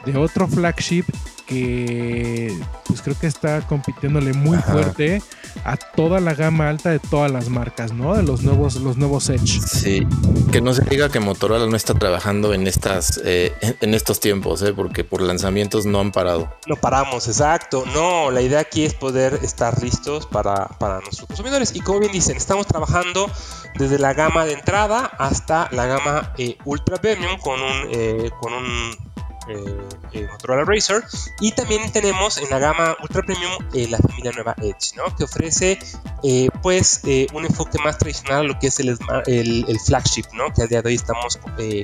de 0.06 0.15
otro 0.17 0.47
flagship 0.47 1.06
que 1.48 2.56
pues 2.86 3.02
creo 3.02 3.18
que 3.20 3.28
está 3.28 3.62
compitiéndole 3.62 4.34
muy 4.34 4.58
Ajá. 4.58 4.74
fuerte 4.74 5.22
a 5.64 5.78
toda 5.78 6.20
la 6.20 6.34
gama 6.34 6.70
alta 6.70 6.90
de 6.90 7.00
todas 7.00 7.32
las 7.32 7.50
marcas, 7.50 7.94
¿no? 7.94 8.16
De 8.16 8.24
los 8.24 8.44
nuevos, 8.44 8.76
los 8.76 8.98
nuevos 8.98 9.30
Edge. 9.30 9.60
Sí, 9.62 10.06
que 10.52 10.62
no 10.62 10.74
se 10.74 10.84
diga 10.84 11.10
que 11.10 11.20
Motorola 11.20 11.66
no 11.66 11.76
está 11.76 11.94
trabajando 11.94 12.54
en 12.54 12.68
estas 12.68 13.20
eh, 13.24 13.54
en, 13.62 13.78
en 13.82 13.94
estos 13.94 14.20
tiempos, 14.20 14.62
eh, 14.62 14.74
porque 14.74 15.04
por 15.04 15.21
lanzamientos 15.21 15.86
no 15.86 16.00
han 16.00 16.12
parado. 16.12 16.54
No 16.67 16.76
paramos, 16.76 17.28
exacto. 17.28 17.84
No, 17.94 18.30
la 18.32 18.42
idea 18.42 18.60
aquí 18.60 18.84
es 18.84 18.94
poder 18.94 19.40
estar 19.42 19.82
listos 19.82 20.26
para, 20.26 20.67
para 20.67 21.00
nuestros 21.00 21.28
consumidores. 21.28 21.76
Y 21.76 21.82
como 21.82 22.00
bien 22.00 22.12
dicen, 22.12 22.38
estamos 22.38 22.67
trabajando 22.67 23.32
desde 23.78 24.00
la 24.00 24.13
gama 24.13 24.46
de 24.46 24.54
entrada 24.54 25.06
hasta 25.17 25.69
la 25.71 25.86
gama 25.86 26.34
eh, 26.38 26.58
ultra 26.65 26.98
premium 26.98 27.38
con 27.40 27.62
un, 27.62 27.90
eh, 27.92 28.30
con 28.42 28.54
un 28.54 29.07
eh, 29.50 29.77
eh, 30.13 30.27
Motorola 30.31 30.63
Razr. 30.65 31.04
Y 31.41 31.52
también 31.52 31.91
tenemos 31.91 32.37
en 32.37 32.50
la 32.50 32.60
gama 32.60 32.95
ultra 33.02 33.21
premium 33.23 33.52
eh, 33.73 33.87
la 33.89 33.98
familia 33.98 34.31
nueva 34.33 34.56
Edge, 34.62 34.95
¿no? 34.95 35.15
que 35.15 35.23
ofrece 35.23 35.79
eh, 36.23 36.50
pues 36.62 37.02
un 37.33 37.45
enfoque 37.45 37.77
más 37.83 37.98
tradicional 37.98 38.39
a 38.41 38.43
lo 38.43 38.60
que 38.60 38.67
es 38.67 38.79
el, 38.79 38.98
el, 39.27 39.65
el 39.67 39.79
flagship, 39.79 40.25
¿no? 40.33 40.54
que 40.54 40.63
al 40.63 40.69
día 40.69 40.81
de 40.81 40.89
hoy 40.89 40.95
estamos 40.95 41.37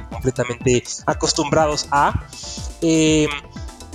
completamente 0.09 0.83
acostumbrados 1.05 1.87
a. 1.91 2.23
Eh, 2.81 3.27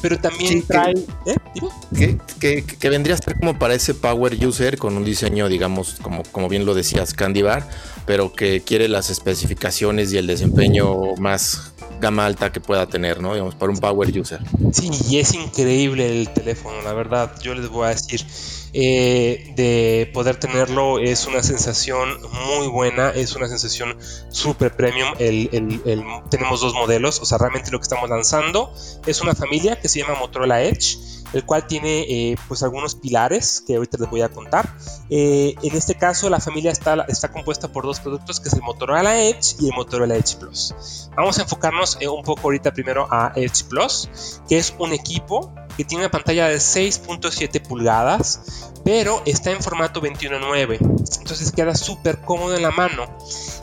pero 0.00 0.16
también 0.18 0.52
Sí, 0.52 0.60
que- 0.60 0.66
trae. 0.68 0.92
¿eh? 1.26 1.36
Dime. 1.54 2.18
Que, 2.38 2.62
que- 2.64 2.64
que 2.76 2.88
vendría 2.88 3.16
a 3.16 3.18
ser 3.18 3.36
como 3.38 3.58
para 3.58 3.74
ese 3.74 3.94
power 3.94 4.32
user 4.46 4.78
con 4.78 4.96
un 4.96 5.04
diseño, 5.04 5.48
digamos, 5.48 5.96
como, 6.00 6.22
como 6.30 6.48
bien 6.48 6.64
lo 6.64 6.74
decías, 6.74 7.14
Candy 7.14 7.42
Bar, 7.42 7.68
pero 8.08 8.32
que 8.32 8.62
quiere 8.62 8.88
las 8.88 9.10
especificaciones 9.10 10.12
y 10.14 10.16
el 10.16 10.26
desempeño 10.26 11.14
más 11.18 11.72
gama 12.00 12.24
alta 12.24 12.50
que 12.50 12.58
pueda 12.60 12.86
tener, 12.86 13.20
¿no? 13.20 13.34
Digamos, 13.34 13.54
para 13.54 13.70
un 13.70 13.78
power 13.78 14.18
user. 14.18 14.40
Sí, 14.72 14.88
y 15.10 15.18
es 15.18 15.34
increíble 15.34 16.08
el 16.22 16.30
teléfono, 16.30 16.80
la 16.82 16.94
verdad. 16.94 17.32
Yo 17.42 17.54
les 17.54 17.68
voy 17.68 17.84
a 17.86 17.88
decir, 17.90 18.24
eh, 18.72 19.52
de 19.56 20.10
poder 20.14 20.36
tenerlo 20.36 20.98
es 21.00 21.26
una 21.26 21.42
sensación 21.42 22.08
muy 22.56 22.68
buena, 22.68 23.10
es 23.10 23.34
una 23.36 23.46
sensación 23.48 23.96
super 24.30 24.74
premium. 24.74 25.08
El, 25.18 25.50
el- 25.52 25.80
el- 25.84 26.04
tenemos 26.30 26.60
dos 26.62 26.72
modelos, 26.72 27.20
o 27.20 27.26
sea, 27.26 27.36
realmente 27.36 27.70
lo 27.72 27.78
que 27.78 27.82
estamos 27.84 28.08
lanzando 28.08 28.72
es 29.06 29.20
una 29.20 29.34
familia 29.34 29.78
que 29.80 29.88
se 29.88 30.00
llama 30.00 30.14
Motorola 30.18 30.62
Edge, 30.62 30.96
el 31.32 31.44
cual 31.44 31.66
tiene 31.66 32.00
eh, 32.00 32.36
pues 32.48 32.62
algunos 32.62 32.94
pilares 32.94 33.62
que 33.66 33.76
ahorita 33.76 33.98
les 33.98 34.10
voy 34.10 34.22
a 34.22 34.28
contar. 34.28 34.68
Eh, 35.10 35.54
en 35.62 35.76
este 35.76 35.94
caso, 35.94 36.30
la 36.30 36.40
familia 36.40 36.70
está, 36.70 37.04
está 37.08 37.30
compuesta 37.30 37.68
por 37.68 37.84
dos 37.84 38.00
productos, 38.00 38.40
que 38.40 38.48
es 38.48 38.54
el 38.54 38.62
Motorola 38.62 39.20
Edge 39.20 39.56
y 39.60 39.68
el 39.68 39.74
Motorola 39.74 40.16
Edge 40.16 40.36
Plus. 40.38 41.10
Vamos 41.16 41.38
a 41.38 41.42
enfocarnos 41.42 41.98
eh, 42.00 42.08
un 42.08 42.22
poco 42.22 42.42
ahorita 42.44 42.72
primero 42.72 43.06
a 43.10 43.32
Edge 43.36 43.64
Plus, 43.68 44.40
que 44.48 44.58
es 44.58 44.74
un 44.78 44.92
equipo 44.92 45.52
que 45.76 45.84
tiene 45.84 46.04
una 46.04 46.10
pantalla 46.10 46.48
de 46.48 46.56
6.7 46.56 47.62
pulgadas, 47.62 48.72
pero 48.84 49.22
está 49.26 49.52
en 49.52 49.62
formato 49.62 50.00
21.9. 50.00 50.78
Entonces 50.80 51.52
queda 51.52 51.74
súper 51.74 52.20
cómodo 52.20 52.56
en 52.56 52.62
la 52.62 52.70
mano. 52.70 53.06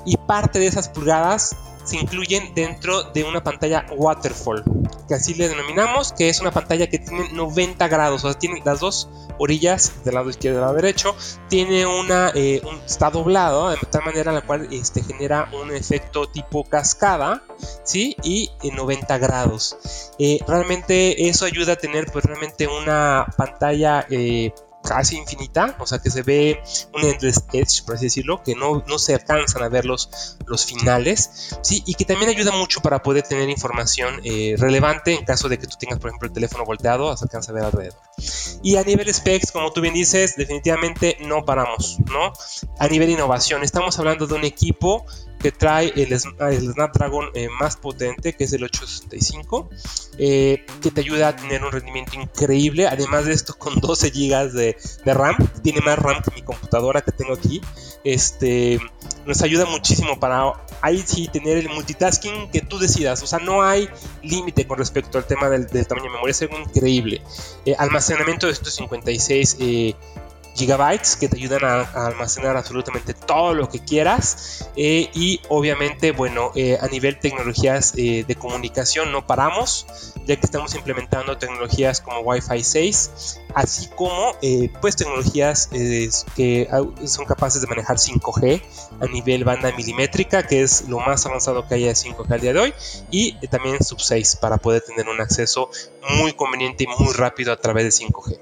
Y 0.05 0.17
parte 0.17 0.59
de 0.59 0.67
esas 0.67 0.87
pulgadas 0.87 1.55
se 1.85 1.97
incluyen 1.97 2.53
dentro 2.53 3.03
de 3.03 3.23
una 3.23 3.43
pantalla 3.43 3.85
waterfall, 3.95 4.63
que 5.07 5.13
así 5.15 5.33
le 5.35 5.47
denominamos, 5.47 6.11
que 6.11 6.29
es 6.29 6.41
una 6.41 6.51
pantalla 6.51 6.87
que 6.87 6.99
tiene 6.99 7.29
90 7.31 7.87
grados, 7.87 8.23
o 8.23 8.31
sea, 8.31 8.39
tiene 8.39 8.61
las 8.65 8.79
dos 8.79 9.09
orillas 9.37 10.03
del 10.03 10.15
lado 10.15 10.29
izquierdo 10.29 10.57
y 10.57 10.59
del 10.59 10.61
lado 10.61 10.75
derecho, 10.75 11.15
tiene 11.49 11.85
una, 11.85 12.31
eh, 12.33 12.61
está 12.85 13.09
doblado 13.09 13.69
de 13.69 13.77
tal 13.89 14.03
manera 14.03 14.31
en 14.31 14.35
la 14.35 14.41
cual 14.41 14.67
este, 14.71 15.03
genera 15.03 15.49
un 15.51 15.73
efecto 15.73 16.27
tipo 16.27 16.63
cascada, 16.63 17.43
¿sí? 17.83 18.15
Y 18.23 18.51
en 18.63 18.75
90 18.75 19.17
grados. 19.17 19.77
Eh, 20.19 20.39
realmente 20.47 21.27
eso 21.29 21.45
ayuda 21.45 21.73
a 21.73 21.75
tener 21.75 22.11
pues 22.11 22.25
realmente 22.25 22.67
una 22.67 23.27
pantalla 23.37 24.05
eh, 24.09 24.53
casi 24.87 25.17
infinita, 25.17 25.75
o 25.79 25.87
sea 25.87 25.99
que 25.99 26.09
se 26.09 26.21
ve 26.21 26.61
un 26.93 27.03
endless 27.03 27.43
edge, 27.53 27.83
por 27.85 27.95
así 27.95 28.05
decirlo, 28.05 28.41
que 28.43 28.55
no, 28.55 28.83
no 28.87 28.99
se 28.99 29.13
alcanzan 29.13 29.63
a 29.63 29.69
ver 29.69 29.85
los, 29.85 30.37
los 30.45 30.65
finales, 30.65 31.57
¿sí? 31.61 31.83
Y 31.85 31.95
que 31.95 32.05
también 32.05 32.29
ayuda 32.29 32.51
mucho 32.51 32.81
para 32.81 33.01
poder 33.01 33.23
tener 33.23 33.49
información 33.49 34.21
eh, 34.23 34.55
relevante 34.57 35.13
en 35.13 35.25
caso 35.25 35.49
de 35.49 35.57
que 35.57 35.67
tú 35.67 35.75
tengas, 35.79 35.99
por 35.99 36.09
ejemplo, 36.09 36.27
el 36.27 36.33
teléfono 36.33 36.63
volteado, 36.65 37.15
se 37.17 37.25
alcanza 37.25 37.51
a 37.51 37.55
ver 37.55 37.63
alrededor. 37.63 37.99
Y 38.63 38.77
a 38.77 38.83
nivel 38.83 39.13
specs, 39.13 39.51
como 39.51 39.71
tú 39.71 39.81
bien 39.81 39.93
dices, 39.93 40.35
definitivamente 40.35 41.17
no 41.21 41.43
paramos, 41.43 41.97
¿no? 42.05 42.33
A 42.79 42.87
nivel 42.87 43.09
innovación, 43.09 43.63
estamos 43.63 43.97
hablando 43.99 44.27
de 44.27 44.35
un 44.35 44.45
equipo 44.45 45.05
trae 45.51 45.91
el, 45.95 46.11
Sn- 46.13 46.35
el 46.51 46.73
Snapdragon 46.73 47.29
eh, 47.33 47.47
más 47.59 47.77
potente, 47.77 48.33
que 48.33 48.43
es 48.45 48.53
el 48.53 48.63
865, 48.63 49.69
eh, 50.17 50.65
que 50.81 50.91
te 50.91 51.01
ayuda 51.01 51.29
a 51.29 51.35
tener 51.35 51.63
un 51.63 51.71
rendimiento 51.71 52.13
increíble. 52.19 52.87
Además 52.87 53.25
de 53.25 53.33
esto, 53.33 53.53
con 53.57 53.75
12 53.79 54.09
GB 54.09 54.51
de, 54.51 54.77
RAM, 55.05 55.35
tiene 55.61 55.81
más 55.81 55.97
RAM 55.99 56.21
que 56.21 56.31
mi 56.31 56.41
computadora 56.41 57.01
que 57.01 57.11
tengo 57.11 57.33
aquí. 57.33 57.61
Este 58.03 58.79
nos 59.25 59.41
ayuda 59.41 59.65
muchísimo 59.65 60.19
para 60.19 60.53
ahí 60.81 61.03
sí 61.05 61.27
tener 61.27 61.57
el 61.57 61.69
multitasking 61.69 62.51
que 62.51 62.61
tú 62.61 62.77
decidas. 62.77 63.23
O 63.23 63.27
sea, 63.27 63.39
no 63.39 63.63
hay 63.63 63.89
límite 64.21 64.67
con 64.67 64.77
respecto 64.77 65.17
al 65.17 65.25
tema 65.25 65.49
del, 65.49 65.67
tamaño 65.67 66.05
de 66.05 66.11
memoria, 66.11 66.31
es 66.31 66.41
algo 66.43 66.59
increíble. 66.59 67.21
Eh, 67.65 67.75
almacenamiento 67.77 68.47
de 68.47 68.53
156 68.53 69.57
eh, 69.59 69.95
gigabytes 70.55 71.17
que 71.17 71.27
te 71.27 71.37
ayudan 71.37 71.65
a, 71.65 71.81
a 71.81 72.07
almacenar 72.07 72.55
absolutamente 72.55 73.13
todo 73.13 73.53
lo 73.53 73.69
que 73.69 73.79
quieras 73.83 74.69
eh, 74.75 75.09
y 75.13 75.41
obviamente 75.49 76.11
bueno 76.11 76.51
eh, 76.55 76.77
a 76.79 76.87
nivel 76.87 77.19
tecnologías 77.19 77.93
eh, 77.97 78.23
de 78.25 78.35
comunicación 78.35 79.11
no 79.11 79.27
paramos 79.27 79.85
ya 80.25 80.35
que 80.37 80.45
estamos 80.45 80.73
implementando 80.75 81.37
tecnologías 81.37 82.01
como 82.01 82.21
Wi-Fi 82.21 82.63
6 82.63 83.41
así 83.53 83.89
como 83.95 84.33
pues 84.81 84.95
tecnologías 84.95 85.67
que 86.35 86.67
son 87.05 87.25
capaces 87.25 87.61
de 87.61 87.67
manejar 87.67 87.97
5G 87.97 88.61
a 89.01 89.05
nivel 89.05 89.43
banda 89.43 89.71
milimétrica 89.75 90.47
que 90.47 90.61
es 90.61 90.87
lo 90.89 90.99
más 90.99 91.25
avanzado 91.25 91.67
que 91.67 91.75
haya 91.75 91.87
de 91.87 91.93
5G 91.93 92.31
al 92.31 92.41
día 92.41 92.53
de 92.53 92.59
hoy 92.59 92.73
y 93.11 93.33
también 93.47 93.83
sub 93.83 94.01
6 94.01 94.37
para 94.37 94.57
poder 94.57 94.81
tener 94.81 95.07
un 95.07 95.21
acceso 95.21 95.69
muy 96.17 96.33
conveniente 96.33 96.85
y 96.85 96.87
muy 96.87 97.13
rápido 97.13 97.53
a 97.53 97.57
través 97.57 97.83
de 97.83 98.05
5G 98.05 98.39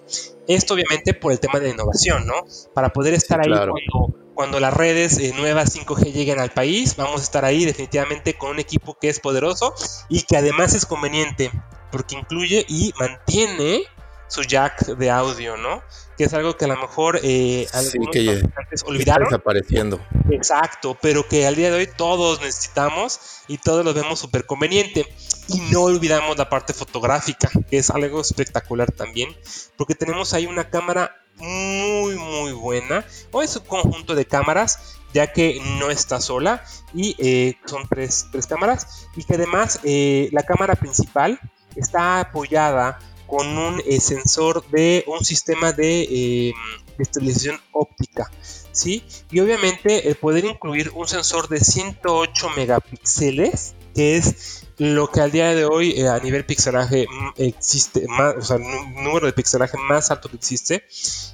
esto 0.47 0.73
obviamente 0.73 1.13
por 1.13 1.31
el 1.31 1.39
tema 1.39 1.59
de 1.59 1.69
innovación, 1.69 2.25
¿no? 2.27 2.35
Para 2.73 2.89
poder 2.89 3.13
estar 3.13 3.39
ahí 3.39 3.47
claro. 3.47 3.73
cuando, 3.73 4.17
cuando 4.33 4.59
las 4.59 4.73
redes 4.73 5.17
eh, 5.19 5.33
nuevas 5.35 5.75
5G 5.75 6.11
lleguen 6.11 6.39
al 6.39 6.51
país, 6.51 6.95
vamos 6.95 7.21
a 7.21 7.23
estar 7.23 7.45
ahí 7.45 7.65
definitivamente 7.65 8.33
con 8.35 8.51
un 8.51 8.59
equipo 8.59 8.97
que 8.99 9.09
es 9.09 9.19
poderoso 9.19 9.73
y 10.09 10.23
que 10.23 10.37
además 10.37 10.73
es 10.73 10.85
conveniente, 10.85 11.51
porque 11.91 12.15
incluye 12.15 12.65
y 12.67 12.93
mantiene 12.99 13.83
su 14.27 14.41
jack 14.41 14.85
de 14.97 15.11
audio, 15.11 15.57
¿no? 15.57 15.83
Que 16.17 16.23
es 16.23 16.33
algo 16.33 16.57
que 16.57 16.65
a 16.65 16.67
lo 16.67 16.77
mejor 16.77 17.19
eh, 17.21 17.67
Sí, 17.71 17.99
que 18.11 18.31
Está 18.71 18.87
olvidaron. 18.87 19.25
desapareciendo. 19.25 19.99
Exacto, 20.31 20.97
pero 20.99 21.27
que 21.27 21.45
al 21.45 21.55
día 21.55 21.69
de 21.69 21.77
hoy 21.77 21.89
todos 21.95 22.41
necesitamos 22.41 23.19
y 23.47 23.59
todos 23.59 23.85
lo 23.85 23.93
vemos 23.93 24.19
súper 24.19 24.45
conveniente. 24.45 25.05
Y 25.47 25.59
no 25.71 25.81
olvidamos 25.81 26.37
la 26.37 26.49
parte 26.49 26.73
fotográfica, 26.73 27.49
que 27.69 27.77
es 27.77 27.89
algo 27.89 28.21
espectacular 28.21 28.91
también, 28.91 29.35
porque 29.77 29.95
tenemos 29.95 30.33
ahí 30.33 30.45
una 30.45 30.69
cámara 30.69 31.15
muy, 31.35 32.15
muy 32.15 32.51
buena, 32.53 33.05
o 33.31 33.41
es 33.41 33.55
un 33.55 33.65
conjunto 33.65 34.15
de 34.15 34.25
cámaras, 34.25 34.97
ya 35.13 35.31
que 35.31 35.61
no 35.79 35.89
está 35.89 36.21
sola, 36.21 36.63
y 36.93 37.15
eh, 37.19 37.55
son 37.65 37.87
tres, 37.87 38.27
tres 38.31 38.47
cámaras, 38.47 39.07
y 39.15 39.23
que 39.23 39.35
además 39.35 39.79
eh, 39.83 40.29
la 40.31 40.43
cámara 40.43 40.75
principal 40.75 41.39
está 41.75 42.19
apoyada 42.19 42.99
con 43.33 43.57
un 43.57 43.81
eh, 43.87 43.99
sensor 43.99 44.63
de 44.69 45.03
un 45.07 45.25
sistema 45.25 45.71
de, 45.71 46.03
eh, 46.03 46.53
de 46.97 47.03
estabilización 47.03 47.59
óptica. 47.71 48.29
¿sí? 48.71 49.03
Y 49.31 49.39
obviamente 49.39 50.07
el 50.07 50.15
poder 50.15 50.45
incluir 50.45 50.91
un 50.93 51.07
sensor 51.07 51.47
de 51.49 51.59
108 51.59 52.49
megapíxeles, 52.55 53.73
que 53.95 54.17
es 54.17 54.62
lo 54.83 55.09
que 55.09 55.21
al 55.21 55.31
día 55.31 55.55
de 55.55 55.63
hoy 55.65 55.91
eh, 55.99 56.09
a 56.09 56.19
nivel 56.19 56.45
pixelaje 56.45 57.07
existe, 57.37 58.05
más, 58.07 58.35
o 58.37 58.41
sea, 58.41 58.57
el 58.57 58.63
nú- 58.63 59.01
número 59.01 59.25
de 59.27 59.33
pixelaje 59.33 59.77
más 59.77 60.11
alto 60.11 60.27
que 60.29 60.35
existe, 60.35 60.83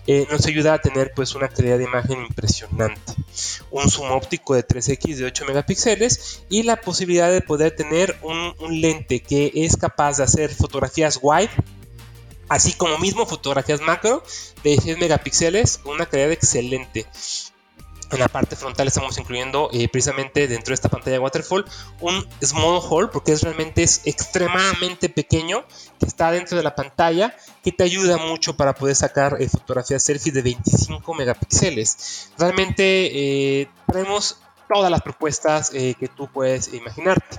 eh, 0.06 0.28
nos 0.30 0.45
ayuda 0.45 0.76
a 0.76 0.78
tener 0.80 1.12
pues 1.16 1.34
una 1.34 1.47
calidad 1.47 1.78
de 1.80 1.86
imagen 1.86 2.22
impresionante. 2.22 3.14
Un 3.72 3.89
zoom 3.89 4.12
óptico 4.12 4.54
de 4.54 4.64
3x 4.66 5.16
de 5.16 5.26
8 5.26 5.45
megapíxeles 5.45 6.43
y 6.50 6.64
la 6.64 6.80
posibilidad 6.80 7.32
de 7.32 7.41
poder 7.41 7.76
tener 7.76 8.18
un, 8.22 8.54
un 8.60 8.82
lente 8.82 9.20
que 9.22 9.52
es 9.56 9.78
capaz 9.78 10.18
de 10.18 10.24
hacer 10.24 10.54
fotografías 10.54 11.20
wide 11.22 11.50
así 12.50 12.74
como 12.74 12.97
mismo 12.97 13.26
fotografías 13.28 13.80
macro 13.82 14.24
de 14.64 14.76
10 14.78 14.97
megapíxeles 15.00 15.80
una 15.86 16.06
calidad 16.08 16.32
excelente. 16.32 17.06
En 18.12 18.20
la 18.20 18.28
parte 18.28 18.55
frontal 18.55 18.88
estamos 18.88 19.18
incluyendo 19.18 19.70
eh, 19.72 19.88
precisamente 19.88 20.47
dentro 20.47 20.72
de 20.72 20.76
esta 20.76 20.89
pantalla 20.89 21.20
waterfall 21.20 21.66
un 22.01 22.28
small 22.41 22.82
hole 22.89 23.10
porque 23.12 23.34
es 23.34 23.43
realmente 23.43 23.84
es 23.84 24.01
extremadamente 24.05 25.10
pequeño 25.10 25.64
que 25.99 26.05
está 26.07 26.32
dentro 26.32 26.57
de 26.57 26.64
la 26.64 26.76
pantalla 26.76 27.36
que 27.64 27.72
te 27.72 27.84
ayuda 27.84 28.18
mucho 28.18 28.57
para 28.57 28.74
poder 28.74 28.95
sacar 28.95 29.38
eh, 29.39 29.47
fotografías 29.47 30.03
selfie 30.03 30.32
de 30.32 30.41
25 30.41 31.14
megapíxeles. 31.14 32.32
Realmente 32.38 32.82
eh, 33.62 33.70
traemos 33.86 34.38
todas 34.70 34.91
las 34.91 35.01
propuestas 35.01 35.72
eh, 35.74 35.95
que 35.99 36.07
tú 36.07 36.30
puedes 36.32 36.74
imaginarte. 36.74 37.38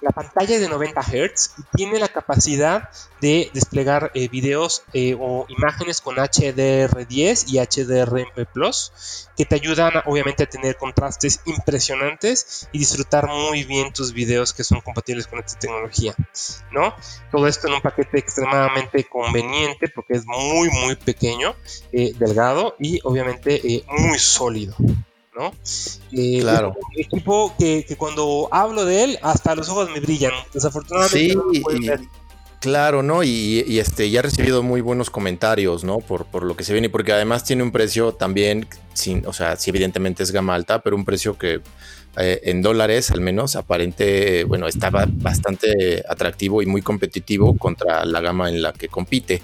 La 0.00 0.10
pantalla 0.10 0.54
es 0.54 0.60
de 0.60 0.68
90 0.68 1.02
Hz 1.02 1.54
y 1.58 1.76
tiene 1.76 1.98
la 1.98 2.08
capacidad 2.08 2.88
de 3.20 3.50
desplegar 3.52 4.12
eh, 4.14 4.28
videos 4.28 4.84
eh, 4.92 5.16
o 5.18 5.44
imágenes 5.48 6.00
con 6.00 6.16
HDR10 6.16 7.46
y 7.48 7.58
HDRM 7.58 8.46
Plus 8.52 9.28
que 9.36 9.44
te 9.44 9.56
ayudan 9.56 9.94
obviamente 10.06 10.44
a 10.44 10.48
tener 10.48 10.76
contrastes 10.76 11.40
impresionantes 11.46 12.68
y 12.72 12.78
disfrutar 12.78 13.26
muy 13.26 13.64
bien 13.64 13.92
tus 13.92 14.12
videos 14.12 14.52
que 14.52 14.62
son 14.62 14.80
compatibles 14.80 15.26
con 15.26 15.40
esta 15.40 15.58
tecnología, 15.58 16.14
¿no? 16.70 16.94
Todo 17.32 17.48
esto 17.48 17.66
en 17.66 17.74
un 17.74 17.80
paquete 17.80 18.18
extremadamente 18.18 19.04
conveniente 19.04 19.88
porque 19.88 20.14
es 20.14 20.26
muy 20.26 20.70
muy 20.70 20.94
pequeño, 20.94 21.56
delgado 21.92 22.76
y 22.78 23.00
obviamente 23.02 23.84
muy 23.88 24.18
sólido. 24.18 24.76
¿No? 25.38 25.52
Eh, 26.12 26.40
claro. 26.40 26.74
un 26.76 27.00
equipo 27.00 27.54
que, 27.58 27.84
cuando 27.96 28.48
hablo 28.50 28.84
de 28.84 29.04
él, 29.04 29.18
hasta 29.22 29.54
los 29.54 29.68
ojos 29.68 29.90
me 29.90 30.00
brillan. 30.00 30.32
Desafortunadamente 30.52 31.36
sí, 31.52 32.00
Claro, 32.60 33.04
¿no? 33.04 33.22
Y, 33.22 33.78
este 33.78 34.10
ya 34.10 34.18
ha 34.18 34.22
recibido 34.24 34.64
muy 34.64 34.80
buenos 34.80 35.10
comentarios, 35.10 35.84
¿no? 35.84 35.98
Por, 35.98 36.26
por 36.26 36.42
lo 36.42 36.56
que 36.56 36.64
se 36.64 36.72
viene, 36.72 36.90
porque 36.90 37.12
además 37.12 37.44
tiene 37.44 37.62
un 37.62 37.70
precio 37.70 38.14
también, 38.14 38.66
sin, 38.94 39.24
o 39.26 39.32
sea, 39.32 39.54
sí 39.54 39.70
evidentemente 39.70 40.24
es 40.24 40.32
gama 40.32 40.56
alta, 40.56 40.80
pero 40.82 40.96
un 40.96 41.04
precio 41.04 41.38
que 41.38 41.60
eh, 42.16 42.50
en 42.50 42.62
dólares 42.62 43.12
al 43.12 43.20
menos 43.20 43.54
aparente, 43.54 44.42
bueno, 44.42 44.66
estaba 44.66 45.06
bastante 45.08 46.02
atractivo 46.08 46.62
y 46.62 46.66
muy 46.66 46.82
competitivo 46.82 47.56
contra 47.56 48.04
la 48.04 48.20
gama 48.20 48.48
en 48.48 48.60
la 48.60 48.72
que 48.72 48.88
compite. 48.88 49.40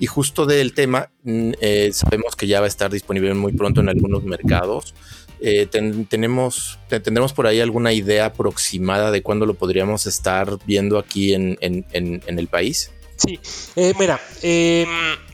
Y 0.00 0.06
justo 0.06 0.44
del 0.44 0.74
tema, 0.74 1.10
mm, 1.22 1.52
eh, 1.60 1.90
sabemos 1.92 2.34
que 2.34 2.48
ya 2.48 2.58
va 2.58 2.66
a 2.66 2.68
estar 2.68 2.90
disponible 2.90 3.32
muy 3.34 3.52
pronto 3.52 3.80
en 3.80 3.90
algunos 3.90 4.24
mercados. 4.24 4.92
Eh, 5.40 5.66
tenemos, 5.66 6.78
¿Tendremos 6.88 7.32
por 7.32 7.46
ahí 7.46 7.60
alguna 7.60 7.92
idea 7.92 8.26
aproximada 8.26 9.10
de 9.10 9.22
cuándo 9.22 9.46
lo 9.46 9.54
podríamos 9.54 10.06
estar 10.06 10.58
viendo 10.64 10.98
aquí 10.98 11.34
en, 11.34 11.58
el 11.92 12.48
país? 12.48 12.90
Sí, 13.16 13.38
eh, 13.76 13.94
mira, 13.98 14.20
em, 14.42 14.88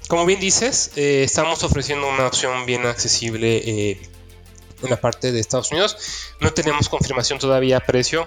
como 0.08 0.26
bien 0.26 0.40
dices, 0.40 0.92
eh, 0.96 1.22
estamos 1.24 1.62
ofreciendo 1.64 2.08
una 2.08 2.26
opción 2.26 2.66
bien 2.66 2.86
accesible 2.86 3.98
en 4.82 4.90
la 4.90 5.00
parte 5.00 5.32
de 5.32 5.40
Estados 5.40 5.70
Unidos. 5.70 5.96
No 6.40 6.52
tenemos 6.52 6.88
confirmación 6.88 7.38
todavía 7.38 7.80
precio, 7.80 8.26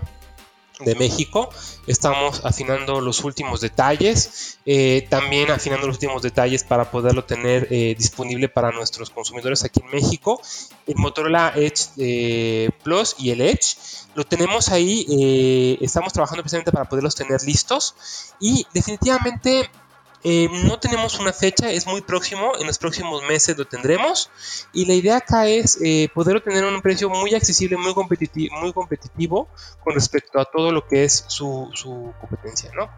de 0.80 0.96
México. 0.96 1.50
Estamos 1.88 2.44
afinando 2.44 3.02
los 3.02 3.24
últimos 3.24 3.62
detalles, 3.62 4.58
eh, 4.66 5.08
también 5.10 5.52
afinando 5.52 5.88
los 5.88 5.96
últimos 5.98 6.22
detalles 6.22 6.64
para 6.64 6.92
poderlo 6.92 7.24
tener 7.24 7.68
eh, 7.72 7.96
disponible 7.98 8.50
para 8.50 8.72
nuestros 8.72 9.10
consumidores 9.10 9.64
aquí 9.64 9.82
en 9.82 9.92
México. 9.92 10.42
El 10.88 10.96
Motorola 10.96 11.54
Edge 11.56 11.90
eh, 11.98 12.70
Plus 12.84 13.16
y 13.20 13.32
el 13.32 13.42
Edge 13.42 13.78
lo 14.16 14.24
tenemos 14.24 14.70
ahí, 14.70 15.78
estamos 15.82 16.14
trabajando 16.14 16.42
precisamente 16.42 16.72
para 16.72 16.88
poderlos 16.88 17.16
tener 17.16 17.44
listos 17.44 17.96
y 18.40 18.66
definitivamente 18.74 19.70
eh, 20.28 20.50
no 20.66 20.80
tenemos 20.80 21.20
una 21.20 21.32
fecha, 21.32 21.70
es 21.70 21.86
muy 21.86 22.02
próximo, 22.02 22.54
en 22.60 22.66
los 22.66 22.80
próximos 22.80 23.22
meses 23.30 23.56
lo 23.60 23.66
tendremos. 23.66 24.32
Y 24.74 24.88
la 24.88 24.96
idea 24.96 25.18
acá 25.18 25.46
es 25.46 25.80
eh, 25.84 26.10
poder 26.16 26.38
obtener 26.38 26.66
un 26.66 26.82
precio 26.82 27.12
muy 27.12 27.36
accesible, 27.36 27.78
muy 27.78 27.94
competitivo, 27.94 28.56
muy 28.60 28.74
competitivo 28.74 29.48
con 29.84 29.94
respecto 29.94 30.40
a 30.40 30.46
todo 30.46 30.72
lo 30.72 30.88
que 30.88 31.04
es 31.04 31.26
su, 31.28 31.70
competencia, 32.20 32.72
¿no? 32.76 32.90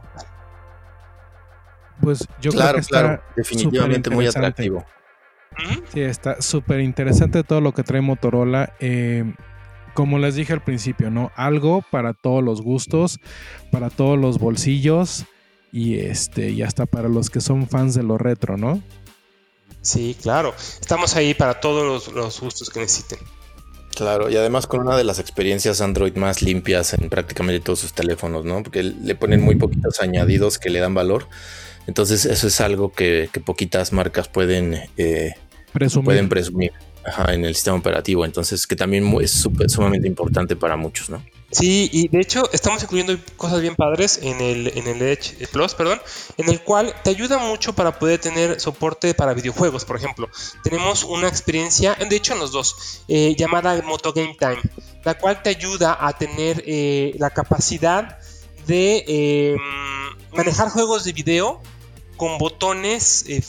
Pues 2.00 2.26
yo 2.40 2.52
creo 2.52 2.74
que 2.76 2.80
está 2.80 3.22
definitivamente 3.36 4.10
muy 4.10 4.26
atractivo. 4.26 4.86
Sí, 5.92 6.00
está 6.00 6.42
súper 6.42 6.80
interesante 6.80 7.44
todo 7.44 7.60
lo 7.60 7.74
que 7.74 7.84
trae 7.84 8.00
Motorola. 8.00 8.74
Eh, 8.80 9.34
como 9.94 10.18
les 10.18 10.36
dije 10.36 10.54
al 10.54 10.64
principio, 10.64 11.10
¿no? 11.12 11.34
Algo 11.36 11.84
para 11.92 12.14
todos 12.14 12.42
los 12.42 12.62
gustos, 12.62 13.20
para 13.70 13.90
todos 13.90 14.18
los 14.18 14.40
bolsillos 14.40 15.26
y 15.72 16.00
este 16.00 16.50
y 16.50 16.62
hasta 16.62 16.86
para 16.86 17.10
los 17.10 17.30
que 17.30 17.42
son 17.42 17.68
fans 17.68 17.94
de 17.94 18.04
lo 18.04 18.18
retro, 18.18 18.58
¿no? 18.58 18.82
Sí, 19.82 20.18
claro. 20.22 20.54
Estamos 20.82 21.16
ahí 21.16 21.34
para 21.34 21.60
todos 21.60 22.12
los, 22.14 22.40
gustos 22.42 22.70
que 22.70 22.82
necesiten. 22.82 23.20
Claro, 23.96 24.30
y 24.30 24.36
además 24.36 24.68
con 24.68 24.82
una 24.82 24.98
de 24.98 25.04
las 25.04 25.18
experiencias 25.18 25.82
Android 25.82 26.16
más 26.16 26.42
limpias 26.42 26.94
en 26.94 27.10
prácticamente 27.10 27.62
todos 27.62 27.80
sus 27.80 27.94
teléfonos, 27.94 28.46
¿no? 28.46 28.62
Porque 28.64 28.84
le 28.84 29.16
ponen 29.16 29.42
muy 29.42 29.56
poquitos 29.56 30.02
añadidos 30.02 30.60
que 30.60 30.70
le 30.70 30.80
dan 30.80 30.94
valor. 30.94 31.28
Entonces 31.88 32.26
eso 32.26 32.48
es 32.48 32.62
algo 32.62 32.92
que, 32.92 33.30
poquitas 33.46 33.94
marcas 33.94 34.28
pueden, 34.28 34.82
eh, 34.98 35.34
pueden 36.04 36.30
presumir 36.30 36.74
en 37.30 37.46
el 37.46 37.56
sistema 37.56 37.78
operativo. 37.78 38.26
Entonces 38.26 38.68
que 38.68 38.76
también 38.76 39.10
es 39.22 39.48
sumamente 39.68 40.08
importante 40.08 40.56
para 40.56 40.76
muchos, 40.76 41.10
¿no? 41.10 41.24
Sí, 41.50 41.90
y 41.94 42.10
de 42.10 42.20
hecho 42.20 42.50
estamos 42.52 42.84
incluyendo 42.84 43.18
cosas 43.38 43.62
bien 43.62 43.76
padres 43.76 44.20
en 44.22 44.42
el, 44.42 44.68
en 44.78 44.86
el 44.86 45.02
Edge 45.02 45.48
Plus, 45.48 45.76
perdón, 45.76 46.02
en 46.38 46.50
el 46.50 46.62
cual 46.62 46.94
te 47.04 47.10
ayuda 47.10 47.38
mucho 47.38 47.74
para 47.74 47.98
poder 47.98 48.20
tener 48.20 48.60
soporte 48.60 49.14
para 49.14 49.34
videojuegos, 49.34 49.86
por 49.86 49.96
ejemplo. 49.96 50.30
Tenemos 50.62 51.06
una 51.06 51.30
experiencia, 51.30 51.96
de 51.96 52.16
hecho 52.16 52.34
en 52.34 52.40
los 52.40 52.52
dos, 52.52 53.04
eh, 53.08 53.34
llamada 53.38 53.82
Moto 53.84 54.12
Game 54.12 54.36
Time, 54.38 54.60
la 55.06 55.18
cual 55.18 55.42
te 55.42 55.50
ayuda 55.50 55.98
a 56.00 56.18
tener 56.18 56.64
eh, 56.68 57.16
la 57.18 57.30
capacidad 57.30 58.20
de 58.66 59.06
em, 59.08 59.60
manejar 60.34 60.70
juegos 60.70 61.06
de 61.06 61.14
video 61.14 61.62
con 62.18 62.38
botones 62.38 63.24
eh, 63.30 63.42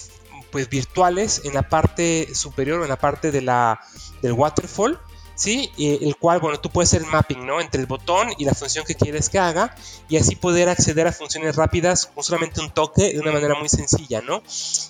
pues 0.52 0.70
virtuales 0.70 1.42
en 1.44 1.54
la 1.54 1.68
parte 1.68 2.28
superior 2.34 2.82
en 2.82 2.88
la 2.88 2.98
parte 2.98 3.32
de 3.32 3.42
la, 3.42 3.80
del 4.22 4.32
waterfall 4.32 4.98
¿sí? 5.38 5.70
el 5.78 6.16
cual, 6.16 6.40
bueno, 6.40 6.58
tú 6.60 6.68
puedes 6.68 6.90
hacer 6.90 7.02
el 7.02 7.06
mapping, 7.06 7.46
¿no? 7.46 7.60
Entre 7.60 7.80
el 7.80 7.86
botón 7.86 8.28
y 8.36 8.44
la 8.44 8.54
función 8.54 8.84
que 8.84 8.96
quieres 8.96 9.30
que 9.30 9.38
haga 9.38 9.74
y 10.08 10.16
así 10.16 10.34
poder 10.34 10.68
acceder 10.68 11.06
a 11.06 11.12
funciones 11.12 11.54
rápidas 11.54 12.06
con 12.06 12.24
solamente 12.24 12.60
un 12.60 12.70
toque 12.70 13.12
de 13.12 13.20
una 13.20 13.30
manera 13.30 13.54
muy 13.54 13.68
sencilla, 13.68 14.20
¿no? 14.20 14.42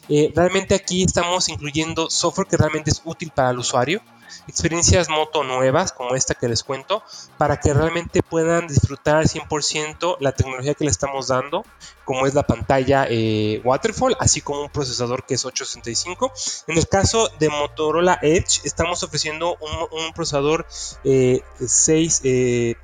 Eh, 0.09 0.33
realmente 0.35 0.75
aquí 0.75 1.03
estamos 1.03 1.51
incluyendo 1.51 2.09
software 2.09 2.49
que 2.49 2.57
realmente 2.57 2.91
es 2.91 3.03
útil 3.05 3.31
para 3.31 3.51
el 3.51 3.59
usuario 3.59 4.01
experiencias 4.47 5.09
moto 5.09 5.45
nuevas 5.45 5.93
como 5.93 6.15
esta 6.15 6.35
que 6.35 6.49
les 6.49 6.63
cuento 6.63 7.03
para 7.37 7.59
que 7.59 7.75
realmente 7.75 8.23
puedan 8.23 8.67
disfrutar 8.67 9.17
al 9.17 9.27
100% 9.27 10.17
la 10.21 10.33
tecnología 10.33 10.75
que 10.75 10.85
le 10.85 10.91
estamos 10.91 11.29
dando 11.29 11.65
como 12.05 12.27
es 12.27 12.35
la 12.35 12.45
pantalla 12.45 13.07
eh, 13.09 13.61
waterfall 13.65 14.17
así 14.21 14.41
como 14.41 14.63
un 14.63 14.71
procesador 14.71 15.25
que 15.27 15.35
es 15.35 15.45
865 15.45 16.33
en 16.69 16.79
el 16.79 16.89
caso 16.89 17.31
de 17.39 17.49
Motorola 17.49 18.19
Edge 18.23 18.61
estamos 18.65 19.03
ofreciendo 19.03 19.57
un, 19.91 20.13
procesador 20.13 20.67
6 20.69 22.21
eh, 22.25 22.77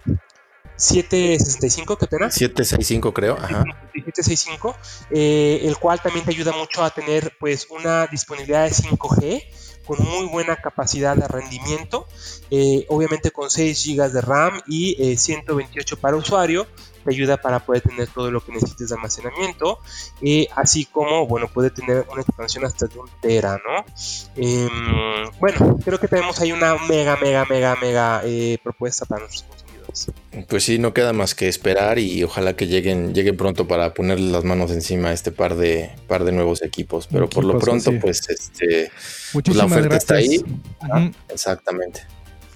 765, 0.76 1.96
¿qué 1.96 2.06
pena? 2.06 2.30
765 2.30 3.14
creo, 3.14 3.36
ajá. 3.36 3.64
765, 3.92 4.76
eh, 5.10 5.60
el 5.62 5.76
cual 5.78 6.00
también 6.00 6.24
te 6.24 6.32
ayuda 6.32 6.52
mucho 6.52 6.82
a 6.82 6.90
tener 6.90 7.36
pues 7.38 7.68
una 7.70 8.06
disponibilidad 8.08 8.64
de 8.64 8.70
5G 8.70 9.44
con 9.86 10.02
muy 10.02 10.26
buena 10.26 10.56
capacidad 10.56 11.16
de 11.16 11.28
rendimiento, 11.28 12.06
eh, 12.50 12.86
obviamente 12.88 13.30
con 13.30 13.50
6 13.50 13.84
GB 13.86 14.10
de 14.10 14.20
RAM 14.20 14.60
y 14.66 15.16
128 15.16 15.94
eh, 15.94 15.98
para 16.00 16.16
usuario, 16.16 16.66
te 17.04 17.10
ayuda 17.10 17.36
para 17.36 17.60
poder 17.60 17.82
tener 17.82 18.08
todo 18.08 18.30
lo 18.30 18.42
que 18.42 18.52
necesites 18.52 18.88
de 18.88 18.94
almacenamiento, 18.94 19.78
eh, 20.22 20.48
así 20.54 20.86
como, 20.86 21.26
bueno, 21.26 21.48
puede 21.48 21.70
tener 21.70 22.06
una 22.10 22.22
expansión 22.22 22.64
hasta 22.64 22.86
de 22.86 22.98
un 22.98 23.08
tera, 23.20 23.58
¿no? 23.58 23.84
Em, 24.36 25.30
bueno, 25.38 25.78
creo 25.84 26.00
que 26.00 26.08
tenemos 26.08 26.40
ahí 26.40 26.52
una 26.52 26.76
mega, 26.88 27.16
mega, 27.16 27.44
mega, 27.44 27.76
mega 27.76 28.22
propuesta 28.62 29.04
para 29.04 29.22
nuestros. 29.22 29.63
Pues 30.48 30.64
sí, 30.64 30.78
no 30.78 30.92
queda 30.92 31.12
más 31.12 31.34
que 31.34 31.48
esperar 31.48 31.98
y 31.98 32.22
ojalá 32.24 32.56
que 32.56 32.66
lleguen, 32.66 33.14
lleguen 33.14 33.36
pronto 33.36 33.68
para 33.68 33.94
ponerle 33.94 34.30
las 34.30 34.44
manos 34.44 34.70
encima 34.72 35.10
a 35.10 35.12
este 35.12 35.30
par 35.30 35.54
de, 35.56 35.90
par 36.08 36.24
de 36.24 36.32
nuevos 36.32 36.62
equipos. 36.62 37.06
Pero 37.06 37.28
por 37.28 37.44
lo 37.44 37.58
pronto, 37.58 37.92
pues 38.00 38.28
este 38.28 38.90
pues 39.32 39.56
la 39.56 39.66
oferta 39.66 39.96
está 39.96 40.16
ahí. 40.16 40.42
Exactamente. 41.28 42.02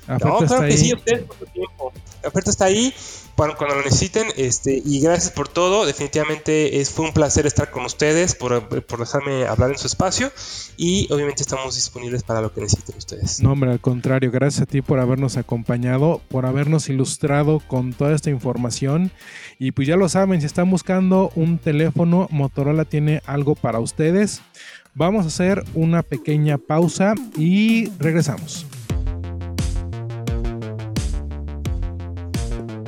No, 0.08 0.18
claro 0.18 0.62
que 0.62 0.76
sí, 0.76 0.92
ustedes 0.94 1.24
por 1.24 1.38
su 1.38 1.46
tiempo. 1.46 1.92
La 2.22 2.28
oferta 2.30 2.50
está 2.50 2.64
ahí 2.64 2.92
cuando, 3.36 3.76
lo 3.76 3.82
necesiten. 3.82 4.28
Este, 4.36 4.82
y 4.84 5.00
gracias 5.00 5.30
por 5.30 5.48
todo. 5.48 5.86
Definitivamente 5.86 6.80
es, 6.80 6.90
fue 6.90 7.06
un 7.06 7.12
placer 7.12 7.46
estar 7.46 7.70
con 7.70 7.84
ustedes, 7.84 8.34
por, 8.34 8.68
por, 8.68 8.98
dejarme 8.98 9.46
hablar 9.46 9.70
en 9.70 9.78
su 9.78 9.86
espacio. 9.86 10.32
Y 10.76 11.12
obviamente 11.12 11.42
estamos 11.42 11.74
disponibles 11.74 12.22
para 12.22 12.40
lo 12.40 12.52
que 12.52 12.62
necesiten 12.62 12.96
ustedes. 12.96 13.40
No, 13.40 13.52
hombre, 13.52 13.70
al 13.70 13.80
contrario, 13.80 14.30
gracias 14.30 14.62
a 14.62 14.66
ti 14.66 14.82
por 14.82 14.98
habernos 14.98 15.36
acompañado, 15.36 16.20
por 16.28 16.46
habernos 16.46 16.88
ilustrado 16.88 17.60
con 17.60 17.92
toda 17.92 18.14
esta 18.14 18.30
información. 18.30 19.12
Y 19.58 19.72
pues 19.72 19.86
ya 19.86 19.96
lo 19.96 20.08
saben, 20.08 20.40
si 20.40 20.46
están 20.46 20.70
buscando 20.70 21.30
un 21.34 21.58
teléfono, 21.58 22.28
Motorola 22.30 22.84
tiene 22.84 23.22
algo 23.26 23.54
para 23.54 23.78
ustedes. 23.78 24.40
Vamos 24.94 25.24
a 25.26 25.28
hacer 25.28 25.62
una 25.74 26.02
pequeña 26.02 26.58
pausa 26.58 27.14
y 27.36 27.90
regresamos. 27.98 28.66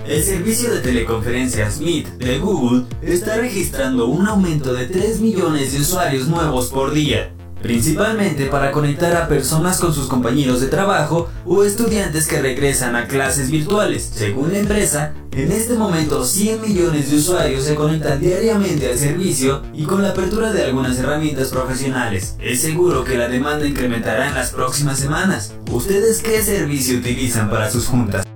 El 0.06 0.24
servicio 0.24 0.72
de 0.72 0.80
teleconferencias 0.80 1.80
Meet 1.80 2.08
de 2.18 2.38
Google 2.38 2.84
está 3.02 3.36
registrando 3.36 4.06
un 4.06 4.26
aumento 4.26 4.72
de 4.72 4.86
3 4.86 5.20
millones 5.20 5.72
de 5.72 5.80
usuarios 5.80 6.26
nuevos 6.26 6.68
por 6.68 6.92
día. 6.92 7.32
principalmente 7.62 8.46
para 8.46 8.72
conectar 8.72 9.14
a 9.14 9.28
personas 9.28 9.78
con 9.78 9.92
sus 9.92 10.06
compañeros 10.06 10.62
de 10.62 10.68
trabajo 10.68 11.28
o 11.44 11.62
estudiantes 11.62 12.26
que 12.26 12.40
regresan 12.40 12.96
a 12.96 13.06
clases 13.06 13.50
virtuales. 13.50 14.10
Según 14.14 14.52
la 14.52 14.60
empresa, 14.60 15.12
en 15.32 15.52
este 15.52 15.74
momento 15.74 16.24
100 16.24 16.62
millones 16.62 17.10
de 17.10 17.18
usuarios 17.18 17.64
se 17.64 17.74
conectan 17.74 18.18
diariamente 18.18 18.90
al 18.90 18.96
servicio 18.96 19.60
y 19.74 19.84
con 19.84 20.00
la 20.02 20.08
apertura 20.08 20.54
de 20.54 20.64
algunas 20.64 20.98
herramientas 20.98 21.48
profesionales, 21.48 22.36
es 22.40 22.62
seguro 22.62 23.04
que 23.04 23.18
la 23.18 23.28
demanda 23.28 23.66
incrementará 23.66 24.28
en 24.28 24.34
las 24.36 24.52
próximas 24.52 24.98
semanas. 24.98 25.52
¿Ustedes 25.70 26.22
qué 26.22 26.42
servicio 26.42 26.96
utilizan 26.96 27.50
para 27.50 27.70
sus 27.70 27.88
juntas? 27.88 28.29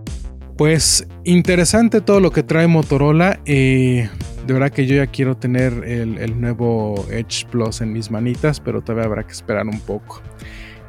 Pues 0.56 1.06
interesante 1.24 2.00
todo 2.00 2.20
lo 2.20 2.30
que 2.30 2.44
trae 2.44 2.68
Motorola. 2.68 3.40
Eh, 3.44 4.08
de 4.46 4.52
verdad 4.52 4.70
que 4.70 4.86
yo 4.86 4.94
ya 4.94 5.08
quiero 5.08 5.36
tener 5.36 5.82
el, 5.84 6.40
nuevo 6.40 7.06
Edge 7.10 7.46
Plus 7.50 7.80
en 7.80 7.92
mis 7.92 8.10
manitas, 8.10 8.60
pero 8.60 8.80
todavía 8.80 9.06
habrá 9.06 9.26
que 9.26 9.32
esperar 9.32 9.66
un 9.66 9.80
poco. 9.80 10.22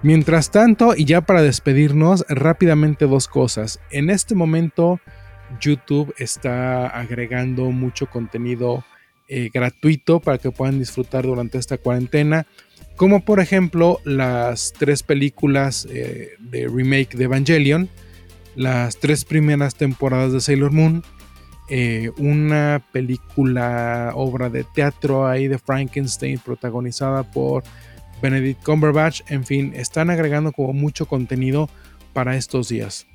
Mientras 0.04 0.52
tanto, 0.52 0.94
y 0.96 1.06
ya 1.06 1.22
para 1.22 1.42
despedirnos, 1.42 2.26
rápidamente 2.30 3.08
dos 3.08 3.28
cosas. 3.28 3.80
En 3.90 4.12
este 4.12 4.36
momento, 4.36 5.00
YouTube 5.60 6.14
está 6.20 6.88
agregando 6.88 7.72
mucho 7.72 8.06
contenido 8.08 8.84
eh, 9.28 9.50
gratuito 9.52 10.20
para 10.20 10.38
que 10.38 10.52
puedan 10.52 10.78
disfrutar 10.78 11.26
durante 11.26 11.58
esta 11.58 11.80
cuarentena. 11.80 12.46
Como 12.96 13.26
por 13.26 13.40
ejemplo 13.40 14.00
las 14.04 14.74
tres 14.78 15.02
películas 15.02 15.88
eh, 15.90 16.34
de 16.40 16.68
remake 16.68 17.18
de 17.18 17.24
Evangelion, 17.24 17.90
las 18.56 18.98
tres 18.98 19.26
primeras 19.26 19.76
temporadas 19.76 20.32
de 20.34 20.42
Sailor 20.42 20.72
Moon, 20.72 21.04
eh, 21.70 22.12
una 22.18 22.84
película, 22.92 24.12
obra 24.14 24.50
de 24.50 24.64
teatro 24.64 25.28
ahí 25.28 25.48
de 25.48 25.58
Frankenstein 25.58 26.40
protagonizada 26.40 27.24
por 27.24 27.64
Benedict 28.22 28.64
Cumberbatch. 28.64 29.22
En 29.30 29.44
fin, 29.46 29.74
están 29.76 30.10
agregando 30.10 30.52
como 30.52 30.74
mucho 30.74 31.08
contenido 31.08 31.70
para 32.14 32.36
estos 32.36 32.70
días. 32.70 33.08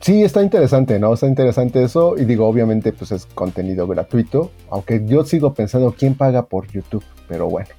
Sí, 0.00 0.22
está 0.22 0.42
interesante, 0.42 0.98
¿no? 0.98 1.14
Está 1.14 1.26
interesante 1.26 1.82
eso. 1.82 2.18
Y 2.18 2.26
digo, 2.26 2.46
obviamente, 2.46 2.92
pues 2.92 3.10
es 3.10 3.24
contenido 3.24 3.86
gratuito. 3.86 4.52
Aunque 4.70 5.02
yo 5.06 5.24
sigo 5.24 5.54
pensando 5.54 5.94
quién 5.98 6.14
paga 6.14 6.44
por 6.44 6.66
YouTube, 6.70 7.04
pero 7.26 7.48
bueno. 7.48 7.70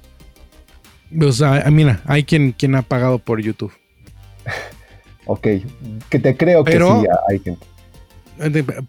O 1.20 1.30
sea, 1.30 1.64
mira, 1.70 2.00
hay 2.04 2.24
quien, 2.24 2.50
quien 2.50 2.74
ha 2.74 2.82
pagado 2.82 3.18
por 3.20 3.40
YouTube. 3.40 3.72
ok, 5.26 5.46
que 6.08 6.18
te 6.18 6.36
creo 6.36 6.64
que 6.64 6.72
sí 6.72 7.06
hay 7.28 7.38
gente. 7.38 7.66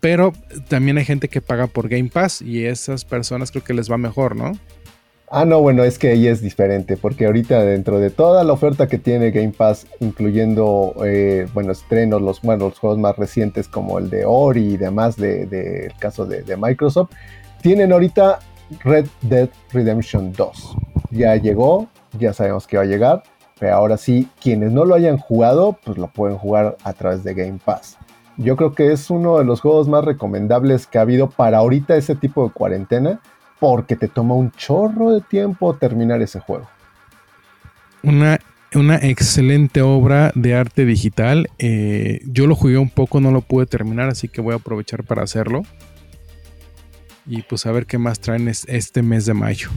Pero 0.02 0.34
también 0.68 0.98
hay 0.98 1.06
gente 1.06 1.30
que 1.30 1.42
paga 1.42 1.68
por 1.68 1.88
Game 1.88 2.10
Pass 2.10 2.42
y 2.42 2.66
esas 2.66 3.06
personas 3.06 3.52
creo 3.52 3.64
que 3.64 3.74
les 3.74 3.90
va 3.90 3.98
mejor, 3.98 4.36
¿no? 4.36 4.54
Ah, 5.30 5.44
no, 5.44 5.60
bueno, 5.60 5.84
es 5.84 6.00
que 6.00 6.10
ahí 6.10 6.26
es 6.28 6.42
diferente, 6.42 6.96
porque 6.96 7.26
ahorita 7.26 7.62
dentro 7.66 8.00
de 8.00 8.10
toda 8.10 8.46
la 8.46 8.54
oferta 8.54 8.88
que 8.88 8.98
tiene 8.98 9.32
Game 9.32 9.52
Pass, 9.52 9.86
incluyendo, 10.00 10.96
eh, 11.06 11.48
bueno, 11.54 11.74
estrenos, 11.74 12.22
los, 12.22 12.42
bueno, 12.42 12.70
los 12.70 12.80
juegos 12.80 12.98
más 12.98 13.18
recientes 13.18 13.68
como 13.68 14.00
el 14.00 14.10
de 14.10 14.24
Ori 14.26 14.74
y 14.74 14.78
demás 14.78 15.18
del 15.18 15.50
de, 15.50 15.92
caso 16.00 16.26
de, 16.26 16.44
de, 16.44 16.56
Microsoft, 16.56 17.12
tienen 17.62 17.92
ahorita 17.92 18.40
Red 18.86 19.08
Dead 19.24 19.50
Redemption 19.74 20.32
2. 20.32 20.76
Ya 21.12 21.36
llegó, 21.36 21.90
ya 22.18 22.32
sabemos 22.32 22.66
que 22.66 22.78
va 22.78 22.84
a 22.84 22.86
llegar, 22.88 23.24
pero 23.60 23.76
ahora 23.76 23.98
sí, 23.98 24.28
quienes 24.42 24.72
no 24.72 24.86
lo 24.86 24.96
hayan 24.96 25.18
jugado, 25.18 25.78
pues 25.84 25.98
lo 25.98 26.08
pueden 26.08 26.38
jugar 26.38 26.78
a 26.84 26.94
través 26.94 27.24
de 27.24 27.34
Game 27.34 27.60
Pass 27.64 27.98
yo 28.38 28.56
creo 28.56 28.74
que 28.74 28.92
es 28.92 29.10
uno 29.10 29.40
de 29.40 29.46
los 29.46 29.62
juegos 29.62 29.88
más 29.88 30.06
recomendables 30.06 30.86
que 30.86 31.00
ha 31.00 31.02
habido 31.02 31.30
para 31.30 31.58
ahorita 31.58 31.98
ese 31.98 32.16
tipo 32.16 32.46
de 32.46 32.54
cuarentena, 32.54 33.20
porque 33.60 33.96
te 33.96 34.08
toma 34.08 34.36
un 34.36 34.52
chorro 34.52 35.12
de 35.12 35.22
tiempo 35.22 35.74
terminar 35.76 36.22
ese 36.22 36.40
juego. 36.40 36.70
Una, 38.04 38.40
una 38.76 38.98
excelente 38.98 39.82
obra 39.82 40.32
de 40.36 40.54
arte 40.54 40.86
digital. 40.86 41.50
Eh, 41.58 42.22
yo 42.26 42.46
lo 42.46 42.56
jugué 42.56 42.78
un 42.78 42.92
poco, 42.92 43.20
no 43.20 43.32
lo 43.32 43.42
pude 43.42 43.66
terminar, 43.66 44.10
así 44.10 44.28
que 44.28 44.42
voy 44.42 44.54
a 44.54 44.58
aprovechar 44.58 45.04
para 45.04 45.24
hacerlo. 45.24 45.64
Y 47.26 47.42
pues 47.42 47.66
a 47.66 47.72
ver 47.72 47.88
qué 47.88 47.98
más 47.98 48.20
traen 48.20 48.48
este 48.48 49.02
mes 49.02 49.26
de 49.26 49.34
mayo. 49.34 49.70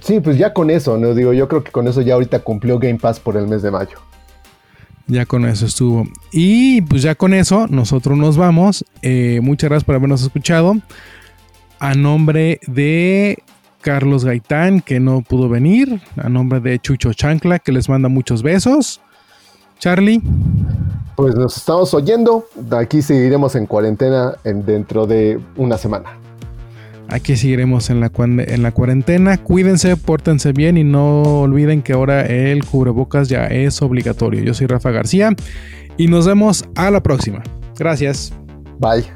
Sí, 0.00 0.20
pues 0.20 0.38
ya 0.38 0.52
con 0.52 0.70
eso, 0.70 0.96
¿no? 0.96 1.14
Digo, 1.14 1.32
yo 1.32 1.48
creo 1.48 1.64
que 1.64 1.70
con 1.70 1.88
eso 1.88 2.00
ya 2.00 2.14
ahorita 2.14 2.40
cumplió 2.40 2.78
Game 2.78 2.98
Pass 2.98 3.20
por 3.20 3.36
el 3.36 3.46
mes 3.46 3.62
de 3.62 3.70
mayo. 3.70 3.98
Ya 5.08 5.24
con 5.24 5.46
eso 5.46 5.64
estuvo. 5.64 6.06
Y 6.32 6.82
pues 6.82 7.02
ya 7.02 7.14
con 7.14 7.32
eso 7.32 7.66
nosotros 7.68 8.16
nos 8.18 8.36
vamos. 8.36 8.84
Eh, 9.00 9.40
muchas 9.42 9.70
gracias 9.70 9.84
por 9.84 9.94
habernos 9.94 10.22
escuchado. 10.22 10.76
A 11.80 11.94
nombre 11.94 12.60
de 12.66 13.42
Carlos 13.80 14.24
Gaitán, 14.26 14.82
que 14.82 15.00
no 15.00 15.22
pudo 15.22 15.48
venir. 15.48 16.02
A 16.16 16.28
nombre 16.28 16.60
de 16.60 16.78
Chucho 16.78 17.14
Chancla, 17.14 17.58
que 17.58 17.72
les 17.72 17.88
manda 17.88 18.10
muchos 18.10 18.42
besos. 18.42 19.00
Charlie. 19.78 20.20
Pues 21.16 21.34
nos 21.34 21.56
estamos 21.56 21.94
oyendo. 21.94 22.46
Aquí 22.70 23.00
seguiremos 23.00 23.54
en 23.54 23.66
cuarentena 23.66 24.34
en, 24.44 24.66
dentro 24.66 25.06
de 25.06 25.40
una 25.56 25.78
semana. 25.78 26.17
Aquí 27.10 27.36
seguiremos 27.36 27.88
en 27.88 28.00
la, 28.00 28.12
en 28.18 28.62
la 28.62 28.70
cuarentena. 28.72 29.38
Cuídense, 29.38 29.96
pórtense 29.96 30.52
bien 30.52 30.76
y 30.76 30.84
no 30.84 31.22
olviden 31.40 31.80
que 31.80 31.94
ahora 31.94 32.26
el 32.26 32.64
cubrebocas 32.66 33.30
ya 33.30 33.46
es 33.46 33.80
obligatorio. 33.80 34.42
Yo 34.42 34.52
soy 34.52 34.66
Rafa 34.66 34.90
García 34.90 35.34
y 35.96 36.08
nos 36.08 36.26
vemos 36.26 36.68
a 36.76 36.90
la 36.90 37.02
próxima. 37.02 37.42
Gracias. 37.78 38.34
Bye. 38.78 39.06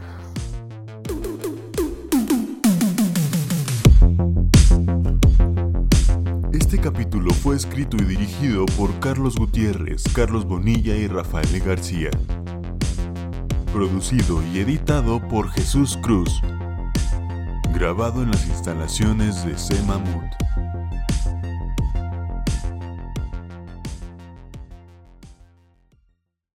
Este 6.55 6.79
capítulo 6.79 7.31
fue 7.35 7.57
escrito 7.57 7.99
y 7.99 8.07
dirigido 8.07 8.65
por 8.79 8.99
Carlos 9.01 9.37
Gutiérrez, 9.37 10.03
Carlos 10.15 10.47
Bonilla 10.47 10.97
y 10.97 11.09
Rafael 11.09 11.61
García. 11.61 12.09
Producido 13.71 14.43
y 14.55 14.61
editado 14.61 15.21
por 15.29 15.51
Jesús 15.51 15.99
Cruz 16.03 16.41
grabado 17.73 18.23
en 18.23 18.31
las 18.31 18.47
instalaciones 18.47 19.45
de 19.45 19.57
Semamut. 19.57 20.35